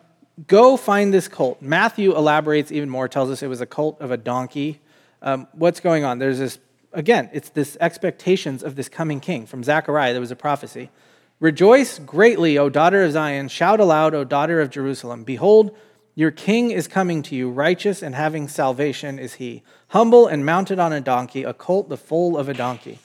go 0.46 0.78
find 0.78 1.12
this 1.12 1.28
colt. 1.28 1.60
Matthew 1.60 2.16
elaborates 2.16 2.72
even 2.72 2.88
more, 2.88 3.08
tells 3.08 3.32
us 3.32 3.42
it 3.42 3.48
was 3.48 3.60
a 3.60 3.66
colt 3.66 4.00
of 4.00 4.12
a 4.12 4.16
donkey. 4.16 4.80
Um, 5.24 5.48
what's 5.54 5.80
going 5.80 6.04
on? 6.04 6.20
There's 6.20 6.38
this, 6.38 6.60
again, 6.94 7.28
it's 7.34 7.50
this 7.50 7.76
expectations 7.82 8.62
of 8.62 8.76
this 8.76 8.90
coming 8.90 9.20
king. 9.20 9.48
From 9.48 9.64
Zechariah, 9.64 10.12
there 10.12 10.22
was 10.22 10.30
a 10.30 10.36
prophecy. 10.36 10.92
Rejoice 11.40 11.98
greatly, 11.98 12.60
O 12.60 12.70
daughter 12.70 13.04
of 13.04 13.14
Zion. 13.14 13.48
Shout 13.48 13.80
aloud, 13.80 14.14
O 14.14 14.24
daughter 14.24 14.62
of 14.62 14.70
Jerusalem. 14.70 15.24
Behold, 15.24 15.76
your 16.14 16.30
king 16.30 16.70
is 16.70 16.88
coming 16.88 17.24
to 17.24 17.36
you, 17.36 17.50
righteous 17.50 18.04
and 18.04 18.14
having 18.14 18.48
salvation 18.48 19.18
is 19.18 19.34
he, 19.34 19.64
humble 19.88 20.28
and 20.28 20.46
mounted 20.46 20.78
on 20.78 20.94
a 20.94 21.02
donkey, 21.02 21.42
a 21.42 21.56
colt 21.56 21.90
the 21.90 21.98
foal 21.98 22.38
of 22.38 22.48
a 22.50 22.54
donkey. 22.54 23.00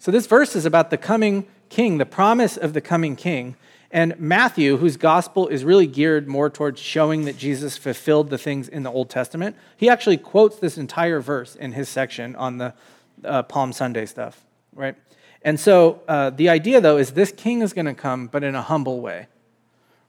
So, 0.00 0.10
this 0.10 0.26
verse 0.26 0.56
is 0.56 0.66
about 0.66 0.90
the 0.90 0.98
coming 0.98 1.46
king, 1.68 1.98
the 1.98 2.04
promise 2.04 2.56
of 2.56 2.72
the 2.72 2.80
coming 2.80 3.14
king. 3.14 3.54
And 3.92 4.18
Matthew, 4.20 4.76
whose 4.76 4.96
gospel 4.96 5.48
is 5.48 5.64
really 5.64 5.86
geared 5.86 6.28
more 6.28 6.48
towards 6.48 6.80
showing 6.80 7.24
that 7.24 7.36
Jesus 7.36 7.76
fulfilled 7.76 8.30
the 8.30 8.38
things 8.38 8.68
in 8.68 8.84
the 8.84 8.90
Old 8.90 9.10
Testament, 9.10 9.56
he 9.76 9.88
actually 9.88 10.16
quotes 10.16 10.56
this 10.58 10.78
entire 10.78 11.20
verse 11.20 11.56
in 11.56 11.72
his 11.72 11.88
section 11.88 12.36
on 12.36 12.58
the 12.58 12.74
uh, 13.24 13.42
Palm 13.42 13.72
Sunday 13.72 14.06
stuff, 14.06 14.44
right? 14.74 14.94
And 15.42 15.58
so 15.58 16.02
uh, 16.06 16.30
the 16.30 16.48
idea, 16.48 16.80
though, 16.80 16.98
is 16.98 17.12
this 17.12 17.32
king 17.32 17.62
is 17.62 17.72
going 17.72 17.86
to 17.86 17.94
come, 17.94 18.28
but 18.28 18.44
in 18.44 18.54
a 18.54 18.62
humble 18.62 19.00
way 19.00 19.26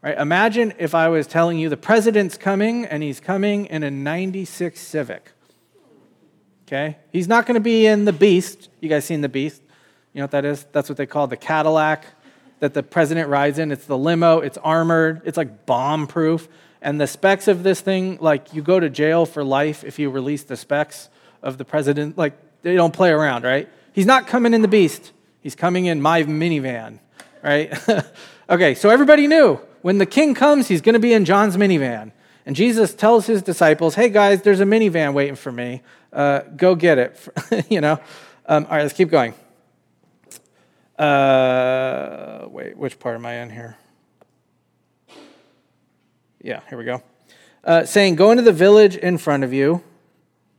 Right? 0.01 0.17
Imagine 0.17 0.73
if 0.79 0.95
I 0.95 1.09
was 1.09 1.27
telling 1.27 1.59
you 1.59 1.69
the 1.69 1.77
president's 1.77 2.35
coming 2.35 2.85
and 2.85 3.03
he's 3.03 3.19
coming 3.19 3.67
in 3.67 3.83
a 3.83 3.91
96 3.91 4.79
Civic. 4.79 5.31
Okay? 6.67 6.97
He's 7.11 7.27
not 7.27 7.45
going 7.45 7.55
to 7.55 7.61
be 7.61 7.85
in 7.85 8.05
the 8.05 8.13
Beast. 8.13 8.69
You 8.79 8.89
guys 8.89 9.05
seen 9.05 9.21
the 9.21 9.29
Beast? 9.29 9.61
You 10.13 10.19
know 10.19 10.23
what 10.23 10.31
that 10.31 10.45
is? 10.45 10.65
That's 10.71 10.89
what 10.89 10.97
they 10.97 11.05
call 11.05 11.27
the 11.27 11.37
Cadillac 11.37 12.05
that 12.61 12.73
the 12.73 12.83
president 12.83 13.27
rides 13.27 13.59
in. 13.59 13.71
It's 13.71 13.85
the 13.85 13.97
limo, 13.97 14.39
it's 14.39 14.57
armored, 14.59 15.21
it's 15.25 15.35
like 15.35 15.65
bomb 15.65 16.07
proof. 16.07 16.47
And 16.81 17.01
the 17.01 17.07
specs 17.07 17.47
of 17.47 17.63
this 17.63 17.81
thing, 17.81 18.17
like 18.21 18.53
you 18.53 18.61
go 18.61 18.79
to 18.79 18.89
jail 18.89 19.25
for 19.25 19.43
life 19.43 19.83
if 19.83 19.99
you 19.99 20.09
release 20.09 20.43
the 20.43 20.55
specs 20.55 21.09
of 21.43 21.57
the 21.57 21.65
president. 21.65 22.17
Like 22.17 22.33
they 22.61 22.75
don't 22.75 22.93
play 22.93 23.09
around, 23.09 23.43
right? 23.43 23.67
He's 23.93 24.05
not 24.05 24.27
coming 24.27 24.53
in 24.53 24.61
the 24.61 24.67
beast, 24.67 25.11
he's 25.41 25.55
coming 25.55 25.85
in 25.85 26.01
my 26.01 26.23
minivan, 26.23 26.99
right? 27.43 27.73
okay, 28.49 28.75
so 28.75 28.89
everybody 28.89 29.27
knew 29.27 29.59
when 29.81 29.97
the 29.97 30.05
king 30.05 30.35
comes, 30.35 30.67
he's 30.67 30.81
going 30.81 30.93
to 30.93 30.99
be 30.99 31.13
in 31.13 31.25
John's 31.25 31.57
minivan. 31.57 32.11
And 32.45 32.55
Jesus 32.55 32.93
tells 32.93 33.25
his 33.25 33.41
disciples, 33.41 33.95
hey 33.95 34.09
guys, 34.09 34.43
there's 34.43 34.59
a 34.59 34.65
minivan 34.65 35.13
waiting 35.13 35.35
for 35.35 35.51
me. 35.51 35.81
Uh, 36.13 36.41
go 36.55 36.75
get 36.75 36.97
it. 36.97 37.65
you 37.69 37.81
know? 37.81 37.99
Um, 38.45 38.65
all 38.65 38.71
right, 38.71 38.83
let's 38.83 38.93
keep 38.93 39.09
going. 39.09 39.33
Uh, 41.01 42.47
wait, 42.49 42.77
which 42.77 42.99
part 42.99 43.15
am 43.15 43.25
I 43.25 43.41
in 43.41 43.49
here? 43.49 43.75
Yeah, 46.43 46.59
here 46.69 46.77
we 46.77 46.83
go. 46.83 47.01
Uh, 47.63 47.85
saying, 47.85 48.17
Go 48.17 48.29
into 48.29 48.43
the 48.43 48.53
village 48.53 48.95
in 48.97 49.17
front 49.17 49.43
of 49.43 49.51
you. 49.51 49.83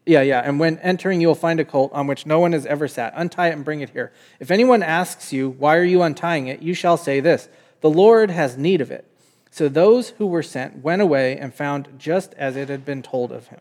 Yeah, 0.04 0.22
yeah. 0.22 0.40
And 0.44 0.58
when 0.58 0.78
entering, 0.78 1.20
you 1.20 1.28
will 1.28 1.36
find 1.36 1.60
a 1.60 1.64
colt 1.64 1.92
on 1.92 2.08
which 2.08 2.26
no 2.26 2.40
one 2.40 2.54
has 2.54 2.66
ever 2.66 2.88
sat. 2.88 3.12
Untie 3.14 3.50
it 3.50 3.52
and 3.52 3.64
bring 3.64 3.82
it 3.82 3.90
here. 3.90 4.10
If 4.40 4.50
anyone 4.50 4.82
asks 4.82 5.32
you, 5.32 5.50
Why 5.50 5.76
are 5.76 5.84
you 5.84 6.02
untying 6.02 6.48
it? 6.48 6.60
you 6.60 6.74
shall 6.74 6.96
say 6.96 7.20
this 7.20 7.48
The 7.80 7.90
Lord 7.90 8.28
has 8.30 8.56
need 8.56 8.80
of 8.80 8.90
it. 8.90 9.06
So 9.52 9.68
those 9.68 10.08
who 10.10 10.26
were 10.26 10.42
sent 10.42 10.82
went 10.82 11.02
away 11.02 11.36
and 11.36 11.54
found 11.54 12.00
just 12.00 12.34
as 12.34 12.56
it 12.56 12.68
had 12.68 12.84
been 12.84 13.02
told 13.02 13.30
of 13.30 13.46
him. 13.46 13.60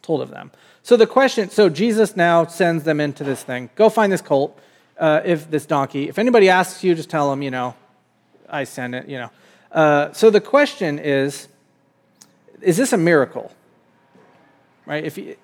Told 0.00 0.22
of 0.22 0.30
them. 0.30 0.52
So 0.84 0.96
the 0.96 1.08
question, 1.08 1.50
so 1.50 1.68
Jesus 1.68 2.14
now 2.14 2.46
sends 2.46 2.84
them 2.84 3.00
into 3.00 3.24
this 3.24 3.42
thing. 3.42 3.70
Go 3.74 3.88
find 3.88 4.12
this 4.12 4.22
colt 4.22 4.56
uh, 5.00 5.22
if 5.24 5.50
this 5.50 5.64
donkey, 5.64 6.08
if 6.08 6.18
anybody 6.18 6.50
asks 6.50 6.84
you, 6.84 6.94
just 6.94 7.08
tell 7.08 7.30
them, 7.30 7.40
you 7.40 7.50
know, 7.50 7.74
I 8.48 8.64
sent 8.64 8.94
it, 8.94 9.08
you 9.08 9.18
know. 9.18 9.30
Uh, 9.72 10.12
so 10.12 10.28
the 10.30 10.40
question 10.40 10.98
is, 10.98 11.48
is 12.60 12.76
this 12.76 12.92
a 12.92 12.98
miracle? 12.98 13.50
Right? 14.84 15.02
If 15.02 15.16
you, 15.16 15.36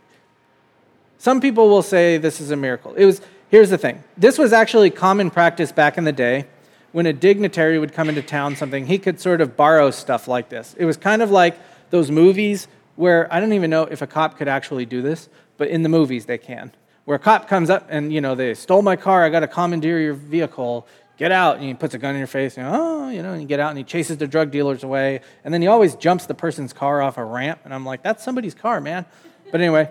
some 1.19 1.41
people 1.41 1.69
will 1.69 1.83
say 1.83 2.19
this 2.19 2.41
is 2.41 2.51
a 2.51 2.57
miracle. 2.57 2.95
It 2.95 3.07
was. 3.07 3.21
Here's 3.49 3.71
the 3.71 3.79
thing. 3.79 4.03
This 4.17 4.39
was 4.39 4.53
actually 4.53 4.91
common 4.91 5.31
practice 5.31 5.71
back 5.71 5.97
in 5.97 6.05
the 6.05 6.13
day. 6.13 6.47
When 6.91 7.07
a 7.07 7.13
dignitary 7.13 7.79
would 7.79 7.93
come 7.93 8.09
into 8.09 8.23
town, 8.23 8.57
something 8.57 8.87
he 8.87 8.99
could 8.99 9.21
sort 9.21 9.41
of 9.41 9.57
borrow 9.57 9.91
stuff 9.91 10.29
like 10.29 10.49
this. 10.49 10.75
It 10.79 10.85
was 10.85 10.97
kind 10.97 11.23
of 11.23 11.31
like 11.31 11.57
those 11.91 12.11
movies 12.11 12.69
where 12.97 13.33
I 13.33 13.39
don't 13.39 13.53
even 13.53 13.71
know 13.71 13.85
if 13.85 14.03
a 14.03 14.07
cop 14.07 14.37
could 14.37 14.49
actually 14.49 14.85
do 14.85 15.01
this, 15.01 15.29
but 15.59 15.69
in 15.69 15.83
the 15.83 15.89
movies 15.89 16.27
they 16.27 16.39
can 16.39 16.73
where 17.07 17.15
a 17.15 17.19
cop 17.19 17.49
comes 17.49 17.71
up 17.71 17.87
and, 17.89 18.13
you 18.13 18.21
know, 18.21 18.35
they 18.35 18.53
stole 18.53 18.83
my 18.83 18.97
car, 18.97 19.25
I 19.25 19.31
got 19.31 19.41
to 19.41 19.49
commandeer 19.49 19.99
your 19.99 20.15
vehicle, 20.15 20.87
get 21.17 21.33
out. 21.33 21.57
And 21.57 21.65
he 21.65 21.73
puts 21.73 21.95
a 21.95 21.99
gun 21.99 22.15
in 22.15 22.19
your 22.19 22.27
face, 22.27 22.59
and, 22.59 22.67
oh, 22.69 23.09
you 23.09 23.23
know, 23.23 23.33
and 23.33 23.41
you 23.41 23.49
get 23.49 23.61
out 23.61 23.71
and 23.71 23.79
he 23.79 23.85
chases 23.85 24.19
the 24.19 24.27
drug 24.27 24.51
dealers 24.51 24.83
away. 24.83 25.21
And 25.45 25.55
then 25.55 25.63
he 25.63 25.69
always 25.69 25.95
jumps 25.95 26.27
the 26.27 26.35
person's 26.35 26.73
car 26.73 27.01
off 27.01 27.17
a 27.17 27.25
ramp. 27.25 27.61
And 27.65 27.73
I'm 27.73 27.87
like, 27.87 28.03
that's 28.03 28.23
somebody's 28.25 28.55
car, 28.55 28.81
man. 28.81 29.07
But 29.53 29.61
anyway, 29.61 29.89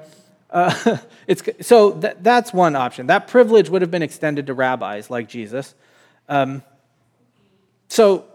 uh, 0.49 0.97
it's, 1.27 1.41
so 1.65 1.93
th- 1.93 2.17
that's 2.19 2.53
one 2.53 2.75
option. 2.75 3.07
That 3.07 3.27
privilege 3.27 3.69
would 3.69 3.81
have 3.81 3.91
been 3.91 4.03
extended 4.03 4.47
to 4.47 4.53
rabbis 4.53 5.09
like 5.09 5.29
Jesus. 5.29 5.73
Um, 6.27 6.63
so 7.87 8.25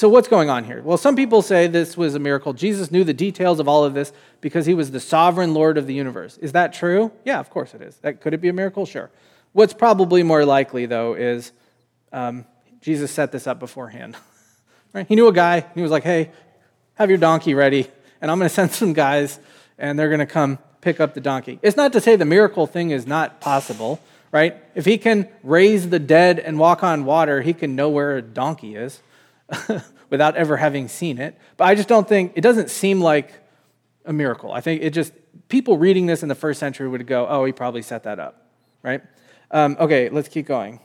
so, 0.00 0.08
what's 0.08 0.28
going 0.28 0.48
on 0.48 0.64
here? 0.64 0.80
Well, 0.80 0.96
some 0.96 1.14
people 1.14 1.42
say 1.42 1.66
this 1.66 1.94
was 1.94 2.14
a 2.14 2.18
miracle. 2.18 2.54
Jesus 2.54 2.90
knew 2.90 3.04
the 3.04 3.12
details 3.12 3.60
of 3.60 3.68
all 3.68 3.84
of 3.84 3.92
this 3.92 4.14
because 4.40 4.64
he 4.64 4.72
was 4.72 4.92
the 4.92 4.98
sovereign 4.98 5.52
Lord 5.52 5.76
of 5.76 5.86
the 5.86 5.92
universe. 5.92 6.38
Is 6.38 6.52
that 6.52 6.72
true? 6.72 7.12
Yeah, 7.22 7.38
of 7.38 7.50
course 7.50 7.74
it 7.74 7.82
is. 7.82 7.96
That, 7.98 8.22
could 8.22 8.32
it 8.32 8.40
be 8.40 8.48
a 8.48 8.52
miracle? 8.54 8.86
Sure. 8.86 9.10
What's 9.52 9.74
probably 9.74 10.22
more 10.22 10.46
likely, 10.46 10.86
though, 10.86 11.12
is 11.12 11.52
um, 12.14 12.46
Jesus 12.80 13.10
set 13.10 13.30
this 13.30 13.46
up 13.46 13.60
beforehand. 13.60 14.16
right? 14.94 15.06
He 15.06 15.16
knew 15.16 15.28
a 15.28 15.34
guy. 15.34 15.66
He 15.74 15.82
was 15.82 15.90
like, 15.90 16.04
hey, 16.04 16.30
have 16.94 17.10
your 17.10 17.18
donkey 17.18 17.52
ready, 17.52 17.86
and 18.22 18.30
I'm 18.30 18.38
going 18.38 18.48
to 18.48 18.54
send 18.54 18.70
some 18.70 18.94
guys, 18.94 19.38
and 19.76 19.98
they're 19.98 20.08
going 20.08 20.20
to 20.20 20.24
come 20.24 20.58
pick 20.80 20.98
up 20.98 21.12
the 21.12 21.20
donkey. 21.20 21.58
It's 21.60 21.76
not 21.76 21.92
to 21.92 22.00
say 22.00 22.16
the 22.16 22.24
miracle 22.24 22.66
thing 22.66 22.90
is 22.90 23.06
not 23.06 23.42
possible, 23.42 24.00
right? 24.32 24.56
If 24.74 24.86
he 24.86 24.96
can 24.96 25.28
raise 25.42 25.90
the 25.90 25.98
dead 25.98 26.38
and 26.38 26.58
walk 26.58 26.82
on 26.82 27.04
water, 27.04 27.42
he 27.42 27.52
can 27.52 27.76
know 27.76 27.90
where 27.90 28.16
a 28.16 28.22
donkey 28.22 28.76
is. 28.76 29.02
without 30.10 30.36
ever 30.36 30.56
having 30.56 30.88
seen 30.88 31.18
it. 31.18 31.36
But 31.56 31.64
I 31.64 31.74
just 31.74 31.88
don't 31.88 32.08
think, 32.08 32.32
it 32.36 32.40
doesn't 32.40 32.70
seem 32.70 33.00
like 33.00 33.32
a 34.04 34.12
miracle. 34.12 34.52
I 34.52 34.60
think 34.60 34.82
it 34.82 34.90
just, 34.90 35.12
people 35.48 35.78
reading 35.78 36.06
this 36.06 36.22
in 36.22 36.28
the 36.28 36.34
first 36.34 36.60
century 36.60 36.88
would 36.88 37.06
go, 37.06 37.26
oh, 37.28 37.44
he 37.44 37.52
probably 37.52 37.82
set 37.82 38.04
that 38.04 38.18
up, 38.18 38.46
right? 38.82 39.02
Um, 39.50 39.76
okay, 39.80 40.08
let's 40.08 40.28
keep 40.28 40.46
going. 40.46 40.80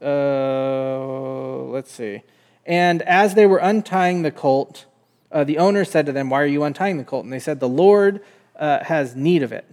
Uh, 0.00 1.62
let's 1.64 1.90
see. 1.90 2.22
And 2.64 3.02
as 3.02 3.34
they 3.34 3.46
were 3.46 3.58
untying 3.58 4.22
the 4.22 4.30
colt, 4.30 4.84
uh, 5.32 5.44
the 5.44 5.58
owner 5.58 5.84
said 5.84 6.06
to 6.06 6.12
them, 6.12 6.30
Why 6.30 6.42
are 6.42 6.46
you 6.46 6.64
untying 6.64 6.98
the 6.98 7.04
colt? 7.04 7.24
And 7.24 7.32
they 7.32 7.38
said, 7.38 7.60
The 7.60 7.68
Lord 7.68 8.22
uh, 8.56 8.84
has 8.84 9.16
need 9.16 9.42
of 9.42 9.52
it. 9.52 9.64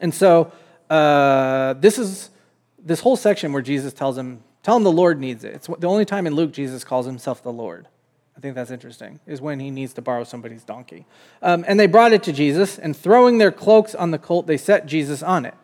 And 0.00 0.14
so 0.14 0.52
uh, 0.90 1.74
this 1.74 1.98
is 1.98 2.30
this 2.78 3.00
whole 3.00 3.16
section 3.16 3.52
where 3.52 3.62
Jesus 3.62 3.92
tells 3.92 4.16
them 4.16 4.42
Tell 4.68 4.76
him 4.76 4.84
the 4.84 4.92
Lord 4.92 5.18
needs 5.18 5.44
it. 5.44 5.54
It's 5.54 5.66
the 5.66 5.86
only 5.86 6.04
time 6.04 6.26
in 6.26 6.34
Luke 6.34 6.52
Jesus 6.52 6.84
calls 6.84 7.06
himself 7.06 7.42
the 7.42 7.50
Lord. 7.50 7.88
I 8.36 8.40
think 8.40 8.54
that's 8.54 8.70
interesting, 8.70 9.18
is 9.26 9.40
when 9.40 9.60
he 9.60 9.70
needs 9.70 9.94
to 9.94 10.02
borrow 10.02 10.24
somebody's 10.24 10.62
donkey. 10.62 11.06
Um, 11.40 11.64
and 11.66 11.80
they 11.80 11.86
brought 11.86 12.12
it 12.12 12.22
to 12.24 12.34
Jesus, 12.34 12.78
and 12.78 12.94
throwing 12.94 13.38
their 13.38 13.50
cloaks 13.50 13.94
on 13.94 14.10
the 14.10 14.18
colt, 14.18 14.46
they 14.46 14.58
set 14.58 14.84
Jesus 14.84 15.22
on 15.22 15.46
it. 15.46 15.54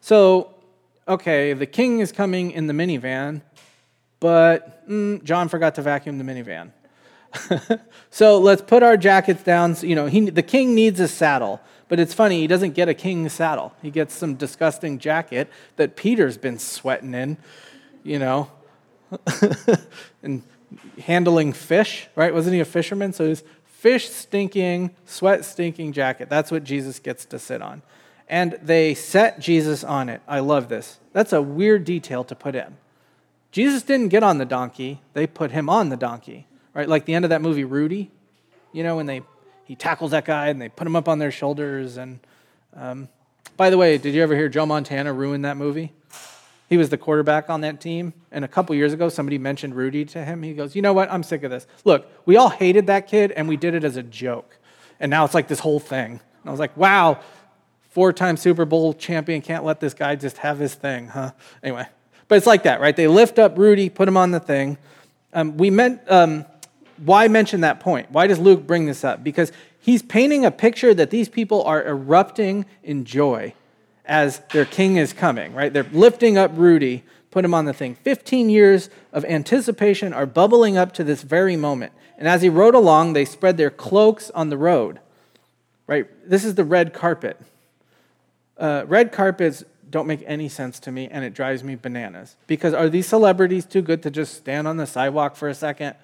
So, 0.00 0.54
okay, 1.08 1.54
the 1.54 1.66
king 1.66 1.98
is 1.98 2.12
coming 2.12 2.52
in 2.52 2.68
the 2.68 2.72
minivan, 2.72 3.42
but 4.20 4.88
mm, 4.88 5.24
John 5.24 5.48
forgot 5.48 5.74
to 5.74 5.82
vacuum 5.82 6.18
the 6.18 6.22
minivan. 6.22 6.70
so 8.10 8.38
let's 8.38 8.62
put 8.62 8.84
our 8.84 8.96
jackets 8.96 9.42
down. 9.42 9.74
So, 9.74 9.88
you 9.88 9.96
know, 9.96 10.06
he, 10.06 10.30
the 10.30 10.44
king 10.44 10.72
needs 10.72 11.00
a 11.00 11.08
saddle, 11.08 11.60
but 11.88 11.98
it's 11.98 12.14
funny, 12.14 12.42
he 12.42 12.46
doesn't 12.46 12.74
get 12.74 12.88
a 12.88 12.94
king's 12.94 13.32
saddle. 13.32 13.74
He 13.82 13.90
gets 13.90 14.14
some 14.14 14.36
disgusting 14.36 15.00
jacket 15.00 15.50
that 15.74 15.96
Peter's 15.96 16.38
been 16.38 16.60
sweating 16.60 17.12
in 17.12 17.38
you 18.06 18.18
know, 18.18 18.50
and 20.22 20.42
handling 21.02 21.52
fish, 21.52 22.08
right? 22.14 22.32
Wasn't 22.32 22.54
he 22.54 22.60
a 22.60 22.64
fisherman? 22.64 23.12
So 23.12 23.28
his 23.28 23.42
fish 23.64 24.08
stinking, 24.08 24.94
sweat 25.04 25.44
stinking 25.44 25.92
jacket. 25.92 26.28
That's 26.28 26.50
what 26.50 26.64
Jesus 26.64 26.98
gets 26.98 27.24
to 27.26 27.38
sit 27.38 27.60
on. 27.60 27.82
And 28.28 28.58
they 28.62 28.94
set 28.94 29.38
Jesus 29.38 29.84
on 29.84 30.08
it. 30.08 30.20
I 30.26 30.40
love 30.40 30.68
this. 30.68 30.98
That's 31.12 31.32
a 31.32 31.42
weird 31.42 31.84
detail 31.84 32.24
to 32.24 32.34
put 32.34 32.54
in. 32.54 32.76
Jesus 33.52 33.82
didn't 33.82 34.08
get 34.08 34.22
on 34.22 34.38
the 34.38 34.44
donkey, 34.44 35.00
they 35.14 35.26
put 35.26 35.50
him 35.50 35.70
on 35.70 35.88
the 35.88 35.96
donkey, 35.96 36.46
right? 36.74 36.88
Like 36.88 37.06
the 37.06 37.14
end 37.14 37.24
of 37.24 37.30
that 37.30 37.40
movie, 37.40 37.64
Rudy, 37.64 38.10
you 38.72 38.82
know, 38.82 38.96
when 38.96 39.06
they 39.06 39.22
he 39.64 39.74
tackles 39.74 40.12
that 40.12 40.24
guy 40.24 40.48
and 40.48 40.60
they 40.60 40.68
put 40.68 40.86
him 40.86 40.94
up 40.94 41.08
on 41.08 41.18
their 41.18 41.32
shoulders. 41.32 41.96
And 41.96 42.20
um, 42.76 43.08
by 43.56 43.68
the 43.68 43.76
way, 43.76 43.98
did 43.98 44.14
you 44.14 44.22
ever 44.22 44.36
hear 44.36 44.48
Joe 44.48 44.64
Montana 44.64 45.12
ruin 45.12 45.42
that 45.42 45.56
movie? 45.56 45.92
He 46.68 46.76
was 46.76 46.88
the 46.88 46.98
quarterback 46.98 47.48
on 47.48 47.60
that 47.60 47.80
team. 47.80 48.12
And 48.32 48.44
a 48.44 48.48
couple 48.48 48.74
years 48.74 48.92
ago, 48.92 49.08
somebody 49.08 49.38
mentioned 49.38 49.74
Rudy 49.74 50.04
to 50.06 50.24
him. 50.24 50.42
He 50.42 50.52
goes, 50.52 50.74
You 50.74 50.82
know 50.82 50.92
what? 50.92 51.10
I'm 51.12 51.22
sick 51.22 51.42
of 51.42 51.50
this. 51.50 51.66
Look, 51.84 52.10
we 52.26 52.36
all 52.36 52.48
hated 52.48 52.88
that 52.88 53.06
kid 53.06 53.32
and 53.32 53.48
we 53.48 53.56
did 53.56 53.74
it 53.74 53.84
as 53.84 53.96
a 53.96 54.02
joke. 54.02 54.58
And 54.98 55.10
now 55.10 55.24
it's 55.24 55.34
like 55.34 55.48
this 55.48 55.60
whole 55.60 55.80
thing. 55.80 56.12
And 56.12 56.20
I 56.44 56.50
was 56.50 56.60
like, 56.60 56.76
Wow, 56.76 57.20
four 57.90 58.12
time 58.12 58.36
Super 58.36 58.64
Bowl 58.64 58.94
champion 58.94 59.42
can't 59.42 59.64
let 59.64 59.80
this 59.80 59.94
guy 59.94 60.16
just 60.16 60.38
have 60.38 60.58
his 60.58 60.74
thing, 60.74 61.08
huh? 61.08 61.32
Anyway, 61.62 61.86
but 62.28 62.36
it's 62.36 62.46
like 62.46 62.64
that, 62.64 62.80
right? 62.80 62.96
They 62.96 63.06
lift 63.06 63.38
up 63.38 63.56
Rudy, 63.56 63.88
put 63.88 64.08
him 64.08 64.16
on 64.16 64.32
the 64.32 64.40
thing. 64.40 64.76
Um, 65.32 65.56
we 65.56 65.70
meant, 65.70 66.00
um, 66.10 66.44
why 66.96 67.28
mention 67.28 67.60
that 67.60 67.78
point? 67.78 68.10
Why 68.10 68.26
does 68.26 68.38
Luke 68.38 68.66
bring 68.66 68.86
this 68.86 69.04
up? 69.04 69.22
Because 69.22 69.52
he's 69.78 70.02
painting 70.02 70.44
a 70.44 70.50
picture 70.50 70.94
that 70.94 71.10
these 71.10 71.28
people 71.28 71.62
are 71.62 71.86
erupting 71.86 72.66
in 72.82 73.04
joy 73.04 73.54
as 74.06 74.40
their 74.52 74.64
king 74.64 74.96
is 74.96 75.12
coming, 75.12 75.52
right? 75.52 75.72
They're 75.72 75.86
lifting 75.92 76.38
up 76.38 76.52
Rudy, 76.54 77.04
put 77.30 77.44
him 77.44 77.54
on 77.54 77.64
the 77.64 77.72
thing. 77.72 77.94
15 77.96 78.48
years 78.48 78.88
of 79.12 79.24
anticipation 79.24 80.12
are 80.12 80.26
bubbling 80.26 80.76
up 80.76 80.92
to 80.94 81.04
this 81.04 81.22
very 81.22 81.56
moment. 81.56 81.92
And 82.18 82.26
as 82.26 82.42
he 82.42 82.48
rode 82.48 82.74
along, 82.74 83.12
they 83.12 83.24
spread 83.24 83.56
their 83.56 83.70
cloaks 83.70 84.30
on 84.30 84.48
the 84.48 84.56
road, 84.56 85.00
right? 85.86 86.06
This 86.28 86.44
is 86.44 86.54
the 86.54 86.64
red 86.64 86.94
carpet. 86.94 87.38
Uh, 88.56 88.84
red 88.86 89.12
carpets 89.12 89.64
don't 89.90 90.06
make 90.06 90.22
any 90.26 90.48
sense 90.48 90.80
to 90.80 90.90
me, 90.90 91.08
and 91.08 91.24
it 91.24 91.34
drives 91.34 91.62
me 91.62 91.74
bananas. 91.74 92.36
Because 92.46 92.72
are 92.74 92.88
these 92.88 93.06
celebrities 93.06 93.66
too 93.66 93.82
good 93.82 94.02
to 94.02 94.10
just 94.10 94.34
stand 94.34 94.66
on 94.66 94.76
the 94.78 94.86
sidewalk 94.86 95.36
for 95.36 95.48
a 95.48 95.54
second? 95.54 95.94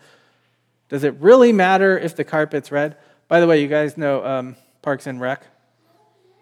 Does 0.88 1.04
it 1.04 1.14
really 1.14 1.52
matter 1.52 1.98
if 1.98 2.14
the 2.14 2.24
carpet's 2.24 2.70
red? 2.70 2.96
By 3.28 3.40
the 3.40 3.46
way, 3.46 3.62
you 3.62 3.68
guys 3.68 3.96
know 3.96 4.24
um, 4.24 4.56
Parks 4.82 5.06
and 5.06 5.20
Rec 5.20 5.46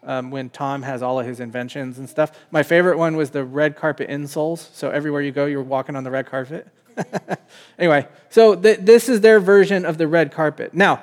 um, 0.02 0.30
when 0.30 0.50
Tom 0.50 0.82
has 0.82 1.02
all 1.02 1.20
of 1.20 1.26
his 1.26 1.40
inventions 1.40 1.98
and 1.98 2.08
stuff. 2.08 2.38
My 2.50 2.62
favorite 2.62 2.98
one 2.98 3.16
was 3.16 3.30
the 3.30 3.44
red 3.44 3.76
carpet 3.76 4.08
insoles. 4.08 4.72
So 4.74 4.90
everywhere 4.90 5.22
you 5.22 5.32
go, 5.32 5.46
you're 5.46 5.62
walking 5.62 5.96
on 5.96 6.04
the 6.04 6.10
red 6.10 6.26
carpet. 6.26 6.66
anyway, 7.78 8.08
so 8.28 8.54
th- 8.54 8.80
this 8.80 9.08
is 9.08 9.20
their 9.20 9.40
version 9.40 9.84
of 9.84 9.98
the 9.98 10.06
red 10.08 10.32
carpet. 10.32 10.74
Now, 10.74 11.02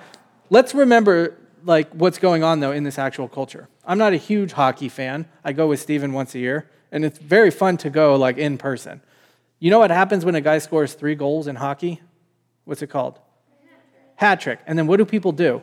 let's 0.49 0.73
remember 0.73 1.36
like 1.63 1.89
what's 1.91 2.17
going 2.17 2.43
on 2.43 2.60
though 2.60 2.71
in 2.71 2.83
this 2.83 2.97
actual 2.97 3.27
culture. 3.27 3.67
I'm 3.86 3.97
not 3.97 4.13
a 4.13 4.17
huge 4.17 4.53
hockey 4.53 4.89
fan. 4.89 5.25
I 5.43 5.53
go 5.53 5.67
with 5.67 5.79
Steven 5.79 6.13
once 6.13 6.36
a 6.36 6.39
year, 6.39 6.69
and 6.91 7.05
it's 7.05 7.19
very 7.19 7.51
fun 7.51 7.77
to 7.77 7.89
go 7.89 8.15
like 8.15 8.38
in 8.38 8.57
person. 8.57 9.01
You 9.60 9.71
know 9.71 9.79
what 9.79 9.91
happens 9.91 10.23
when 10.23 10.36
a 10.36 10.41
guy 10.41 10.60
scores 10.60 10.93
three 10.93 11.15
goals 11.15 11.47
in 11.47 11.55
hockey? 11.55 12.01
What's 12.65 12.81
it 12.81 12.88
called? 12.88 13.19
Hat 14.15 14.39
trick. 14.39 14.60
And 14.67 14.77
then 14.77 14.88
what 14.88 14.97
do 14.97 15.05
people 15.05 15.31
do? 15.31 15.62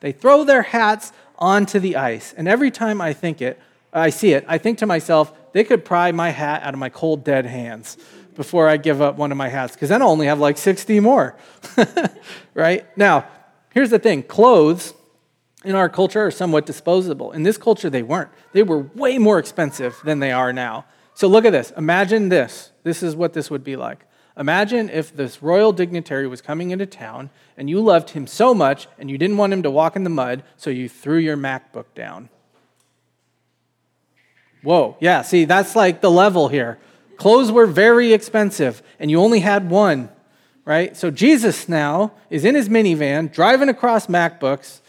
They 0.00 0.12
throw 0.12 0.44
their 0.44 0.62
hats 0.62 1.12
onto 1.38 1.78
the 1.78 1.96
ice. 1.96 2.34
And 2.36 2.48
every 2.48 2.70
time 2.70 3.00
I 3.00 3.12
think 3.12 3.40
it, 3.40 3.60
I 3.92 4.10
see 4.10 4.32
it, 4.32 4.44
I 4.48 4.58
think 4.58 4.78
to 4.78 4.86
myself, 4.86 5.32
they 5.52 5.64
could 5.64 5.84
pry 5.84 6.10
my 6.12 6.30
hat 6.30 6.62
out 6.62 6.74
of 6.74 6.80
my 6.80 6.88
cold, 6.88 7.24
dead 7.24 7.46
hands 7.46 7.96
before 8.34 8.68
I 8.68 8.76
give 8.76 9.00
up 9.00 9.16
one 9.16 9.30
of 9.30 9.38
my 9.38 9.48
hats, 9.48 9.74
because 9.74 9.88
then 9.88 10.02
I'll 10.02 10.10
only 10.10 10.26
have 10.26 10.40
like 10.40 10.58
60 10.58 10.98
more. 11.00 11.36
right? 12.54 12.84
Now, 12.98 13.26
here's 13.72 13.90
the 13.90 13.98
thing 13.98 14.22
clothes 14.24 14.94
in 15.64 15.74
our 15.74 15.88
culture 15.88 16.26
are 16.26 16.30
somewhat 16.30 16.66
disposable. 16.66 17.32
In 17.32 17.42
this 17.42 17.56
culture, 17.56 17.88
they 17.88 18.02
weren't. 18.02 18.30
They 18.52 18.62
were 18.62 18.78
way 18.78 19.18
more 19.18 19.38
expensive 19.38 19.98
than 20.04 20.18
they 20.18 20.32
are 20.32 20.52
now. 20.52 20.84
So 21.14 21.28
look 21.28 21.44
at 21.44 21.52
this. 21.52 21.72
Imagine 21.76 22.28
this. 22.28 22.72
This 22.82 23.02
is 23.02 23.16
what 23.16 23.32
this 23.32 23.50
would 23.50 23.64
be 23.64 23.76
like. 23.76 24.04
Imagine 24.36 24.90
if 24.90 25.14
this 25.14 25.42
royal 25.42 25.72
dignitary 25.72 26.26
was 26.26 26.40
coming 26.40 26.70
into 26.72 26.86
town 26.86 27.30
and 27.56 27.70
you 27.70 27.80
loved 27.80 28.10
him 28.10 28.26
so 28.26 28.52
much 28.52 28.88
and 28.98 29.08
you 29.08 29.16
didn't 29.16 29.36
want 29.36 29.52
him 29.52 29.62
to 29.62 29.70
walk 29.70 29.94
in 29.94 30.02
the 30.02 30.10
mud, 30.10 30.42
so 30.56 30.70
you 30.70 30.88
threw 30.88 31.18
your 31.18 31.36
MacBook 31.36 31.86
down. 31.94 32.28
Whoa, 34.62 34.96
yeah, 34.98 35.22
see, 35.22 35.44
that's 35.44 35.76
like 35.76 36.00
the 36.00 36.10
level 36.10 36.48
here. 36.48 36.78
Clothes 37.16 37.52
were 37.52 37.66
very 37.66 38.12
expensive 38.12 38.82
and 38.98 39.08
you 39.10 39.20
only 39.20 39.40
had 39.40 39.70
one, 39.70 40.08
right? 40.64 40.96
So 40.96 41.12
Jesus 41.12 41.68
now 41.68 42.12
is 42.28 42.44
in 42.44 42.56
his 42.56 42.68
minivan 42.68 43.32
driving 43.32 43.68
across 43.68 44.08
MacBooks. 44.08 44.80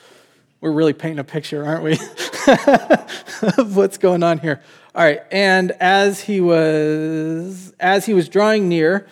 We're 0.59 0.71
really 0.71 0.93
painting 0.93 1.19
a 1.19 1.23
picture, 1.23 1.63
aren't 1.63 1.83
we, 1.83 1.91
of 3.57 3.75
what's 3.75 3.99
going 3.99 4.23
on 4.23 4.39
here. 4.39 4.61
All 4.95 5.03
right, 5.03 5.21
and 5.29 5.71
as 5.73 6.21
he 6.21 6.39
was 6.39 7.73
as 7.79 8.05
he 8.05 8.13
was 8.13 8.29
drawing 8.29 8.69
near, 8.69 9.05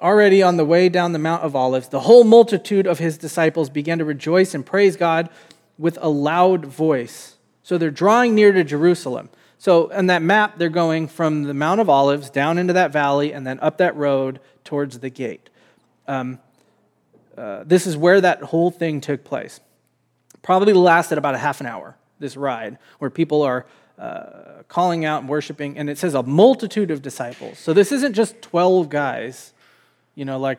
already 0.00 0.42
on 0.42 0.56
the 0.56 0.64
way 0.64 0.88
down 0.88 1.12
the 1.12 1.18
Mount 1.18 1.42
of 1.42 1.54
Olives, 1.56 1.88
the 1.88 2.00
whole 2.00 2.24
multitude 2.24 2.86
of 2.86 2.98
his 2.98 3.16
disciples 3.18 3.70
began 3.70 3.98
to 3.98 4.04
rejoice 4.04 4.54
and 4.54 4.64
praise 4.64 4.96
God 4.96 5.28
with 5.78 5.98
a 6.00 6.08
loud 6.08 6.66
voice. 6.66 7.36
So 7.62 7.78
they're 7.78 7.90
drawing 7.90 8.34
near 8.34 8.52
to 8.52 8.64
Jerusalem. 8.64 9.30
So 9.58 9.90
on 9.92 10.08
that 10.08 10.20
map, 10.20 10.58
they're 10.58 10.68
going 10.68 11.08
from 11.08 11.44
the 11.44 11.54
Mount 11.54 11.80
of 11.80 11.88
Olives 11.88 12.28
down 12.28 12.58
into 12.58 12.74
that 12.74 12.92
valley 12.92 13.32
and 13.32 13.46
then 13.46 13.58
up 13.60 13.78
that 13.78 13.96
road 13.96 14.40
towards 14.62 14.98
the 14.98 15.08
gate. 15.08 15.48
Um, 16.06 16.38
uh, 17.36 17.64
this 17.64 17.86
is 17.86 17.96
where 17.96 18.20
that 18.20 18.42
whole 18.42 18.70
thing 18.70 19.00
took 19.00 19.24
place. 19.24 19.60
Probably 20.42 20.74
lasted 20.74 21.16
about 21.16 21.34
a 21.34 21.38
half 21.38 21.60
an 21.60 21.66
hour, 21.66 21.96
this 22.18 22.36
ride, 22.36 22.76
where 22.98 23.08
people 23.08 23.42
are 23.42 23.64
uh, 23.98 24.62
calling 24.68 25.06
out 25.06 25.20
and 25.20 25.28
worshiping. 25.28 25.78
And 25.78 25.88
it 25.88 25.96
says 25.96 26.12
a 26.12 26.22
multitude 26.22 26.90
of 26.90 27.00
disciples. 27.00 27.58
So 27.58 27.72
this 27.72 27.90
isn't 27.90 28.12
just 28.12 28.42
12 28.42 28.90
guys, 28.90 29.53
you 30.14 30.24
know, 30.24 30.38
like 30.38 30.58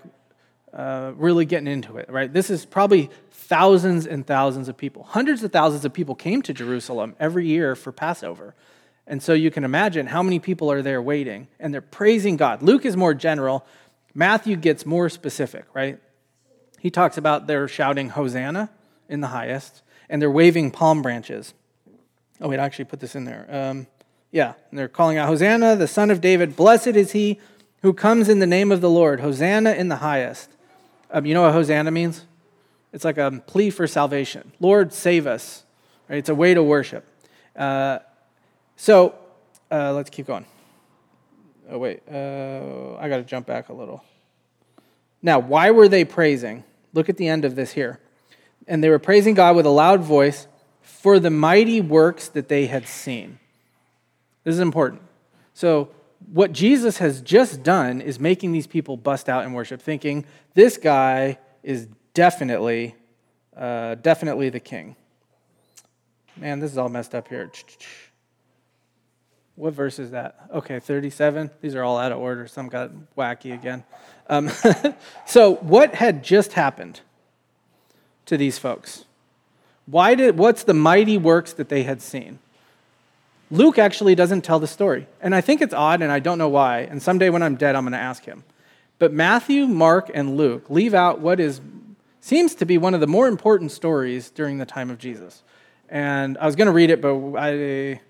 uh, 0.74 1.14
really 1.16 1.46
getting 1.46 1.68
into 1.68 1.98
it, 1.98 2.10
right? 2.10 2.32
This 2.32 2.50
is 2.50 2.66
probably 2.66 3.10
thousands 3.32 4.06
and 4.06 4.26
thousands 4.26 4.68
of 4.68 4.76
people. 4.76 5.04
Hundreds 5.04 5.44
of 5.44 5.52
thousands 5.52 5.86
of 5.86 5.94
people 5.94 6.16
came 6.16 6.42
to 6.42 6.54
Jerusalem 6.54 7.16
every 7.20 7.48
year 7.48 7.76
for 7.76 7.92
Passover. 7.92 8.56
And 9.08 9.22
so 9.22 9.34
you 9.34 9.52
can 9.52 9.64
imagine 9.64 10.08
how 10.08 10.24
many 10.24 10.40
people 10.40 10.72
are 10.72 10.82
there 10.82 11.02
waiting 11.02 11.48
and 11.60 11.74
they're 11.74 11.82
praising 11.82 12.38
God. 12.38 12.62
Luke 12.62 12.86
is 12.86 12.98
more 12.98 13.14
general, 13.14 13.66
Matthew 14.14 14.56
gets 14.56 14.86
more 14.86 15.10
specific, 15.10 15.66
right? 15.74 16.00
He 16.80 16.90
talks 16.90 17.18
about 17.18 17.48
they're 17.48 17.68
shouting 17.68 18.10
Hosanna 18.10 18.70
in 19.08 19.22
the 19.22 19.28
highest 19.28 19.82
and 20.10 20.22
they're 20.22 20.32
waving 20.32 20.72
palm 20.72 21.02
branches. 21.02 21.54
Oh, 22.42 22.50
wait, 22.50 22.60
I 22.60 22.66
actually 22.66 22.86
put 22.86 23.00
this 23.00 23.16
in 23.16 23.26
there. 23.26 23.48
Um, 23.50 23.88
yeah, 24.32 24.54
and 24.70 24.78
they're 24.78 24.90
calling 24.90 25.18
out 25.18 25.28
Hosanna, 25.28 25.76
the 25.76 25.88
son 25.88 26.12
of 26.12 26.20
David. 26.20 26.56
Blessed 26.56 26.88
is 26.88 27.12
he 27.12 27.40
who 27.86 27.94
comes 27.94 28.30
in 28.30 28.40
the 28.40 28.48
name 28.48 28.72
of 28.72 28.82
the 28.82 28.90
Lord. 28.90 29.20
Hosanna 29.20 29.74
in 29.74 29.90
the 29.90 29.98
highest. 29.98 30.50
Um, 31.12 31.24
you 31.28 31.36
know 31.36 31.44
what 31.44 31.54
Hosanna 31.54 31.92
means? 31.92 32.26
It's 32.92 33.06
like 33.06 33.20
a 33.20 33.44
plea 33.46 33.70
for 33.70 33.86
salvation. 33.86 34.54
Lord, 34.60 34.92
save 34.92 35.28
us. 35.28 35.64
Right? 36.10 36.18
It's 36.18 36.30
a 36.30 36.34
way 36.34 36.56
to 36.56 36.64
worship. 36.64 37.06
Uh, 37.56 38.00
so 38.76 39.14
uh, 39.70 39.94
let's 39.94 40.10
keep 40.10 40.26
going. 40.26 40.48
Oh, 41.70 41.78
wait. 41.78 42.02
Uh, 42.12 42.96
I 42.96 43.08
got 43.08 43.18
to 43.18 43.24
jump 43.24 43.46
back 43.46 43.70
a 43.70 43.74
little. 43.74 44.04
Now, 45.22 45.38
why 45.38 45.70
were 45.70 45.88
they 45.88 46.06
praising? 46.06 46.64
Look 46.92 47.08
at 47.08 47.18
the 47.18 47.28
end 47.28 47.46
of 47.46 47.56
this 47.56 47.74
here. 47.74 48.00
And 48.68 48.84
they 48.84 48.90
were 48.90 48.98
praising 48.98 49.36
God 49.36 49.56
with 49.56 49.68
a 49.68 49.70
loud 49.70 50.02
voice 50.02 50.48
for 50.82 51.20
the 51.20 51.30
mighty 51.30 51.82
works 51.82 52.30
that 52.30 52.48
they 52.48 52.66
had 52.66 52.88
seen. 52.88 53.38
This 54.44 54.56
is 54.56 54.60
important. 54.60 55.04
So, 55.54 55.90
what 56.32 56.52
Jesus 56.52 56.98
has 56.98 57.22
just 57.22 57.64
done 57.64 58.02
is 58.02 58.20
making 58.20 58.52
these 58.52 58.68
people 58.68 58.98
bust 58.98 59.30
out 59.30 59.46
in 59.46 59.54
worship, 59.54 59.82
thinking 59.82 60.26
this 60.54 60.78
guy 60.78 61.38
is 61.64 61.88
definitely, 62.14 62.96
uh, 63.56 63.96
definitely 63.96 64.50
the 64.50 64.60
king. 64.60 64.96
Man, 66.38 66.60
this 66.60 66.72
is 66.72 66.78
all 66.78 66.90
messed 66.90 67.16
up 67.16 67.28
here. 67.28 67.52
What 69.56 69.74
verse 69.74 70.00
is 70.00 70.12
that? 70.12 70.48
Okay, 70.54 70.80
37. 70.80 71.50
These 71.62 71.76
are 71.76 71.84
all 71.84 71.98
out 71.98 72.12
of 72.12 72.18
order. 72.18 72.46
Some 72.48 72.68
got 72.68 72.92
wacky 73.18 73.54
again. 73.54 73.84
Um, 74.28 74.52
so, 75.26 75.56
what 75.56 75.96
had 75.96 76.24
just 76.24 76.54
happened 76.54 77.00
to 78.26 78.36
these 78.36 78.58
folks? 78.58 79.06
Why 79.86 80.16
did, 80.16 80.38
what's 80.38 80.64
the 80.64 80.74
mighty 80.74 81.18
works 81.18 81.54
that 81.54 81.70
they 81.70 81.84
had 81.84 82.02
seen? 82.02 82.40
Luke 83.56 83.80
actually 83.80 84.16
doesn't 84.16 84.42
tell 84.42 84.60
the 84.60 84.68
story. 84.68 85.08
And 85.22 85.34
I 85.34 85.42
think 85.42 85.62
it's 85.62 85.74
odd, 85.74 86.02
and 86.02 86.12
I 86.12 86.20
don't 86.20 86.38
know 86.38 86.50
why. 86.50 86.80
And 86.82 87.02
someday 87.02 87.30
when 87.30 87.42
I'm 87.42 87.56
dead, 87.56 87.76
I'm 87.76 87.84
going 87.84 87.94
to 87.94 87.98
ask 87.98 88.26
him. 88.26 88.44
But 89.00 89.14
Matthew, 89.14 89.68
Mark, 89.68 90.10
and 90.14 90.38
Luke 90.38 90.70
leave 90.70 90.94
out 90.94 91.20
what 91.20 91.40
is, 91.40 91.62
seems 92.22 92.56
to 92.56 92.66
be 92.66 92.78
one 92.78 92.94
of 92.94 93.02
the 93.02 93.08
more 93.08 93.28
important 93.28 93.72
stories 93.72 94.30
during 94.30 94.58
the 94.58 94.66
time 94.66 94.90
of 94.90 94.98
Jesus. 94.98 95.44
And 95.90 96.38
I 96.38 96.46
was 96.46 96.56
going 96.56 96.68
to 96.68 96.72
read 96.72 96.90
it, 96.90 97.02
but 97.02 97.16
I, 97.38 98.02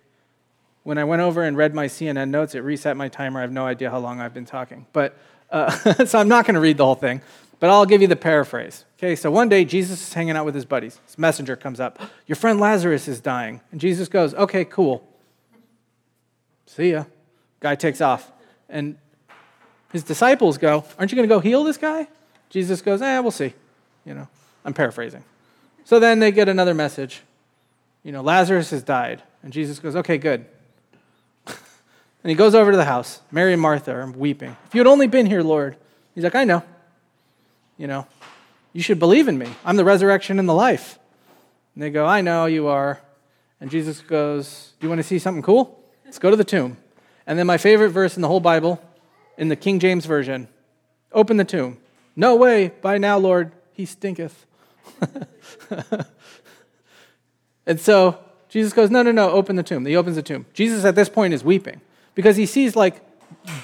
when 0.84 0.97
I 0.97 1.03
went 1.03 1.21
over 1.21 1.43
and 1.43 1.58
read 1.58 1.73
my 1.73 1.88
CNN 1.88 2.29
notes, 2.29 2.55
it 2.55 2.60
reset 2.60 2.95
my 2.95 3.08
timer. 3.08 3.39
I 3.39 3.41
have 3.41 3.51
no 3.51 3.65
idea 3.65 3.89
how 3.89 3.99
long 3.99 4.21
I've 4.21 4.34
been 4.34 4.45
talking. 4.45 4.86
But 4.93 5.17
uh, 5.49 5.69
so 6.05 6.19
I'm 6.19 6.27
not 6.27 6.45
going 6.45 6.55
to 6.55 6.62
read 6.62 6.77
the 6.77 6.86
whole 6.86 6.95
thing, 6.95 7.21
but 7.60 7.69
I'll 7.69 7.86
give 7.86 8.01
you 8.01 8.08
the 8.08 8.15
paraphrase. 8.15 8.86
Okay, 8.97 9.15
so 9.15 9.29
one 9.31 9.49
day 9.49 9.65
Jesus 9.65 10.08
is 10.08 10.13
hanging 10.13 10.36
out 10.36 10.45
with 10.45 10.55
his 10.55 10.65
buddies. 10.65 10.99
His 11.05 11.17
messenger 11.17 11.55
comes 11.55 11.79
up. 11.79 11.99
Your 12.27 12.36
friend 12.36 12.60
Lazarus 12.60 13.08
is 13.08 13.19
dying. 13.19 13.62
And 13.71 13.81
Jesus 13.81 14.08
goes, 14.08 14.34
Okay, 14.36 14.65
cool. 14.65 15.08
See 16.75 16.91
ya. 16.91 17.05
Guy 17.61 17.75
takes 17.75 18.01
off. 18.01 18.31
And 18.67 18.97
his 19.93 20.03
disciples 20.03 20.57
go, 20.57 20.83
Aren't 20.99 21.11
you 21.11 21.15
going 21.15 21.27
to 21.27 21.33
go 21.33 21.39
heal 21.39 21.63
this 21.63 21.77
guy? 21.77 22.07
Jesus 22.49 22.81
goes, 22.81 23.01
Eh, 23.01 23.19
we'll 23.19 23.31
see. 23.31 23.53
You 24.05 24.13
know, 24.13 24.27
I'm 24.65 24.73
paraphrasing. 24.73 25.23
So 25.85 25.99
then 25.99 26.19
they 26.19 26.31
get 26.31 26.49
another 26.49 26.73
message. 26.73 27.21
You 28.03 28.11
know, 28.11 28.21
Lazarus 28.21 28.71
has 28.71 28.83
died. 28.83 29.23
And 29.41 29.53
Jesus 29.53 29.79
goes, 29.79 29.95
Okay, 29.95 30.17
good. 30.17 30.45
And 32.23 32.31
he 32.31 32.35
goes 32.35 32.55
over 32.55 32.71
to 32.71 32.77
the 32.77 32.85
house. 32.85 33.21
Mary 33.31 33.53
and 33.53 33.61
Martha 33.61 33.91
are 33.91 34.09
weeping. 34.09 34.57
If 34.65 34.73
you 34.73 34.79
had 34.79 34.88
only 34.88 35.05
been 35.05 35.27
here, 35.27 35.43
Lord. 35.43 35.77
He's 36.15 36.23
like, 36.23 36.33
I 36.33 36.43
know. 36.43 36.63
You 37.77 37.85
know, 37.85 38.07
you 38.73 38.81
should 38.81 38.97
believe 38.97 39.27
in 39.27 39.38
me. 39.38 39.47
I'm 39.63 39.75
the 39.75 39.85
resurrection 39.85 40.39
and 40.39 40.49
the 40.49 40.53
life. 40.53 40.97
And 41.75 41.83
they 41.83 41.91
go, 41.91 42.07
I 42.07 42.21
know 42.21 42.47
you 42.47 42.65
are. 42.65 42.99
And 43.61 43.69
Jesus 43.69 44.01
goes, 44.01 44.73
Do 44.79 44.88
you 44.88 44.89
want 44.89 44.99
to 44.99 45.07
see 45.07 45.19
something 45.19 45.43
cool? 45.43 45.85
Let's 46.15 46.21
go 46.21 46.32
to 46.32 46.38
the 46.38 46.45
tomb. 46.45 46.78
And 47.28 47.38
then 47.38 47.45
my 47.45 47.58
favorite 47.58 47.89
verse 47.89 48.15
in 48.15 48.21
the 48.21 48.30
whole 48.30 48.39
Bible, 48.39 48.82
in 49.38 49.49
the 49.49 49.58
King 49.58 49.80
James 49.80 50.06
Version 50.06 50.47
open 51.12 51.36
the 51.36 51.43
tomb. 51.43 51.78
No 52.15 52.38
way, 52.38 52.71
by 52.82 52.97
now, 52.97 53.17
Lord, 53.17 53.51
he 53.73 53.86
stinketh. 53.86 54.45
and 57.65 57.82
so 57.82 58.17
Jesus 58.47 58.71
goes, 58.71 58.89
No, 58.89 59.04
no, 59.04 59.12
no, 59.12 59.30
open 59.30 59.58
the 59.58 59.63
tomb. 59.63 59.86
He 59.86 59.97
opens 59.97 60.15
the 60.15 60.23
tomb. 60.23 60.45
Jesus 60.54 60.86
at 60.86 60.95
this 60.95 61.10
point 61.10 61.34
is 61.34 61.43
weeping 61.43 61.82
because 62.13 62.38
he 62.38 62.45
sees 62.45 62.78
like 62.78 63.05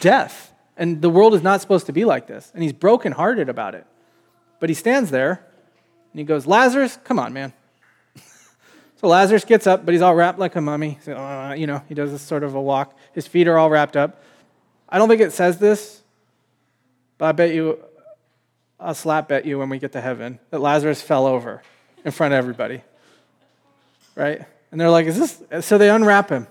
death, 0.02 0.54
and 0.76 1.02
the 1.02 1.10
world 1.10 1.34
is 1.34 1.42
not 1.42 1.62
supposed 1.62 1.86
to 1.86 1.94
be 1.94 2.04
like 2.04 2.28
this, 2.28 2.52
and 2.54 2.64
he's 2.64 2.74
brokenhearted 2.74 3.48
about 3.48 3.76
it. 3.76 3.88
But 4.60 4.68
he 4.68 4.76
stands 4.76 5.10
there 5.10 5.48
and 6.12 6.20
he 6.20 6.26
goes, 6.26 6.46
Lazarus, 6.46 7.00
come 7.06 7.18
on, 7.18 7.32
man. 7.32 7.54
So 9.02 9.08
Lazarus 9.08 9.44
gets 9.44 9.66
up, 9.66 9.84
but 9.84 9.94
he's 9.94 10.04
all 10.04 10.14
wrapped 10.14 10.38
like 10.38 10.56
a 10.56 10.62
mummy. 10.62 11.00
So, 11.02 11.18
uh, 11.18 11.56
you 11.58 11.66
know, 11.66 11.82
he 11.90 11.96
does 11.96 12.12
this 12.12 12.22
sort 12.22 12.44
of 12.44 12.54
a 12.54 12.62
walk. 12.62 12.96
His 13.14 13.26
feet 13.26 13.48
are 13.48 13.58
all 13.58 13.68
wrapped 13.70 13.98
up. 13.98 14.22
I 14.88 15.00
don't 15.00 15.10
think 15.10 15.22
it 15.22 15.34
says 15.34 15.58
this, 15.58 16.04
but 17.18 17.26
I 17.26 17.32
bet 17.32 17.52
you, 17.52 17.80
I'll 18.80 18.94
slap 18.94 19.28
bet 19.28 19.44
you 19.44 19.58
when 19.58 19.70
we 19.70 19.80
get 19.80 19.94
to 19.94 20.02
heaven 20.02 20.38
that 20.52 20.60
Lazarus 20.60 21.02
fell 21.02 21.26
over 21.26 21.64
in 22.06 22.12
front 22.12 22.36
of 22.36 22.38
everybody. 22.38 22.84
Right? 24.16 24.46
And 24.72 24.80
they're 24.80 24.92
like, 24.92 25.08
is 25.08 25.18
this? 25.18 25.66
So 25.66 25.80
they 25.80 25.90
unwrap 25.90 26.30
him 26.30 26.46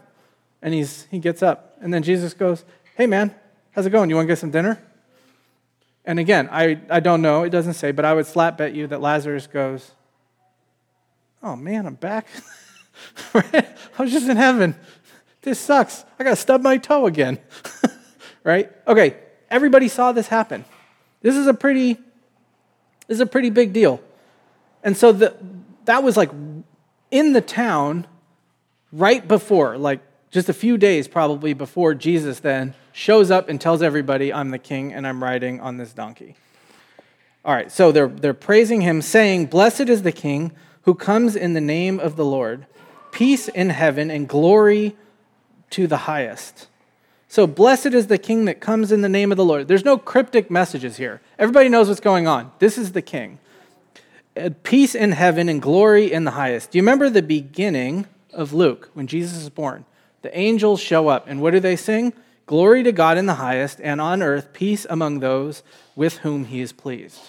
and 0.61 0.75
he's, 0.75 1.07
he 1.09 1.21
gets 1.21 1.45
up. 1.45 1.77
And 1.81 1.95
then 1.95 2.03
Jesus 2.03 2.35
goes, 2.35 2.65
Hey, 2.97 3.07
man, 3.07 3.33
how's 3.71 3.87
it 3.87 3.91
going? 3.91 4.11
You 4.11 4.17
want 4.17 4.27
to 4.27 4.33
get 4.33 4.39
some 4.39 4.51
dinner? 4.51 4.83
And 6.05 6.19
again, 6.19 6.49
I, 6.51 6.81
I 6.91 6.99
don't 6.99 7.23
know, 7.23 7.45
it 7.45 7.51
doesn't 7.51 7.75
say, 7.75 7.93
but 7.93 8.05
I 8.05 8.13
would 8.13 8.27
slap 8.27 8.59
bet 8.59 8.75
you 8.75 8.89
that 8.89 9.01
Lazarus 9.01 9.47
goes, 9.47 9.93
Oh 11.43 11.57
man, 11.57 11.87
I'm 11.87 11.95
back. 11.95 12.27
I 13.35 13.73
was 13.99 14.13
just 14.13 14.29
in 14.29 14.37
heaven. 14.37 14.75
This 15.43 15.59
sucks. 15.59 16.05
I 16.19 16.25
got 16.25 16.31
to 16.31 16.37
stub 16.37 16.61
my 16.61 16.77
toe 16.77 17.07
again. 17.07 17.39
right? 18.45 18.71
Okay, 18.87 19.17
everybody 19.51 19.89
saw 19.89 20.13
this 20.13 20.29
happen. 20.29 20.65
This 21.23 21.37
is 21.37 21.47
a 21.47 21.55
pretty 21.55 21.95
this 23.11 23.17
is 23.17 23.21
a 23.21 23.27
pretty 23.27 23.51
big 23.51 23.73
deal. 23.73 24.01
And 24.85 24.97
so 24.97 25.11
the, 25.11 25.37
that 25.87 26.05
was 26.05 26.17
like 26.17 26.31
in 27.11 27.33
the 27.33 27.41
town 27.41 28.07
right 28.93 29.27
before, 29.27 29.77
like 29.77 30.01
just 30.31 30.49
a 30.49 30.53
few 30.53 30.79
days 30.79 31.09
probably 31.09 31.53
before 31.53 31.95
Jesus 31.95 32.39
then 32.39 32.75
shows 32.93 33.31
up 33.31 33.49
and 33.49 33.61
tells 33.61 33.83
everybody, 33.83 34.33
I'm 34.33 34.51
the 34.51 34.61
king 34.61 34.93
and 34.93 35.07
I'm 35.09 35.23
riding 35.23 35.61
on 35.61 35.77
this 35.77 35.93
donkey. 35.93 36.37
All 37.45 37.53
right, 37.53 37.73
so 37.73 37.91
they're, 37.91 38.07
they're 38.07 38.33
praising 38.33 38.83
him, 38.83 39.03
saying, 39.03 39.47
Blessed 39.47 39.89
is 39.89 40.03
the 40.03 40.13
king 40.13 40.53
who 40.91 40.95
comes 40.97 41.37
in 41.37 41.53
the 41.53 41.61
name 41.61 42.01
of 42.01 42.17
the 42.17 42.25
Lord, 42.25 42.67
peace 43.13 43.47
in 43.47 43.71
heaven 43.71 44.11
and 44.11 44.29
glory 44.29 44.97
to 45.71 45.87
the 45.87 45.99
highest. 45.99 46.67
So, 47.29 47.47
blessed 47.47 47.95
is 47.95 48.09
the 48.09 48.19
king 48.19 48.47
that 48.47 48.61
comes 48.61 48.91
in 48.91 49.01
the 49.01 49.09
name 49.09 49.31
of 49.31 49.37
the 49.37 49.45
Lord. 49.45 49.69
There's 49.69 49.85
no 49.85 49.97
cryptic 49.97 50.51
messages 50.51 50.97
here. 50.97 51.21
Everybody 51.39 51.69
knows 51.69 51.87
what's 51.87 52.01
going 52.01 52.27
on. 52.27 52.51
This 52.59 52.77
is 52.77 52.91
the 52.91 53.03
king. 53.03 53.39
Uh, 54.37 54.51
peace 54.65 54.97
in 54.97 55.13
heaven 55.13 55.49
and 55.49 55.63
glory 55.63 56.11
in 56.11 56.25
the 56.25 56.33
highest. 56.33 56.73
Do 56.73 56.79
you 56.79 56.83
remember 56.83 57.09
the 57.09 57.23
beginning 57.23 58.07
of 58.33 58.53
Luke 58.53 58.91
when 58.95 59.07
Jesus 59.07 59.39
is 59.39 59.49
born? 59.49 59.85
The 60.23 60.37
angels 60.37 60.81
show 60.81 61.07
up, 61.07 61.29
and 61.29 61.41
what 61.41 61.53
do 61.53 61.61
they 61.61 61.77
sing? 61.77 62.15
Glory 62.47 62.83
to 62.83 62.91
God 62.91 63.17
in 63.17 63.27
the 63.27 63.35
highest, 63.35 63.81
and 63.81 64.01
on 64.01 64.25
earth 64.25 64.53
peace 64.53 64.89
among 64.91 65.21
those 65.21 65.63
with 65.95 66.17
whom 66.19 66.47
he 66.47 66.61
is 66.61 66.73
pleased. 66.73 67.21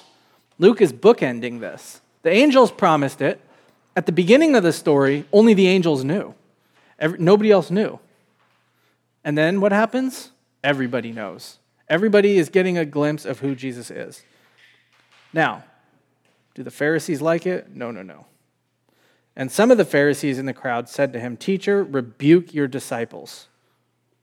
Luke 0.57 0.81
is 0.81 0.91
bookending 0.91 1.59
this. 1.59 2.01
The 2.23 2.31
angels 2.31 2.71
promised 2.71 3.21
it. 3.21 3.39
At 3.95 4.05
the 4.05 4.11
beginning 4.11 4.55
of 4.55 4.63
the 4.63 4.73
story, 4.73 5.25
only 5.33 5.53
the 5.53 5.67
angels 5.67 6.03
knew. 6.03 6.33
Every, 6.97 7.17
nobody 7.19 7.51
else 7.51 7.69
knew. 7.69 7.99
And 9.23 9.37
then 9.37 9.61
what 9.61 9.71
happens? 9.71 10.31
Everybody 10.63 11.11
knows. 11.11 11.59
Everybody 11.89 12.37
is 12.37 12.49
getting 12.49 12.77
a 12.77 12.85
glimpse 12.85 13.25
of 13.25 13.39
who 13.39 13.55
Jesus 13.55 13.91
is. 13.91 14.23
Now, 15.33 15.63
do 16.53 16.63
the 16.63 16.71
Pharisees 16.71 17.21
like 17.21 17.45
it? 17.45 17.75
No, 17.75 17.91
no, 17.91 18.01
no. 18.01 18.25
And 19.35 19.51
some 19.51 19.71
of 19.71 19.77
the 19.77 19.85
Pharisees 19.85 20.37
in 20.39 20.45
the 20.45 20.53
crowd 20.53 20.89
said 20.89 21.13
to 21.13 21.19
him, 21.19 21.37
Teacher, 21.37 21.83
rebuke 21.83 22.53
your 22.53 22.67
disciples. 22.67 23.47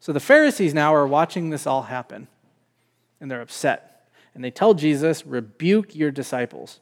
So 0.00 0.12
the 0.12 0.20
Pharisees 0.20 0.74
now 0.74 0.94
are 0.94 1.06
watching 1.06 1.50
this 1.50 1.66
all 1.66 1.82
happen, 1.82 2.28
and 3.20 3.30
they're 3.30 3.40
upset. 3.40 4.08
And 4.34 4.44
they 4.44 4.50
tell 4.50 4.74
Jesus, 4.74 5.26
Rebuke 5.26 5.94
your 5.94 6.10
disciples. 6.10 6.80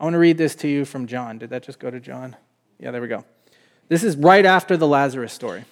I 0.00 0.04
want 0.04 0.14
to 0.14 0.18
read 0.18 0.38
this 0.38 0.54
to 0.56 0.68
you 0.68 0.86
from 0.86 1.06
John. 1.06 1.36
Did 1.36 1.50
that 1.50 1.62
just 1.62 1.78
go 1.78 1.90
to 1.90 2.00
John? 2.00 2.34
Yeah, 2.78 2.90
there 2.90 3.02
we 3.02 3.08
go. 3.08 3.26
This 3.88 4.02
is 4.02 4.16
right 4.16 4.46
after 4.46 4.78
the 4.78 4.88
Lazarus 4.88 5.32
story. 5.32 5.66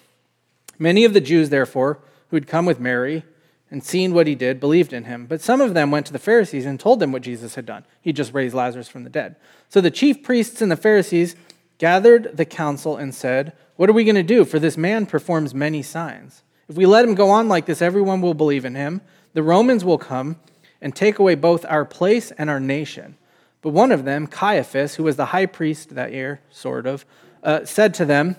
Many 0.77 1.03
of 1.03 1.15
the 1.15 1.21
Jews, 1.21 1.49
therefore, 1.49 1.99
who 2.29 2.35
had 2.35 2.45
come 2.45 2.67
with 2.67 2.79
Mary 2.79 3.23
and 3.71 3.83
seen 3.83 4.13
what 4.13 4.27
he 4.27 4.35
did, 4.35 4.59
believed 4.59 4.93
in 4.93 5.05
him. 5.05 5.25
But 5.25 5.41
some 5.41 5.61
of 5.61 5.73
them 5.73 5.89
went 5.89 6.05
to 6.05 6.13
the 6.13 6.19
Pharisees 6.19 6.67
and 6.67 6.79
told 6.79 6.99
them 6.99 7.11
what 7.11 7.23
Jesus 7.23 7.55
had 7.55 7.65
done. 7.65 7.85
He 8.01 8.13
just 8.13 8.33
raised 8.33 8.53
Lazarus 8.53 8.87
from 8.87 9.03
the 9.03 9.09
dead. 9.09 9.35
So 9.67 9.81
the 9.81 9.89
chief 9.89 10.21
priests 10.21 10.61
and 10.61 10.71
the 10.71 10.77
Pharisees 10.77 11.35
gathered 11.79 12.37
the 12.37 12.45
council 12.45 12.97
and 12.97 13.15
said, 13.15 13.53
What 13.77 13.89
are 13.89 13.93
we 13.93 14.03
going 14.03 14.13
to 14.13 14.23
do? 14.23 14.45
For 14.45 14.59
this 14.59 14.77
man 14.77 15.07
performs 15.07 15.55
many 15.55 15.81
signs. 15.81 16.43
If 16.67 16.75
we 16.75 16.85
let 16.85 17.05
him 17.05 17.15
go 17.15 17.31
on 17.31 17.47
like 17.47 17.65
this, 17.65 17.81
everyone 17.81 18.21
will 18.21 18.35
believe 18.35 18.63
in 18.63 18.75
him. 18.75 19.01
The 19.33 19.43
Romans 19.43 19.83
will 19.83 19.97
come 19.97 20.35
and 20.81 20.95
take 20.95 21.17
away 21.17 21.33
both 21.33 21.65
our 21.65 21.83
place 21.83 22.29
and 22.31 22.47
our 22.47 22.59
nation. 22.59 23.17
But 23.61 23.71
one 23.71 23.91
of 23.91 24.05
them, 24.05 24.27
Caiaphas, 24.27 24.95
who 24.95 25.03
was 25.03 25.15
the 25.15 25.27
high 25.27 25.45
priest 25.45 25.95
that 25.95 26.11
year, 26.11 26.41
sort 26.49 26.87
of, 26.87 27.05
uh, 27.43 27.65
said 27.65 27.93
to 27.95 28.05
them, 28.05 28.35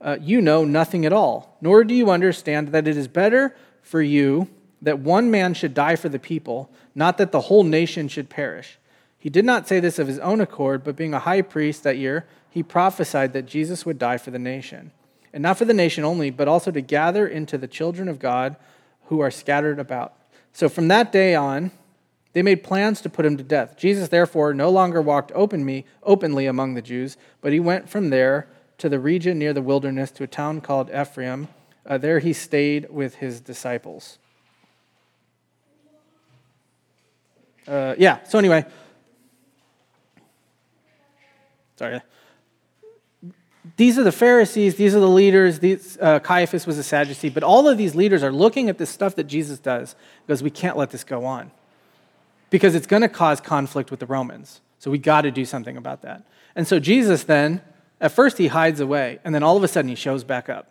uh, 0.00 0.16
you 0.20 0.40
know 0.40 0.64
nothing 0.64 1.06
at 1.06 1.12
all, 1.12 1.56
nor 1.60 1.84
do 1.84 1.94
you 1.94 2.10
understand 2.10 2.68
that 2.68 2.86
it 2.86 2.96
is 2.96 3.08
better 3.08 3.56
for 3.82 4.02
you 4.02 4.48
that 4.82 4.98
one 4.98 5.30
man 5.30 5.54
should 5.54 5.72
die 5.74 5.96
for 5.96 6.08
the 6.08 6.18
people, 6.18 6.70
not 6.94 7.16
that 7.18 7.32
the 7.32 7.42
whole 7.42 7.64
nation 7.64 8.06
should 8.06 8.28
perish. 8.28 8.78
He 9.18 9.30
did 9.30 9.46
not 9.46 9.66
say 9.66 9.80
this 9.80 9.98
of 9.98 10.06
his 10.06 10.18
own 10.18 10.40
accord, 10.42 10.84
but 10.84 10.96
being 10.96 11.14
a 11.14 11.18
high 11.18 11.40
priest 11.40 11.82
that 11.84 11.96
year, 11.96 12.26
he 12.50 12.62
prophesied 12.62 13.32
that 13.32 13.46
Jesus 13.46 13.86
would 13.86 13.98
die 13.98 14.18
for 14.18 14.30
the 14.30 14.38
nation. 14.38 14.92
And 15.32 15.42
not 15.42 15.56
for 15.56 15.64
the 15.64 15.74
nation 15.74 16.04
only, 16.04 16.30
but 16.30 16.46
also 16.46 16.70
to 16.70 16.82
gather 16.82 17.26
into 17.26 17.56
the 17.56 17.66
children 17.66 18.08
of 18.08 18.18
God 18.18 18.56
who 19.06 19.20
are 19.20 19.30
scattered 19.30 19.78
about. 19.78 20.14
So 20.52 20.68
from 20.68 20.88
that 20.88 21.10
day 21.10 21.34
on, 21.34 21.72
they 22.34 22.42
made 22.42 22.64
plans 22.64 23.00
to 23.00 23.08
put 23.08 23.24
him 23.24 23.36
to 23.36 23.44
death. 23.44 23.76
Jesus, 23.78 24.08
therefore, 24.08 24.52
no 24.52 24.68
longer 24.68 25.00
walked 25.00 25.30
openly, 25.34 25.86
among 26.46 26.74
the 26.74 26.82
Jews, 26.82 27.16
but 27.40 27.52
he 27.52 27.60
went 27.60 27.88
from 27.88 28.10
there 28.10 28.48
to 28.78 28.88
the 28.88 28.98
region 28.98 29.38
near 29.38 29.52
the 29.52 29.62
wilderness 29.62 30.10
to 30.10 30.24
a 30.24 30.26
town 30.26 30.60
called 30.60 30.90
Ephraim. 30.90 31.46
Uh, 31.86 31.96
there 31.96 32.18
he 32.18 32.32
stayed 32.32 32.90
with 32.90 33.16
his 33.16 33.40
disciples. 33.40 34.18
Uh, 37.68 37.94
yeah, 37.98 38.22
so 38.24 38.38
anyway. 38.38 38.66
Sorry. 41.76 42.00
These 43.76 43.96
are 43.96 44.02
the 44.02 44.12
Pharisees, 44.12 44.74
these 44.74 44.94
are 44.94 45.00
the 45.00 45.08
leaders. 45.08 45.60
These, 45.60 45.98
uh, 46.00 46.18
Caiaphas 46.18 46.66
was 46.66 46.78
a 46.78 46.82
Sadducee, 46.82 47.30
but 47.30 47.44
all 47.44 47.68
of 47.68 47.78
these 47.78 47.94
leaders 47.94 48.24
are 48.24 48.32
looking 48.32 48.68
at 48.68 48.76
this 48.76 48.90
stuff 48.90 49.14
that 49.14 49.24
Jesus 49.24 49.60
does 49.60 49.94
because 50.26 50.42
we 50.42 50.50
can't 50.50 50.76
let 50.76 50.90
this 50.90 51.04
go 51.04 51.24
on 51.24 51.52
because 52.54 52.76
it's 52.76 52.86
going 52.86 53.02
to 53.02 53.08
cause 53.08 53.40
conflict 53.40 53.90
with 53.90 53.98
the 53.98 54.06
Romans. 54.06 54.60
So 54.78 54.88
we 54.88 54.98
got 54.98 55.22
to 55.22 55.32
do 55.32 55.44
something 55.44 55.76
about 55.76 56.02
that. 56.02 56.22
And 56.54 56.68
so 56.68 56.78
Jesus 56.78 57.24
then 57.24 57.62
at 58.00 58.12
first, 58.12 58.38
he 58.38 58.46
hides 58.46 58.78
away, 58.78 59.18
and 59.24 59.34
then 59.34 59.42
all 59.42 59.56
of 59.56 59.64
a 59.64 59.66
sudden, 59.66 59.88
he 59.88 59.96
shows 59.96 60.22
back 60.22 60.48
up. 60.48 60.70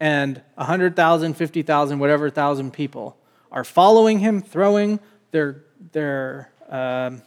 And 0.00 0.42
100,000, 0.54 1.34
50,000, 1.34 1.98
whatever 2.00 2.30
thousand 2.30 2.72
people 2.72 3.16
are 3.52 3.62
following 3.62 4.18
him, 4.18 4.40
throwing 4.40 4.98
their, 5.30 5.62
their, 5.92 6.50
um, 6.68 7.22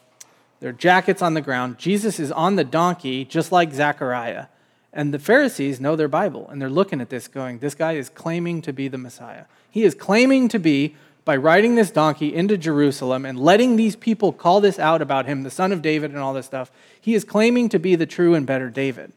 their 0.60 0.74
jackets 0.74 1.22
on 1.22 1.34
the 1.34 1.42
ground. 1.42 1.78
Jesus 1.78 2.20
is 2.20 2.30
on 2.30 2.58
the 2.58 2.66
donkey, 2.66 3.24
just 3.24 3.54
like 3.54 3.72
Zechariah. 3.72 4.48
And 4.92 5.14
the 5.14 5.20
Pharisees 5.20 5.80
know 5.80 5.96
their 5.96 6.10
Bible, 6.10 6.50
and 6.50 6.62
they're 6.62 6.70
looking 6.70 7.00
at 7.00 7.10
this 7.10 7.30
going, 7.30 7.60
This 7.60 7.76
guy 7.76 7.94
is 7.94 8.10
claiming 8.10 8.62
to 8.64 8.74
be 8.74 8.90
the 8.90 8.98
Messiah. 8.98 9.46
He 9.70 9.84
is 9.84 9.96
claiming 9.96 10.50
to 10.50 10.60
be 10.60 10.96
by 11.24 11.36
riding 11.36 11.76
this 11.76 11.92
donkey 11.92 12.34
into 12.34 12.58
Jerusalem 12.58 13.26
and 13.26 13.40
letting 13.40 13.76
these 13.76 13.96
people 13.96 14.34
call 14.34 14.60
this 14.60 14.80
out 14.80 15.02
about 15.02 15.28
him, 15.28 15.44
the 15.44 15.52
son 15.52 15.72
of 15.72 15.82
David, 15.82 16.12
and 16.12 16.20
all 16.20 16.34
this 16.34 16.48
stuff, 16.48 16.72
he 17.00 17.14
is 17.14 17.24
claiming 17.24 17.70
to 17.70 17.80
be 17.80 17.96
the 17.96 18.06
true 18.06 18.34
and 18.34 18.46
better 18.46 18.70
David. 18.70 19.12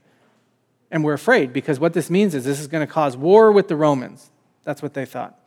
And 0.90 1.02
we're 1.02 1.14
afraid 1.14 1.52
because 1.52 1.80
what 1.80 1.94
this 1.94 2.11
means 2.11 2.34
is 2.34 2.44
this 2.44 2.61
is 2.61 2.66
going 2.66 2.86
to 2.86 2.92
cause 2.92 3.16
war 3.16 3.50
with 3.50 3.68
the 3.68 3.76
Romans. 3.76 4.30
That's 4.64 4.82
what 4.82 4.94
they 4.94 5.07
thought. 5.07 5.38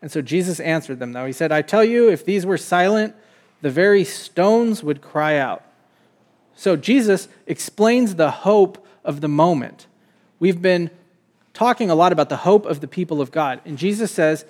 And 0.00 0.10
so 0.10 0.20
Jesus 0.20 0.60
answered 0.60 0.98
them, 0.98 1.12
though. 1.12 1.26
He 1.26 1.32
said, 1.32 1.52
I 1.52 1.62
tell 1.62 1.84
you, 1.84 2.10
if 2.10 2.24
these 2.24 2.44
were 2.44 2.58
silent, 2.58 3.14
the 3.62 3.70
very 3.70 4.04
stones 4.04 4.82
would 4.82 5.00
cry 5.00 5.38
out. 5.38 5.64
So 6.54 6.76
Jesus 6.76 7.28
explains 7.46 8.16
the 8.16 8.30
hope 8.30 8.86
of 9.04 9.20
the 9.20 9.28
moment. 9.28 9.86
We've 10.38 10.60
been 10.60 10.90
talking 11.54 11.90
a 11.90 11.94
lot 11.94 12.12
about 12.12 12.28
the 12.28 12.38
hope 12.38 12.66
of 12.66 12.80
the 12.80 12.88
people 12.88 13.20
of 13.20 13.30
God. 13.30 13.60
And 13.64 13.78
Jesus 13.78 14.10
says, 14.10 14.44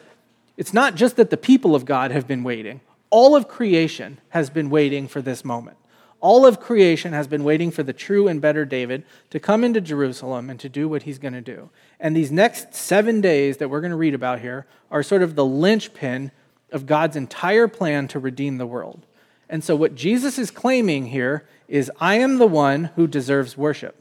it's 0.56 0.74
not 0.74 0.94
just 0.94 1.16
that 1.16 1.30
the 1.30 1.36
people 1.36 1.74
of 1.74 1.84
God 1.84 2.10
have 2.10 2.26
been 2.26 2.44
waiting, 2.44 2.80
all 3.10 3.36
of 3.36 3.48
creation 3.48 4.18
has 4.30 4.50
been 4.50 4.70
waiting 4.70 5.08
for 5.08 5.20
this 5.20 5.44
moment. 5.44 5.76
All 6.20 6.46
of 6.46 6.60
creation 6.60 7.12
has 7.14 7.26
been 7.26 7.42
waiting 7.42 7.72
for 7.72 7.82
the 7.82 7.92
true 7.92 8.28
and 8.28 8.40
better 8.40 8.64
David 8.64 9.04
to 9.30 9.40
come 9.40 9.64
into 9.64 9.80
Jerusalem 9.80 10.50
and 10.50 10.60
to 10.60 10.68
do 10.68 10.88
what 10.88 11.02
he's 11.02 11.18
going 11.18 11.34
to 11.34 11.40
do. 11.40 11.68
And 11.98 12.14
these 12.14 12.30
next 12.30 12.76
seven 12.76 13.20
days 13.20 13.56
that 13.56 13.68
we're 13.68 13.80
going 13.80 13.90
to 13.90 13.96
read 13.96 14.14
about 14.14 14.40
here 14.40 14.66
are 14.88 15.02
sort 15.02 15.22
of 15.22 15.34
the 15.34 15.44
linchpin 15.44 16.30
of 16.70 16.86
God's 16.86 17.16
entire 17.16 17.66
plan 17.66 18.06
to 18.08 18.20
redeem 18.20 18.58
the 18.58 18.66
world. 18.66 19.04
And 19.48 19.64
so, 19.64 19.74
what 19.74 19.96
Jesus 19.96 20.38
is 20.38 20.50
claiming 20.50 21.06
here 21.06 21.44
is 21.66 21.90
I 22.00 22.14
am 22.14 22.38
the 22.38 22.46
one 22.46 22.84
who 22.96 23.06
deserves 23.06 23.56
worship. 23.56 23.96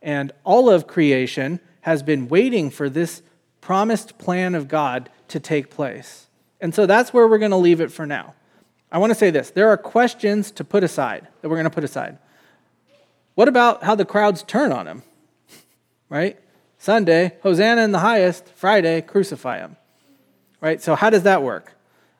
And 0.00 0.30
all 0.44 0.70
of 0.70 0.86
creation 0.86 1.60
has 1.80 2.02
been 2.02 2.28
waiting 2.28 2.70
for 2.70 2.88
this 2.88 3.22
promised 3.60 4.16
plan 4.16 4.54
of 4.54 4.68
God 4.68 5.10
to 5.28 5.40
take 5.40 5.70
place. 5.70 6.26
And 6.60 6.74
so 6.74 6.86
that's 6.86 7.12
where 7.12 7.28
we're 7.28 7.38
going 7.38 7.52
to 7.52 7.56
leave 7.56 7.80
it 7.80 7.92
for 7.92 8.06
now. 8.06 8.34
I 8.90 8.98
want 8.98 9.10
to 9.10 9.14
say 9.14 9.30
this 9.30 9.50
there 9.50 9.68
are 9.68 9.76
questions 9.76 10.50
to 10.52 10.64
put 10.64 10.82
aside 10.82 11.28
that 11.40 11.48
we're 11.48 11.56
going 11.56 11.64
to 11.64 11.70
put 11.70 11.84
aside. 11.84 12.18
What 13.34 13.48
about 13.48 13.84
how 13.84 13.94
the 13.94 14.04
crowds 14.04 14.42
turn 14.42 14.72
on 14.72 14.86
him? 14.86 15.02
Right? 16.10 16.38
Sunday, 16.78 17.36
Hosanna 17.42 17.82
in 17.82 17.92
the 17.92 17.98
highest. 17.98 18.48
Friday, 18.54 19.02
crucify 19.02 19.58
him. 19.58 19.76
Right? 20.60 20.80
So, 20.80 20.94
how 20.94 21.10
does 21.10 21.24
that 21.24 21.42
work? 21.42 21.74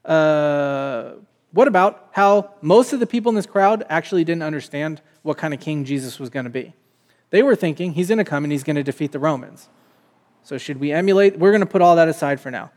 Uh, 0.04 1.12
what 1.52 1.68
about 1.68 2.10
how 2.12 2.50
most 2.60 2.92
of 2.92 3.00
the 3.00 3.06
people 3.06 3.30
in 3.30 3.36
this 3.36 3.46
crowd 3.46 3.84
actually 3.88 4.24
didn't 4.24 4.42
understand 4.42 5.00
what 5.22 5.38
kind 5.38 5.54
of 5.54 5.60
king 5.60 5.84
Jesus 5.84 6.18
was 6.18 6.28
going 6.28 6.44
to 6.44 6.50
be? 6.50 6.74
They 7.30 7.42
were 7.42 7.56
thinking 7.56 7.92
he's 7.92 8.08
going 8.08 8.18
to 8.18 8.24
come 8.24 8.44
and 8.44 8.52
he's 8.52 8.64
going 8.64 8.76
to 8.76 8.82
defeat 8.82 9.12
the 9.12 9.18
Romans. 9.18 9.68
So, 10.42 10.58
should 10.58 10.78
we 10.78 10.92
emulate? 10.92 11.38
We're 11.38 11.50
going 11.50 11.60
to 11.60 11.66
put 11.66 11.80
all 11.80 11.96
that 11.96 12.08
aside 12.08 12.40
for 12.40 12.50
now. 12.50 12.70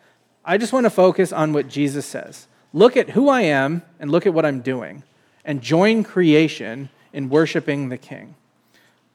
I 0.43 0.57
just 0.57 0.73
want 0.73 0.85
to 0.85 0.89
focus 0.89 1.31
on 1.31 1.53
what 1.53 1.67
Jesus 1.67 2.05
says. 2.05 2.47
look 2.73 2.95
at 2.95 3.11
who 3.11 3.27
I 3.27 3.41
am 3.41 3.81
and 3.99 4.09
look 4.09 4.25
at 4.25 4.33
what 4.33 4.45
I'm 4.45 4.61
doing 4.61 5.03
and 5.43 5.61
join 5.61 6.03
creation 6.03 6.89
in 7.11 7.29
worshiping 7.29 7.89
the 7.89 7.97
king. 7.97 8.35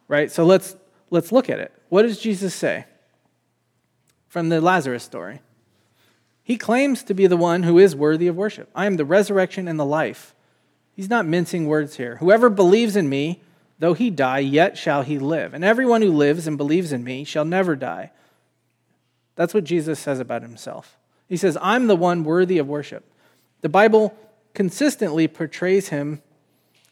Right? 0.08 0.30
So 0.30 0.44
let's 0.44 0.76
let's 1.10 1.32
look 1.32 1.48
at 1.48 1.58
it. 1.58 1.72
What 1.88 2.02
does 2.02 2.20
Jesus 2.20 2.54
say? 2.54 2.84
From 4.28 4.48
the 4.48 4.60
Lazarus 4.60 5.02
story. 5.02 5.40
He 6.42 6.56
claims 6.56 7.02
to 7.04 7.14
be 7.14 7.26
the 7.26 7.36
one 7.36 7.64
who 7.64 7.78
is 7.78 7.96
worthy 7.96 8.28
of 8.28 8.36
worship. 8.36 8.70
I 8.74 8.86
am 8.86 8.96
the 8.96 9.04
resurrection 9.04 9.66
and 9.66 9.80
the 9.80 9.84
life. 9.84 10.34
He's 10.94 11.10
not 11.10 11.26
mincing 11.26 11.66
words 11.66 11.96
here. 11.96 12.16
Whoever 12.16 12.48
believes 12.48 12.94
in 12.94 13.08
me, 13.08 13.42
though 13.80 13.94
he 13.94 14.10
die, 14.10 14.38
yet 14.38 14.78
shall 14.78 15.02
he 15.02 15.18
live. 15.18 15.54
And 15.54 15.64
everyone 15.64 16.02
who 16.02 16.12
lives 16.12 16.46
and 16.46 16.56
believes 16.56 16.92
in 16.92 17.02
me 17.02 17.24
shall 17.24 17.44
never 17.44 17.74
die. 17.74 18.12
That's 19.34 19.54
what 19.54 19.64
Jesus 19.64 19.98
says 19.98 20.20
about 20.20 20.42
himself. 20.42 20.96
He 21.28 21.36
says, 21.36 21.58
I'm 21.60 21.86
the 21.86 21.96
one 21.96 22.24
worthy 22.24 22.58
of 22.58 22.68
worship. 22.68 23.04
The 23.60 23.68
Bible 23.68 24.16
consistently 24.54 25.28
portrays 25.28 25.88
him 25.88 26.22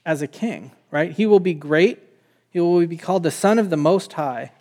as 0.05 0.23
a 0.23 0.27
king, 0.27 0.73
right? 0.91 1.13
He 1.13 1.27
will 1.27 1.41
be 1.41 1.55
great. 1.55 2.01
He 2.51 2.61
will 2.61 2.87
be 2.87 2.97
called 2.97 3.23
the 3.23 3.31
Son 3.31 3.59
of 3.59 3.71
the 3.71 3.77
Most 3.77 4.15
High. 4.15 4.53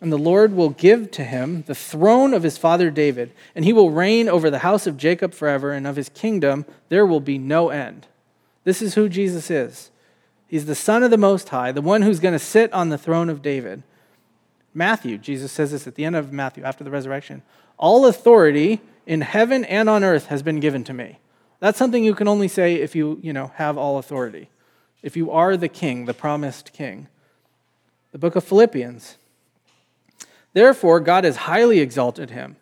And 0.00 0.10
the 0.10 0.18
Lord 0.18 0.54
will 0.54 0.70
give 0.70 1.10
to 1.12 1.24
him 1.24 1.62
the 1.66 1.74
throne 1.74 2.32
of 2.32 2.42
his 2.42 2.56
father 2.56 2.90
David, 2.90 3.32
and 3.54 3.64
he 3.64 3.72
will 3.72 3.90
reign 3.90 4.28
over 4.28 4.50
the 4.50 4.60
house 4.60 4.86
of 4.86 4.96
Jacob 4.96 5.34
forever, 5.34 5.72
and 5.72 5.86
of 5.86 5.96
his 5.96 6.08
kingdom 6.08 6.64
there 6.88 7.04
will 7.04 7.20
be 7.20 7.36
no 7.36 7.68
end. 7.68 8.06
This 8.64 8.80
is 8.80 8.94
who 8.94 9.08
Jesus 9.08 9.50
is. 9.50 9.90
He's 10.46 10.66
the 10.66 10.74
Son 10.74 11.02
of 11.02 11.10
the 11.10 11.18
Most 11.18 11.50
High, 11.50 11.70
the 11.72 11.82
one 11.82 12.02
who's 12.02 12.18
going 12.18 12.32
to 12.32 12.38
sit 12.38 12.72
on 12.72 12.88
the 12.88 12.98
throne 12.98 13.28
of 13.28 13.42
David. 13.42 13.82
Matthew, 14.72 15.18
Jesus 15.18 15.50
says 15.50 15.72
this 15.72 15.86
at 15.86 15.94
the 15.94 16.04
end 16.04 16.16
of 16.16 16.32
Matthew 16.32 16.64
after 16.64 16.84
the 16.84 16.90
resurrection 16.90 17.42
All 17.78 18.06
authority 18.06 18.80
in 19.06 19.22
heaven 19.22 19.64
and 19.64 19.88
on 19.88 20.04
earth 20.04 20.26
has 20.26 20.42
been 20.42 20.60
given 20.60 20.84
to 20.84 20.92
me. 20.92 21.18
That's 21.58 21.78
something 21.78 22.04
you 22.04 22.14
can 22.14 22.28
only 22.28 22.48
say 22.48 22.76
if 22.76 22.94
you, 22.94 23.18
you 23.22 23.32
know, 23.32 23.52
have 23.56 23.76
all 23.76 23.98
authority. 23.98 24.48
If 25.02 25.16
you 25.16 25.30
are 25.30 25.56
the 25.56 25.68
king, 25.68 26.06
the 26.06 26.14
promised 26.14 26.72
king. 26.72 27.08
The 28.12 28.18
book 28.18 28.36
of 28.36 28.44
Philippians. 28.44 29.16
Therefore, 30.52 31.00
God 31.00 31.24
has 31.24 31.36
highly 31.36 31.80
exalted 31.80 32.30
him 32.30 32.56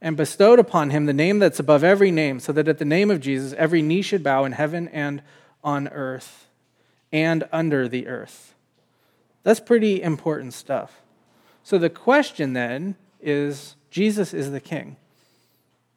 and 0.00 0.16
bestowed 0.16 0.58
upon 0.58 0.90
him 0.90 1.06
the 1.06 1.12
name 1.12 1.38
that's 1.38 1.60
above 1.60 1.84
every 1.84 2.10
name, 2.10 2.40
so 2.40 2.52
that 2.52 2.68
at 2.68 2.78
the 2.78 2.84
name 2.84 3.10
of 3.10 3.20
Jesus 3.20 3.54
every 3.56 3.82
knee 3.82 4.02
should 4.02 4.22
bow 4.22 4.44
in 4.44 4.52
heaven 4.52 4.88
and 4.88 5.22
on 5.62 5.88
earth 5.88 6.48
and 7.12 7.44
under 7.52 7.88
the 7.88 8.08
earth. 8.08 8.54
That's 9.44 9.60
pretty 9.60 10.02
important 10.02 10.54
stuff. 10.54 11.01
So 11.62 11.78
the 11.78 11.90
question 11.90 12.52
then 12.52 12.96
is 13.20 13.76
Jesus 13.90 14.34
is 14.34 14.50
the 14.50 14.60
king. 14.60 14.96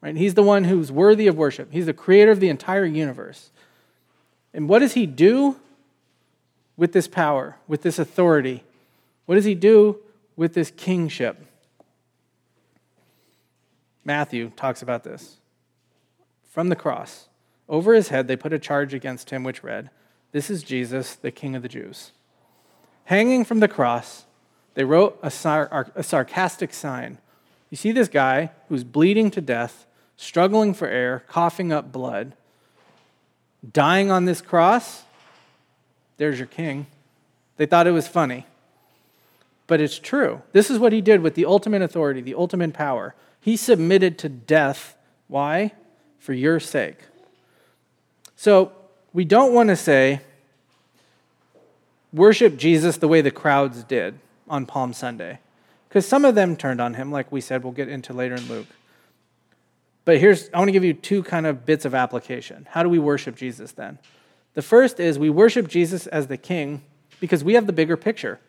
Right? 0.01 0.15
He's 0.15 0.35
the 0.35 0.43
one 0.43 0.65
who's 0.65 0.91
worthy 0.91 1.27
of 1.27 1.35
worship. 1.35 1.69
He's 1.71 1.87
the 1.87 1.93
creator 1.93 2.31
of 2.31 2.39
the 2.39 2.49
entire 2.49 2.85
universe. 2.85 3.49
And 4.53 4.69
what 4.69 4.79
does 4.79 4.93
he 4.93 5.05
do 5.05 5.57
with 6.77 6.93
this 6.93 7.07
power, 7.07 7.57
with 7.67 7.81
this 7.81 7.97
authority? 7.97 8.63
What 9.25 9.35
does 9.35 9.45
he 9.45 9.55
do 9.55 9.97
with 10.35 10.53
this 10.53 10.71
kingship? 10.71 11.43
Matthew 14.03 14.51
talks 14.55 14.81
about 14.83 15.03
this. 15.03 15.37
From 16.51 16.69
the 16.69 16.75
cross, 16.75 17.27
over 17.67 17.93
his 17.93 18.09
head, 18.09 18.27
they 18.27 18.35
put 18.35 18.53
a 18.53 18.59
charge 18.59 18.93
against 18.93 19.31
him 19.31 19.43
which 19.43 19.63
read, 19.63 19.89
This 20.31 20.49
is 20.49 20.63
Jesus, 20.63 21.15
the 21.15 21.31
King 21.31 21.55
of 21.55 21.63
the 21.63 21.67
Jews. 21.67 22.11
Hanging 23.05 23.43
from 23.43 23.59
the 23.59 23.67
cross, 23.67 24.24
they 24.75 24.83
wrote 24.83 25.17
a, 25.23 25.31
sar- 25.31 25.91
a 25.95 26.03
sarcastic 26.03 26.73
sign. 26.73 27.17
You 27.69 27.77
see 27.77 27.91
this 27.91 28.09
guy 28.09 28.51
who's 28.69 28.83
bleeding 28.83 29.31
to 29.31 29.41
death, 29.41 29.87
struggling 30.17 30.73
for 30.73 30.87
air, 30.87 31.23
coughing 31.27 31.71
up 31.71 31.91
blood, 31.91 32.33
dying 33.73 34.11
on 34.11 34.25
this 34.25 34.41
cross. 34.41 35.03
There's 36.17 36.37
your 36.37 36.47
king. 36.47 36.87
They 37.57 37.65
thought 37.65 37.87
it 37.87 37.91
was 37.91 38.07
funny. 38.07 38.45
But 39.67 39.81
it's 39.81 39.97
true. 39.97 40.41
This 40.51 40.69
is 40.69 40.77
what 40.77 40.93
he 40.93 41.01
did 41.01 41.21
with 41.21 41.35
the 41.35 41.45
ultimate 41.45 41.81
authority, 41.81 42.21
the 42.21 42.35
ultimate 42.35 42.73
power. 42.73 43.15
He 43.41 43.57
submitted 43.57 44.17
to 44.19 44.29
death. 44.29 44.95
Why? 45.27 45.71
For 46.19 46.33
your 46.33 46.59
sake. 46.59 46.99
So 48.35 48.73
we 49.13 49.25
don't 49.25 49.53
want 49.53 49.69
to 49.69 49.75
say, 49.75 50.21
worship 52.13 52.57
Jesus 52.57 52.97
the 52.97 53.07
way 53.07 53.21
the 53.21 53.31
crowds 53.31 53.83
did 53.83 54.19
on 54.47 54.65
Palm 54.65 54.93
Sunday. 54.93 55.39
Because 55.89 56.07
some 56.07 56.25
of 56.25 56.35
them 56.35 56.55
turned 56.55 56.81
on 56.81 56.95
him, 56.95 57.11
like 57.11 57.31
we 57.31 57.41
said, 57.41 57.63
we'll 57.63 57.73
get 57.73 57.87
into 57.87 58.13
later 58.13 58.35
in 58.35 58.47
Luke. 58.47 58.67
But 60.03 60.19
here's, 60.19 60.49
I 60.53 60.59
want 60.59 60.67
to 60.67 60.71
give 60.73 60.83
you 60.83 60.93
two 60.93 61.23
kind 61.23 61.45
of 61.47 61.65
bits 61.65 61.85
of 61.85 61.95
application. 61.95 62.67
How 62.69 62.83
do 62.83 62.89
we 62.89 62.99
worship 62.99 63.35
Jesus 63.35 63.71
then? 63.71 63.97
The 64.53 64.61
first 64.61 64.99
is 64.99 65.17
we 65.17 65.29
worship 65.29 65.67
Jesus 65.67 66.07
as 66.07 66.27
the 66.27 66.37
king 66.37 66.83
because 67.19 67.43
we 67.43 67.53
have 67.55 67.65
the 67.65 67.73
bigger 67.73 67.97
picture, 67.97 68.39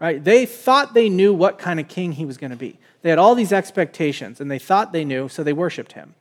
right? 0.00 0.22
They 0.22 0.46
thought 0.46 0.94
they 0.94 1.08
knew 1.08 1.34
what 1.34 1.58
kind 1.58 1.80
of 1.80 1.88
king 1.88 2.12
he 2.12 2.24
was 2.24 2.36
going 2.36 2.50
to 2.50 2.56
be. 2.56 2.78
They 3.02 3.10
had 3.10 3.18
all 3.18 3.34
these 3.34 3.52
expectations 3.52 4.40
and 4.40 4.50
they 4.50 4.58
thought 4.58 4.92
they 4.92 5.04
knew, 5.04 5.28
so 5.28 5.42
they 5.42 5.52
worshiped 5.52 5.92
him. 5.92 6.14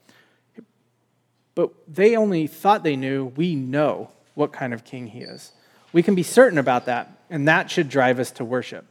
But 1.56 1.72
they 1.88 2.16
only 2.16 2.48
thought 2.48 2.84
they 2.84 2.96
knew, 2.96 3.26
we 3.36 3.56
know 3.56 4.12
what 4.36 4.52
kind 4.52 4.74
of 4.74 4.84
king 4.84 5.08
he 5.08 5.20
is. 5.20 5.52
We 5.92 6.04
can 6.04 6.16
be 6.16 6.24
certain 6.24 6.58
about 6.58 6.86
that, 6.86 7.12
and 7.30 7.48
that 7.48 7.72
should 7.72 7.90
drive 7.90 8.20
us 8.20 8.32
to 8.32 8.46
worship. 8.46 8.86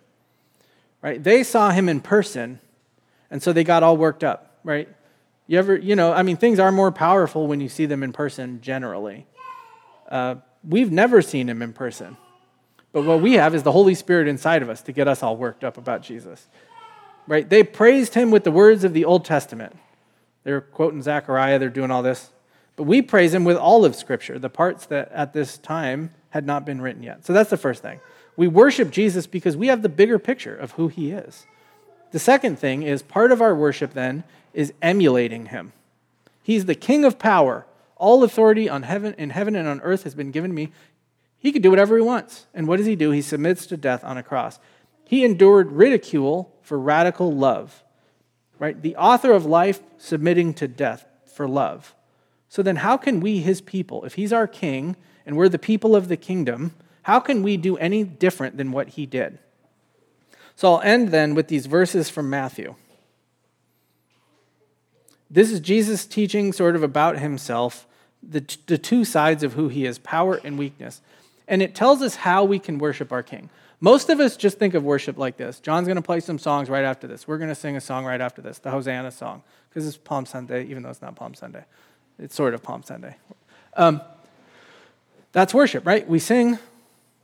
Right? 1.00 1.22
They 1.22 1.42
saw 1.42 1.70
him 1.70 1.88
in 1.88 2.00
person, 2.00 2.60
and 3.30 3.42
so 3.42 3.52
they 3.52 3.64
got 3.64 3.82
all 3.82 3.96
worked 3.96 4.24
up, 4.24 4.58
right? 4.64 4.88
You 5.46 5.58
ever, 5.58 5.76
you 5.76 5.96
know, 5.96 6.12
I 6.12 6.22
mean, 6.22 6.36
things 6.36 6.58
are 6.58 6.72
more 6.72 6.92
powerful 6.92 7.46
when 7.46 7.60
you 7.60 7.68
see 7.68 7.86
them 7.86 8.02
in 8.02 8.12
person 8.12 8.60
generally. 8.60 9.26
Uh, 10.08 10.36
we've 10.62 10.92
never 10.92 11.22
seen 11.22 11.48
him 11.48 11.62
in 11.62 11.72
person. 11.72 12.16
But 12.92 13.04
what 13.04 13.20
we 13.20 13.34
have 13.34 13.54
is 13.54 13.62
the 13.62 13.72
Holy 13.72 13.94
Spirit 13.94 14.28
inside 14.28 14.62
of 14.62 14.70
us 14.70 14.82
to 14.82 14.92
get 14.92 15.08
us 15.08 15.22
all 15.22 15.36
worked 15.36 15.62
up 15.62 15.78
about 15.78 16.02
Jesus. 16.02 16.48
Right? 17.26 17.48
They 17.48 17.62
praised 17.62 18.14
him 18.14 18.30
with 18.30 18.44
the 18.44 18.50
words 18.50 18.84
of 18.84 18.92
the 18.92 19.04
Old 19.04 19.24
Testament. 19.24 19.76
They're 20.44 20.60
quoting 20.60 21.02
Zechariah, 21.02 21.58
they're 21.58 21.68
doing 21.68 21.90
all 21.90 22.02
this. 22.02 22.30
But 22.76 22.84
we 22.84 23.02
praise 23.02 23.34
him 23.34 23.44
with 23.44 23.56
all 23.56 23.84
of 23.84 23.94
Scripture, 23.94 24.38
the 24.38 24.48
parts 24.48 24.86
that 24.86 25.10
at 25.12 25.32
this 25.32 25.58
time 25.58 26.14
had 26.30 26.46
not 26.46 26.64
been 26.64 26.80
written 26.80 27.02
yet. 27.02 27.24
So 27.24 27.32
that's 27.32 27.50
the 27.50 27.56
first 27.56 27.82
thing. 27.82 28.00
We 28.36 28.48
worship 28.48 28.90
Jesus 28.90 29.26
because 29.26 29.56
we 29.56 29.68
have 29.68 29.82
the 29.82 29.88
bigger 29.88 30.18
picture 30.18 30.54
of 30.54 30.72
who 30.72 30.88
he 30.88 31.10
is. 31.10 31.46
The 32.12 32.18
second 32.18 32.58
thing 32.58 32.82
is 32.82 33.02
part 33.02 33.32
of 33.32 33.42
our 33.42 33.54
worship 33.54 33.92
then 33.92 34.24
is 34.54 34.72
emulating 34.80 35.46
him. 35.46 35.72
He's 36.42 36.66
the 36.66 36.74
king 36.74 37.04
of 37.04 37.18
power. 37.18 37.66
All 37.96 38.22
authority 38.22 38.68
on 38.68 38.84
heaven 38.84 39.14
in 39.18 39.30
heaven 39.30 39.56
and 39.56 39.68
on 39.68 39.80
earth 39.80 40.04
has 40.04 40.14
been 40.14 40.30
given 40.30 40.54
me. 40.54 40.70
He 41.38 41.52
can 41.52 41.62
do 41.62 41.70
whatever 41.70 41.96
he 41.96 42.02
wants. 42.02 42.46
And 42.54 42.66
what 42.66 42.78
does 42.78 42.86
he 42.86 42.96
do? 42.96 43.10
He 43.10 43.22
submits 43.22 43.66
to 43.66 43.76
death 43.76 44.04
on 44.04 44.16
a 44.16 44.22
cross. 44.22 44.58
He 45.04 45.24
endured 45.24 45.72
ridicule 45.72 46.54
for 46.62 46.78
radical 46.78 47.32
love. 47.32 47.82
Right? 48.58 48.80
The 48.80 48.96
author 48.96 49.32
of 49.32 49.46
life 49.46 49.80
submitting 49.98 50.54
to 50.54 50.68
death 50.68 51.06
for 51.26 51.48
love. 51.48 51.94
So 52.48 52.62
then 52.62 52.76
how 52.76 52.96
can 52.96 53.20
we 53.20 53.40
his 53.40 53.60
people, 53.60 54.04
if 54.04 54.14
he's 54.14 54.32
our 54.32 54.46
king 54.46 54.96
and 55.28 55.36
we're 55.36 55.50
the 55.50 55.58
people 55.58 55.94
of 55.94 56.08
the 56.08 56.16
kingdom, 56.16 56.72
how 57.02 57.20
can 57.20 57.42
we 57.42 57.58
do 57.58 57.76
any 57.76 58.02
different 58.02 58.56
than 58.56 58.72
what 58.72 58.88
he 58.88 59.04
did? 59.04 59.38
So 60.56 60.72
I'll 60.72 60.80
end 60.80 61.08
then 61.10 61.34
with 61.34 61.48
these 61.48 61.66
verses 61.66 62.08
from 62.08 62.30
Matthew. 62.30 62.76
This 65.30 65.50
is 65.50 65.60
Jesus 65.60 66.06
teaching 66.06 66.50
sort 66.54 66.74
of 66.74 66.82
about 66.82 67.18
himself, 67.18 67.86
the, 68.22 68.42
the 68.64 68.78
two 68.78 69.04
sides 69.04 69.42
of 69.42 69.52
who 69.52 69.68
he 69.68 69.84
is 69.84 69.98
power 69.98 70.40
and 70.42 70.58
weakness. 70.58 71.02
And 71.46 71.60
it 71.60 71.74
tells 71.74 72.00
us 72.00 72.16
how 72.16 72.44
we 72.44 72.58
can 72.58 72.78
worship 72.78 73.12
our 73.12 73.22
king. 73.22 73.50
Most 73.80 74.08
of 74.08 74.20
us 74.20 74.34
just 74.34 74.58
think 74.58 74.72
of 74.72 74.82
worship 74.82 75.18
like 75.18 75.36
this. 75.36 75.60
John's 75.60 75.86
going 75.86 75.96
to 75.96 76.02
play 76.02 76.20
some 76.20 76.38
songs 76.38 76.70
right 76.70 76.84
after 76.84 77.06
this. 77.06 77.28
We're 77.28 77.36
going 77.36 77.50
to 77.50 77.54
sing 77.54 77.76
a 77.76 77.82
song 77.82 78.06
right 78.06 78.22
after 78.22 78.40
this, 78.40 78.60
the 78.60 78.70
Hosanna 78.70 79.10
song, 79.10 79.42
because 79.68 79.86
it's 79.86 79.98
Palm 79.98 80.24
Sunday, 80.24 80.64
even 80.64 80.82
though 80.82 80.90
it's 80.90 81.02
not 81.02 81.16
Palm 81.16 81.34
Sunday. 81.34 81.64
It's 82.18 82.34
sort 82.34 82.54
of 82.54 82.62
Palm 82.62 82.82
Sunday. 82.82 83.16
Um, 83.76 84.00
that's 85.38 85.54
worship, 85.54 85.86
right? 85.86 86.08
We 86.08 86.18
sing, 86.18 86.58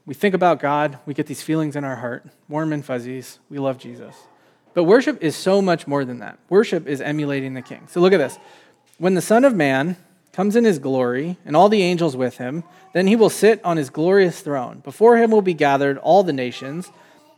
we 0.07 0.15
think 0.15 0.37
about 0.37 0.61
God, 0.61 1.01
we 1.05 1.15
get 1.15 1.27
these 1.27 1.43
feelings 1.43 1.75
in 1.75 1.83
our 1.83 1.97
heart, 1.97 2.25
warm 2.49 2.73
and 2.73 2.85
fuzzies. 2.85 3.41
We 3.51 3.59
love 3.59 3.77
Jesus. 3.77 4.15
But 4.73 4.85
worship 4.85 5.21
is 5.21 5.35
so 5.35 5.61
much 5.61 5.89
more 5.89 6.05
than 6.05 6.21
that. 6.21 6.39
Worship 6.49 6.87
is 6.87 7.01
emulating 7.01 7.55
the 7.55 7.63
king. 7.63 7.89
So 7.89 8.01
look 8.01 8.13
at 8.13 8.19
this. 8.19 8.39
When 8.99 9.15
the 9.15 9.21
Son 9.21 9.45
of 9.45 9.57
Man 9.57 9.97
comes 10.33 10.55
in 10.55 10.65
his 10.65 10.79
glory 10.79 11.39
and 11.45 11.57
all 11.57 11.69
the 11.69 11.83
angels 11.83 12.17
with 12.17 12.39
him, 12.39 12.63
then 12.93 13.09
he 13.09 13.17
will 13.17 13.31
sit 13.31 13.61
on 13.65 13.79
his 13.79 13.91
glorious 13.91 14.41
throne. 14.41 14.79
Before 14.79 15.17
him 15.17 15.33
will 15.33 15.43
be 15.43 15.55
gathered 15.55 15.99
all 15.99 16.23
the 16.23 16.33
nations, 16.33 16.93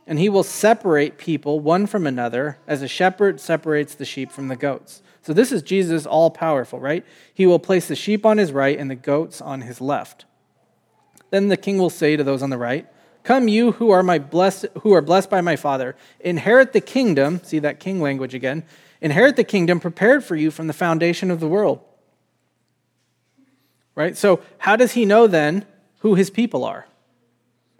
and 0.05 0.19
he 0.19 0.29
will 0.29 0.43
separate 0.43 1.17
people 1.17 1.59
one 1.59 1.87
from 1.87 2.05
another 2.05 2.59
as 2.67 2.83
a 2.83 2.87
shepherd 2.87 3.41
separates 3.41 3.95
the 3.95 4.05
sheep 4.05 4.31
from 4.31 4.47
the 4.47 4.55
goats. 4.55 5.01
So 5.23 5.33
this 5.33 5.51
is 5.51 5.63
Jesus 5.63 6.05
all 6.05 6.29
powerful, 6.29 6.79
right? 6.79 7.03
He 7.33 7.47
will 7.47 7.57
place 7.57 7.87
the 7.87 7.95
sheep 7.95 8.27
on 8.27 8.37
his 8.37 8.51
right 8.51 8.77
and 8.77 8.91
the 8.91 8.95
goats 8.95 9.41
on 9.41 9.61
his 9.61 9.81
left. 9.81 10.25
Then 11.29 11.47
the 11.47 11.57
king 11.57 11.77
will 11.77 11.89
say 11.89 12.15
to 12.15 12.23
those 12.23 12.41
on 12.41 12.49
the 12.49 12.57
right, 12.57 12.87
Come, 13.23 13.49
you 13.49 13.73
who 13.73 13.89
are 13.89 14.03
my 14.03 14.19
blessed, 14.19 14.67
who 14.83 14.93
are 14.93 15.01
blessed 15.01 15.29
by 15.29 15.41
my 15.41 15.57
Father, 15.57 15.97
inherit 16.21 16.71
the 16.71 16.79
kingdom. 16.79 17.41
See 17.43 17.59
that 17.59 17.79
king 17.79 18.01
language 18.01 18.33
again. 18.33 18.63
inherit 19.01 19.35
the 19.35 19.43
kingdom 19.43 19.79
prepared 19.79 20.23
for 20.23 20.35
you 20.35 20.49
from 20.49 20.67
the 20.67 20.73
foundation 20.73 21.29
of 21.29 21.39
the 21.39 21.47
world. 21.47 21.81
Right? 23.95 24.15
So, 24.15 24.39
how 24.59 24.75
does 24.75 24.93
he 24.93 25.05
know 25.05 25.27
then 25.27 25.65
who 25.99 26.15
his 26.15 26.29
people 26.29 26.63
are? 26.63 26.87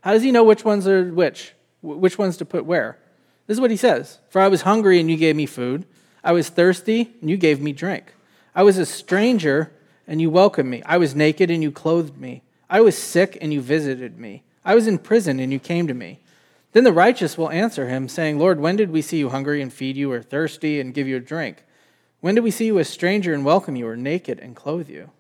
How 0.02 0.12
does 0.12 0.24
he 0.24 0.32
know 0.32 0.44
which 0.44 0.66
ones 0.66 0.88
are 0.88 1.06
which? 1.06 1.54
Which 1.82 2.18
ones 2.18 2.38
to 2.38 2.46
put 2.46 2.66
where? 2.66 2.98
This 3.46 3.56
is 3.56 3.62
what 3.62 3.72
he 3.72 3.78
says 3.78 4.20
For 4.30 4.42
I 4.42 4.50
was 4.50 4.64
hungry 4.64 5.00
and 5.00 5.10
you 5.10 5.16
gave 5.16 5.36
me 5.36 5.46
food. 5.46 5.86
I 6.24 6.34
was 6.34 6.50
thirsty 6.50 7.14
and 7.22 7.30
you 7.30 7.38
gave 7.38 7.62
me 7.62 7.72
drink. 7.72 8.14
I 8.54 8.64
was 8.64 8.78
a 8.78 8.86
stranger 8.86 9.72
and 10.08 10.20
you 10.20 10.30
welcomed 10.30 10.70
me. 10.70 10.84
I 10.86 10.98
was 10.98 11.16
naked 11.16 11.50
and 11.50 11.64
you 11.64 11.72
clothed 11.72 12.18
me. 12.18 12.42
I 12.70 12.82
was 12.82 12.98
sick 12.98 13.38
and 13.40 13.54
you 13.54 13.62
visited 13.62 14.18
me. 14.18 14.44
I 14.66 14.76
was 14.76 14.88
in 14.88 14.98
prison 14.98 15.40
and 15.40 15.52
you 15.52 15.60
came 15.60 15.88
to 15.88 15.94
me. 15.94 16.20
Then 16.74 16.84
the 16.84 16.94
righteous 16.94 17.38
will 17.38 17.50
answer 17.50 17.88
him, 17.88 18.08
saying, 18.08 18.38
Lord, 18.38 18.60
when 18.60 18.76
did 18.76 18.92
we 18.92 19.02
see 19.02 19.18
you 19.18 19.30
hungry 19.30 19.62
and 19.62 19.72
feed 19.72 19.96
you, 19.96 20.12
or 20.12 20.22
thirsty 20.22 20.80
and 20.80 20.94
give 20.94 21.08
you 21.08 21.16
a 21.16 21.22
drink? 21.22 21.64
When 22.20 22.36
did 22.36 22.44
we 22.44 22.52
see 22.52 22.66
you 22.66 22.78
a 22.78 22.84
stranger 22.84 23.34
and 23.34 23.46
welcome 23.46 23.76
you, 23.76 23.88
or 23.88 23.96
naked 23.96 24.40
and 24.40 24.56
clothe 24.56 24.90
you? 24.90 25.12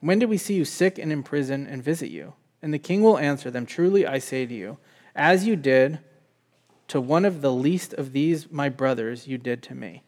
When 0.00 0.18
did 0.18 0.28
we 0.28 0.36
see 0.36 0.54
you 0.54 0.64
sick 0.64 0.98
and 0.98 1.10
in 1.10 1.22
prison 1.22 1.66
and 1.66 1.82
visit 1.82 2.10
you? 2.10 2.34
And 2.60 2.72
the 2.72 2.78
king 2.78 3.02
will 3.02 3.18
answer 3.18 3.50
them, 3.50 3.66
Truly 3.66 4.06
I 4.06 4.18
say 4.18 4.44
to 4.44 4.54
you, 4.54 4.78
as 5.16 5.46
you 5.46 5.56
did 5.56 6.00
to 6.88 7.00
one 7.00 7.24
of 7.24 7.40
the 7.40 7.52
least 7.52 7.94
of 7.94 8.12
these 8.12 8.50
my 8.52 8.68
brothers, 8.68 9.26
you 9.26 9.38
did 9.38 9.62
to 9.64 9.74
me. 9.74 10.02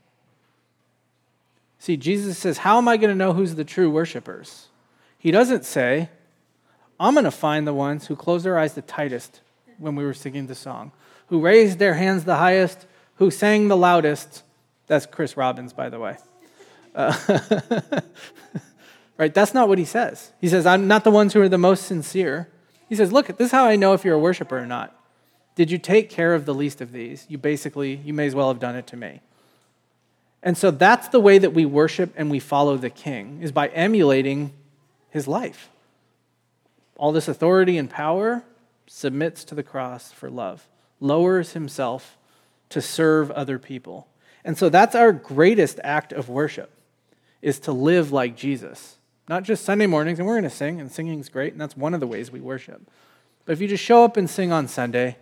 See, 1.78 1.96
Jesus 1.96 2.36
says, 2.36 2.58
How 2.58 2.78
am 2.78 2.88
I 2.88 2.96
going 2.96 3.10
to 3.10 3.16
know 3.16 3.32
who's 3.32 3.54
the 3.54 3.64
true 3.64 3.90
worshipers? 3.90 4.68
He 5.18 5.30
doesn't 5.30 5.64
say, 5.64 6.10
I'm 6.98 7.14
going 7.14 7.24
to 7.24 7.30
find 7.30 7.66
the 7.66 7.74
ones 7.74 8.06
who 8.06 8.16
closed 8.16 8.44
their 8.44 8.58
eyes 8.58 8.74
the 8.74 8.82
tightest 8.82 9.40
when 9.78 9.96
we 9.96 10.04
were 10.04 10.14
singing 10.14 10.46
the 10.46 10.54
song, 10.54 10.92
who 11.28 11.40
raised 11.40 11.78
their 11.78 11.94
hands 11.94 12.24
the 12.24 12.36
highest, 12.36 12.86
who 13.16 13.30
sang 13.30 13.68
the 13.68 13.76
loudest. 13.76 14.42
That's 14.86 15.06
Chris 15.06 15.36
Robbins, 15.36 15.72
by 15.72 15.88
the 15.88 15.98
way. 15.98 16.16
Uh, 16.94 17.14
right? 19.18 19.34
That's 19.34 19.52
not 19.52 19.68
what 19.68 19.78
he 19.78 19.84
says. 19.84 20.32
He 20.40 20.48
says, 20.48 20.64
I'm 20.64 20.88
not 20.88 21.04
the 21.04 21.10
ones 21.10 21.34
who 21.34 21.42
are 21.42 21.48
the 21.48 21.58
most 21.58 21.86
sincere. 21.86 22.48
He 22.88 22.94
says, 22.94 23.12
Look, 23.12 23.26
this 23.26 23.46
is 23.46 23.52
how 23.52 23.66
I 23.66 23.76
know 23.76 23.92
if 23.92 24.04
you're 24.04 24.14
a 24.14 24.18
worshiper 24.18 24.58
or 24.58 24.66
not. 24.66 24.94
Did 25.54 25.70
you 25.70 25.78
take 25.78 26.10
care 26.10 26.34
of 26.34 26.46
the 26.46 26.54
least 26.54 26.80
of 26.80 26.92
these? 26.92 27.26
You 27.28 27.38
basically, 27.38 27.96
you 27.96 28.12
may 28.12 28.26
as 28.26 28.34
well 28.34 28.48
have 28.48 28.60
done 28.60 28.76
it 28.76 28.86
to 28.88 28.96
me. 28.96 29.20
And 30.42 30.56
so 30.56 30.70
that's 30.70 31.08
the 31.08 31.18
way 31.18 31.38
that 31.38 31.54
we 31.54 31.64
worship 31.64 32.12
and 32.16 32.30
we 32.30 32.38
follow 32.38 32.76
the 32.76 32.90
king, 32.90 33.40
is 33.42 33.52
by 33.52 33.68
emulating 33.68 34.52
his 35.10 35.26
life. 35.26 35.70
All 36.96 37.12
this 37.12 37.28
authority 37.28 37.78
and 37.78 37.90
power 37.90 38.42
submits 38.86 39.44
to 39.44 39.54
the 39.54 39.62
cross 39.62 40.12
for 40.12 40.30
love, 40.30 40.68
lowers 41.00 41.52
himself 41.52 42.16
to 42.70 42.80
serve 42.80 43.30
other 43.32 43.58
people. 43.58 44.08
And 44.44 44.56
so 44.56 44.68
that's 44.68 44.94
our 44.94 45.12
greatest 45.12 45.80
act 45.82 46.12
of 46.12 46.28
worship 46.28 46.70
is 47.42 47.58
to 47.60 47.72
live 47.72 48.12
like 48.12 48.36
Jesus. 48.36 48.96
Not 49.28 49.42
just 49.42 49.64
Sunday 49.64 49.86
mornings, 49.86 50.18
and 50.18 50.26
we're 50.26 50.34
going 50.34 50.44
to 50.44 50.50
sing, 50.50 50.80
and 50.80 50.90
singing's 50.90 51.28
great, 51.28 51.52
and 51.52 51.60
that's 51.60 51.76
one 51.76 51.94
of 51.94 52.00
the 52.00 52.06
ways 52.06 52.30
we 52.30 52.40
worship. 52.40 52.80
But 53.44 53.52
if 53.52 53.60
you 53.60 53.68
just 53.68 53.84
show 53.84 54.04
up 54.04 54.16
and 54.16 54.30
sing 54.30 54.52
on 54.52 54.68
Sunday, 54.68 55.16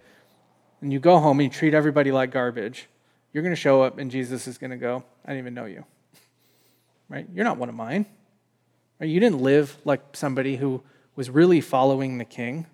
and 0.85 0.93
you 0.93 1.01
go 1.01 1.18
home 1.18 1.41
and 1.41 1.51
you 1.51 1.59
treat 1.59 1.72
everybody 1.72 2.12
like 2.12 2.31
garbage, 2.31 2.89
you're 3.33 3.43
going 3.43 3.55
to 3.55 3.61
show 3.61 3.83
up 3.83 3.99
and 3.99 4.11
Jesus 4.11 4.47
is 4.47 4.59
going 4.59 4.70
to 4.70 4.77
go, 4.77 5.03
I 5.25 5.31
didn't 5.31 5.39
even 5.39 5.55
know 5.55 5.64
you. 5.64 5.85
Right? 7.09 7.27
You're 7.35 7.45
not 7.45 7.57
one 7.57 7.70
of 7.70 7.75
mine. 7.75 8.05
Right? 9.01 9.09
You 9.09 9.18
didn't 9.18 9.41
live 9.41 9.75
like 9.87 10.03
somebody 10.12 10.57
who 10.57 10.83
was 11.17 11.31
really 11.31 11.61
following 11.61 12.19
the 12.19 12.25
king. 12.25 12.67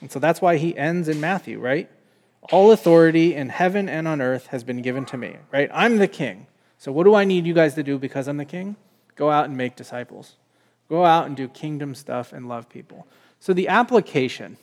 And 0.00 0.10
so 0.10 0.18
that's 0.18 0.40
why 0.40 0.56
he 0.56 0.76
ends 0.76 1.08
in 1.08 1.20
Matthew, 1.20 1.58
right? 1.58 1.90
All 2.50 2.72
authority 2.72 3.34
in 3.34 3.48
heaven 3.48 3.88
and 3.88 4.06
on 4.06 4.20
earth 4.20 4.48
has 4.48 4.64
been 4.64 4.82
given 4.82 5.04
to 5.06 5.16
me, 5.16 5.36
right? 5.50 5.70
I'm 5.72 5.98
the 5.98 6.08
king. 6.08 6.46
So 6.78 6.92
what 6.92 7.04
do 7.04 7.14
I 7.14 7.24
need 7.24 7.46
you 7.46 7.54
guys 7.54 7.74
to 7.74 7.82
do 7.82 7.98
because 7.98 8.28
I'm 8.28 8.36
the 8.36 8.44
king? 8.44 8.76
Go 9.16 9.30
out 9.30 9.46
and 9.46 9.56
make 9.56 9.76
disciples. 9.76 10.36
Go 10.88 11.04
out 11.04 11.26
and 11.26 11.36
do 11.36 11.48
kingdom 11.48 11.94
stuff 11.94 12.32
and 12.32 12.48
love 12.48 12.68
people. 12.68 13.06
So 13.40 13.54
the 13.54 13.68
application 13.68 14.58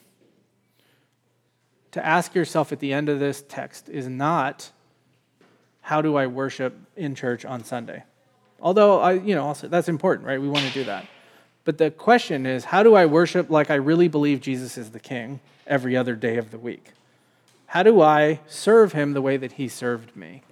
to 1.92 2.06
ask 2.06 2.36
yourself 2.36 2.72
at 2.72 2.80
the 2.80 2.94
end 2.94 3.10
of 3.10 3.20
this 3.20 3.44
text 3.48 3.90
is 3.90 4.08
not 4.08 4.72
how 5.82 6.02
do 6.02 6.16
I 6.16 6.28
worship 6.28 6.78
in 6.96 7.16
church 7.16 7.44
on 7.44 7.64
Sunday? 7.64 8.04
Although 8.62 9.00
I, 9.00 9.14
you 9.14 9.34
know, 9.34 9.46
also 9.46 9.68
that's 9.68 9.90
important, 9.90 10.28
right? 10.28 10.40
We 10.40 10.48
want 10.48 10.66
to 10.66 10.74
do 10.74 10.84
that. 10.86 11.08
But 11.64 11.78
the 11.78 11.92
question 11.92 12.46
is, 12.46 12.66
how 12.66 12.84
do 12.84 12.96
I 12.96 13.06
worship 13.06 13.50
like 13.50 13.70
I 13.70 13.76
really 13.76 14.08
believe 14.08 14.42
Jesus 14.42 14.78
is 14.78 14.92
the 14.92 15.00
king 15.00 15.40
every 15.68 15.96
other 15.96 16.16
day 16.16 16.38
of 16.38 16.52
the 16.52 16.58
week? 16.58 16.92
How 17.68 17.84
do 17.84 18.02
I 18.02 18.40
serve 18.48 18.94
him 18.94 19.14
the 19.14 19.22
way 19.22 19.38
that 19.38 19.54
he 19.54 19.68
served 19.68 20.16
me? 20.16 20.44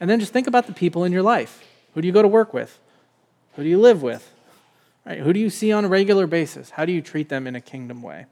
And 0.00 0.10
then 0.10 0.20
just 0.20 0.32
think 0.32 0.46
about 0.46 0.66
the 0.66 0.72
people 0.72 1.04
in 1.04 1.12
your 1.12 1.22
life. 1.22 1.62
Who 1.94 2.00
do 2.00 2.06
you 2.06 2.12
go 2.12 2.22
to 2.22 2.28
work 2.28 2.52
with? 2.52 2.78
Who 3.54 3.62
do 3.62 3.68
you 3.68 3.78
live 3.78 4.02
with? 4.02 4.32
Right? 5.04 5.20
Who 5.20 5.32
do 5.32 5.40
you 5.40 5.50
see 5.50 5.72
on 5.72 5.84
a 5.84 5.88
regular 5.88 6.26
basis? 6.26 6.70
How 6.70 6.84
do 6.84 6.92
you 6.92 7.00
treat 7.00 7.28
them 7.28 7.46
in 7.46 7.54
a 7.54 7.60
kingdom 7.60 8.02
way? 8.02 8.26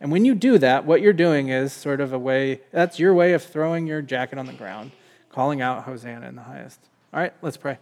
And 0.00 0.10
when 0.10 0.24
you 0.24 0.34
do 0.34 0.58
that, 0.58 0.86
what 0.86 1.02
you're 1.02 1.12
doing 1.12 1.48
is 1.48 1.72
sort 1.72 2.00
of 2.00 2.12
a 2.12 2.18
way, 2.18 2.60
that's 2.70 2.98
your 2.98 3.12
way 3.12 3.32
of 3.34 3.42
throwing 3.42 3.86
your 3.86 4.00
jacket 4.00 4.38
on 4.38 4.46
the 4.46 4.52
ground, 4.52 4.92
calling 5.30 5.60
out 5.60 5.84
Hosanna 5.84 6.28
in 6.28 6.36
the 6.36 6.42
highest. 6.42 6.80
All 7.12 7.20
right, 7.20 7.34
let's 7.42 7.56
pray. 7.56 7.78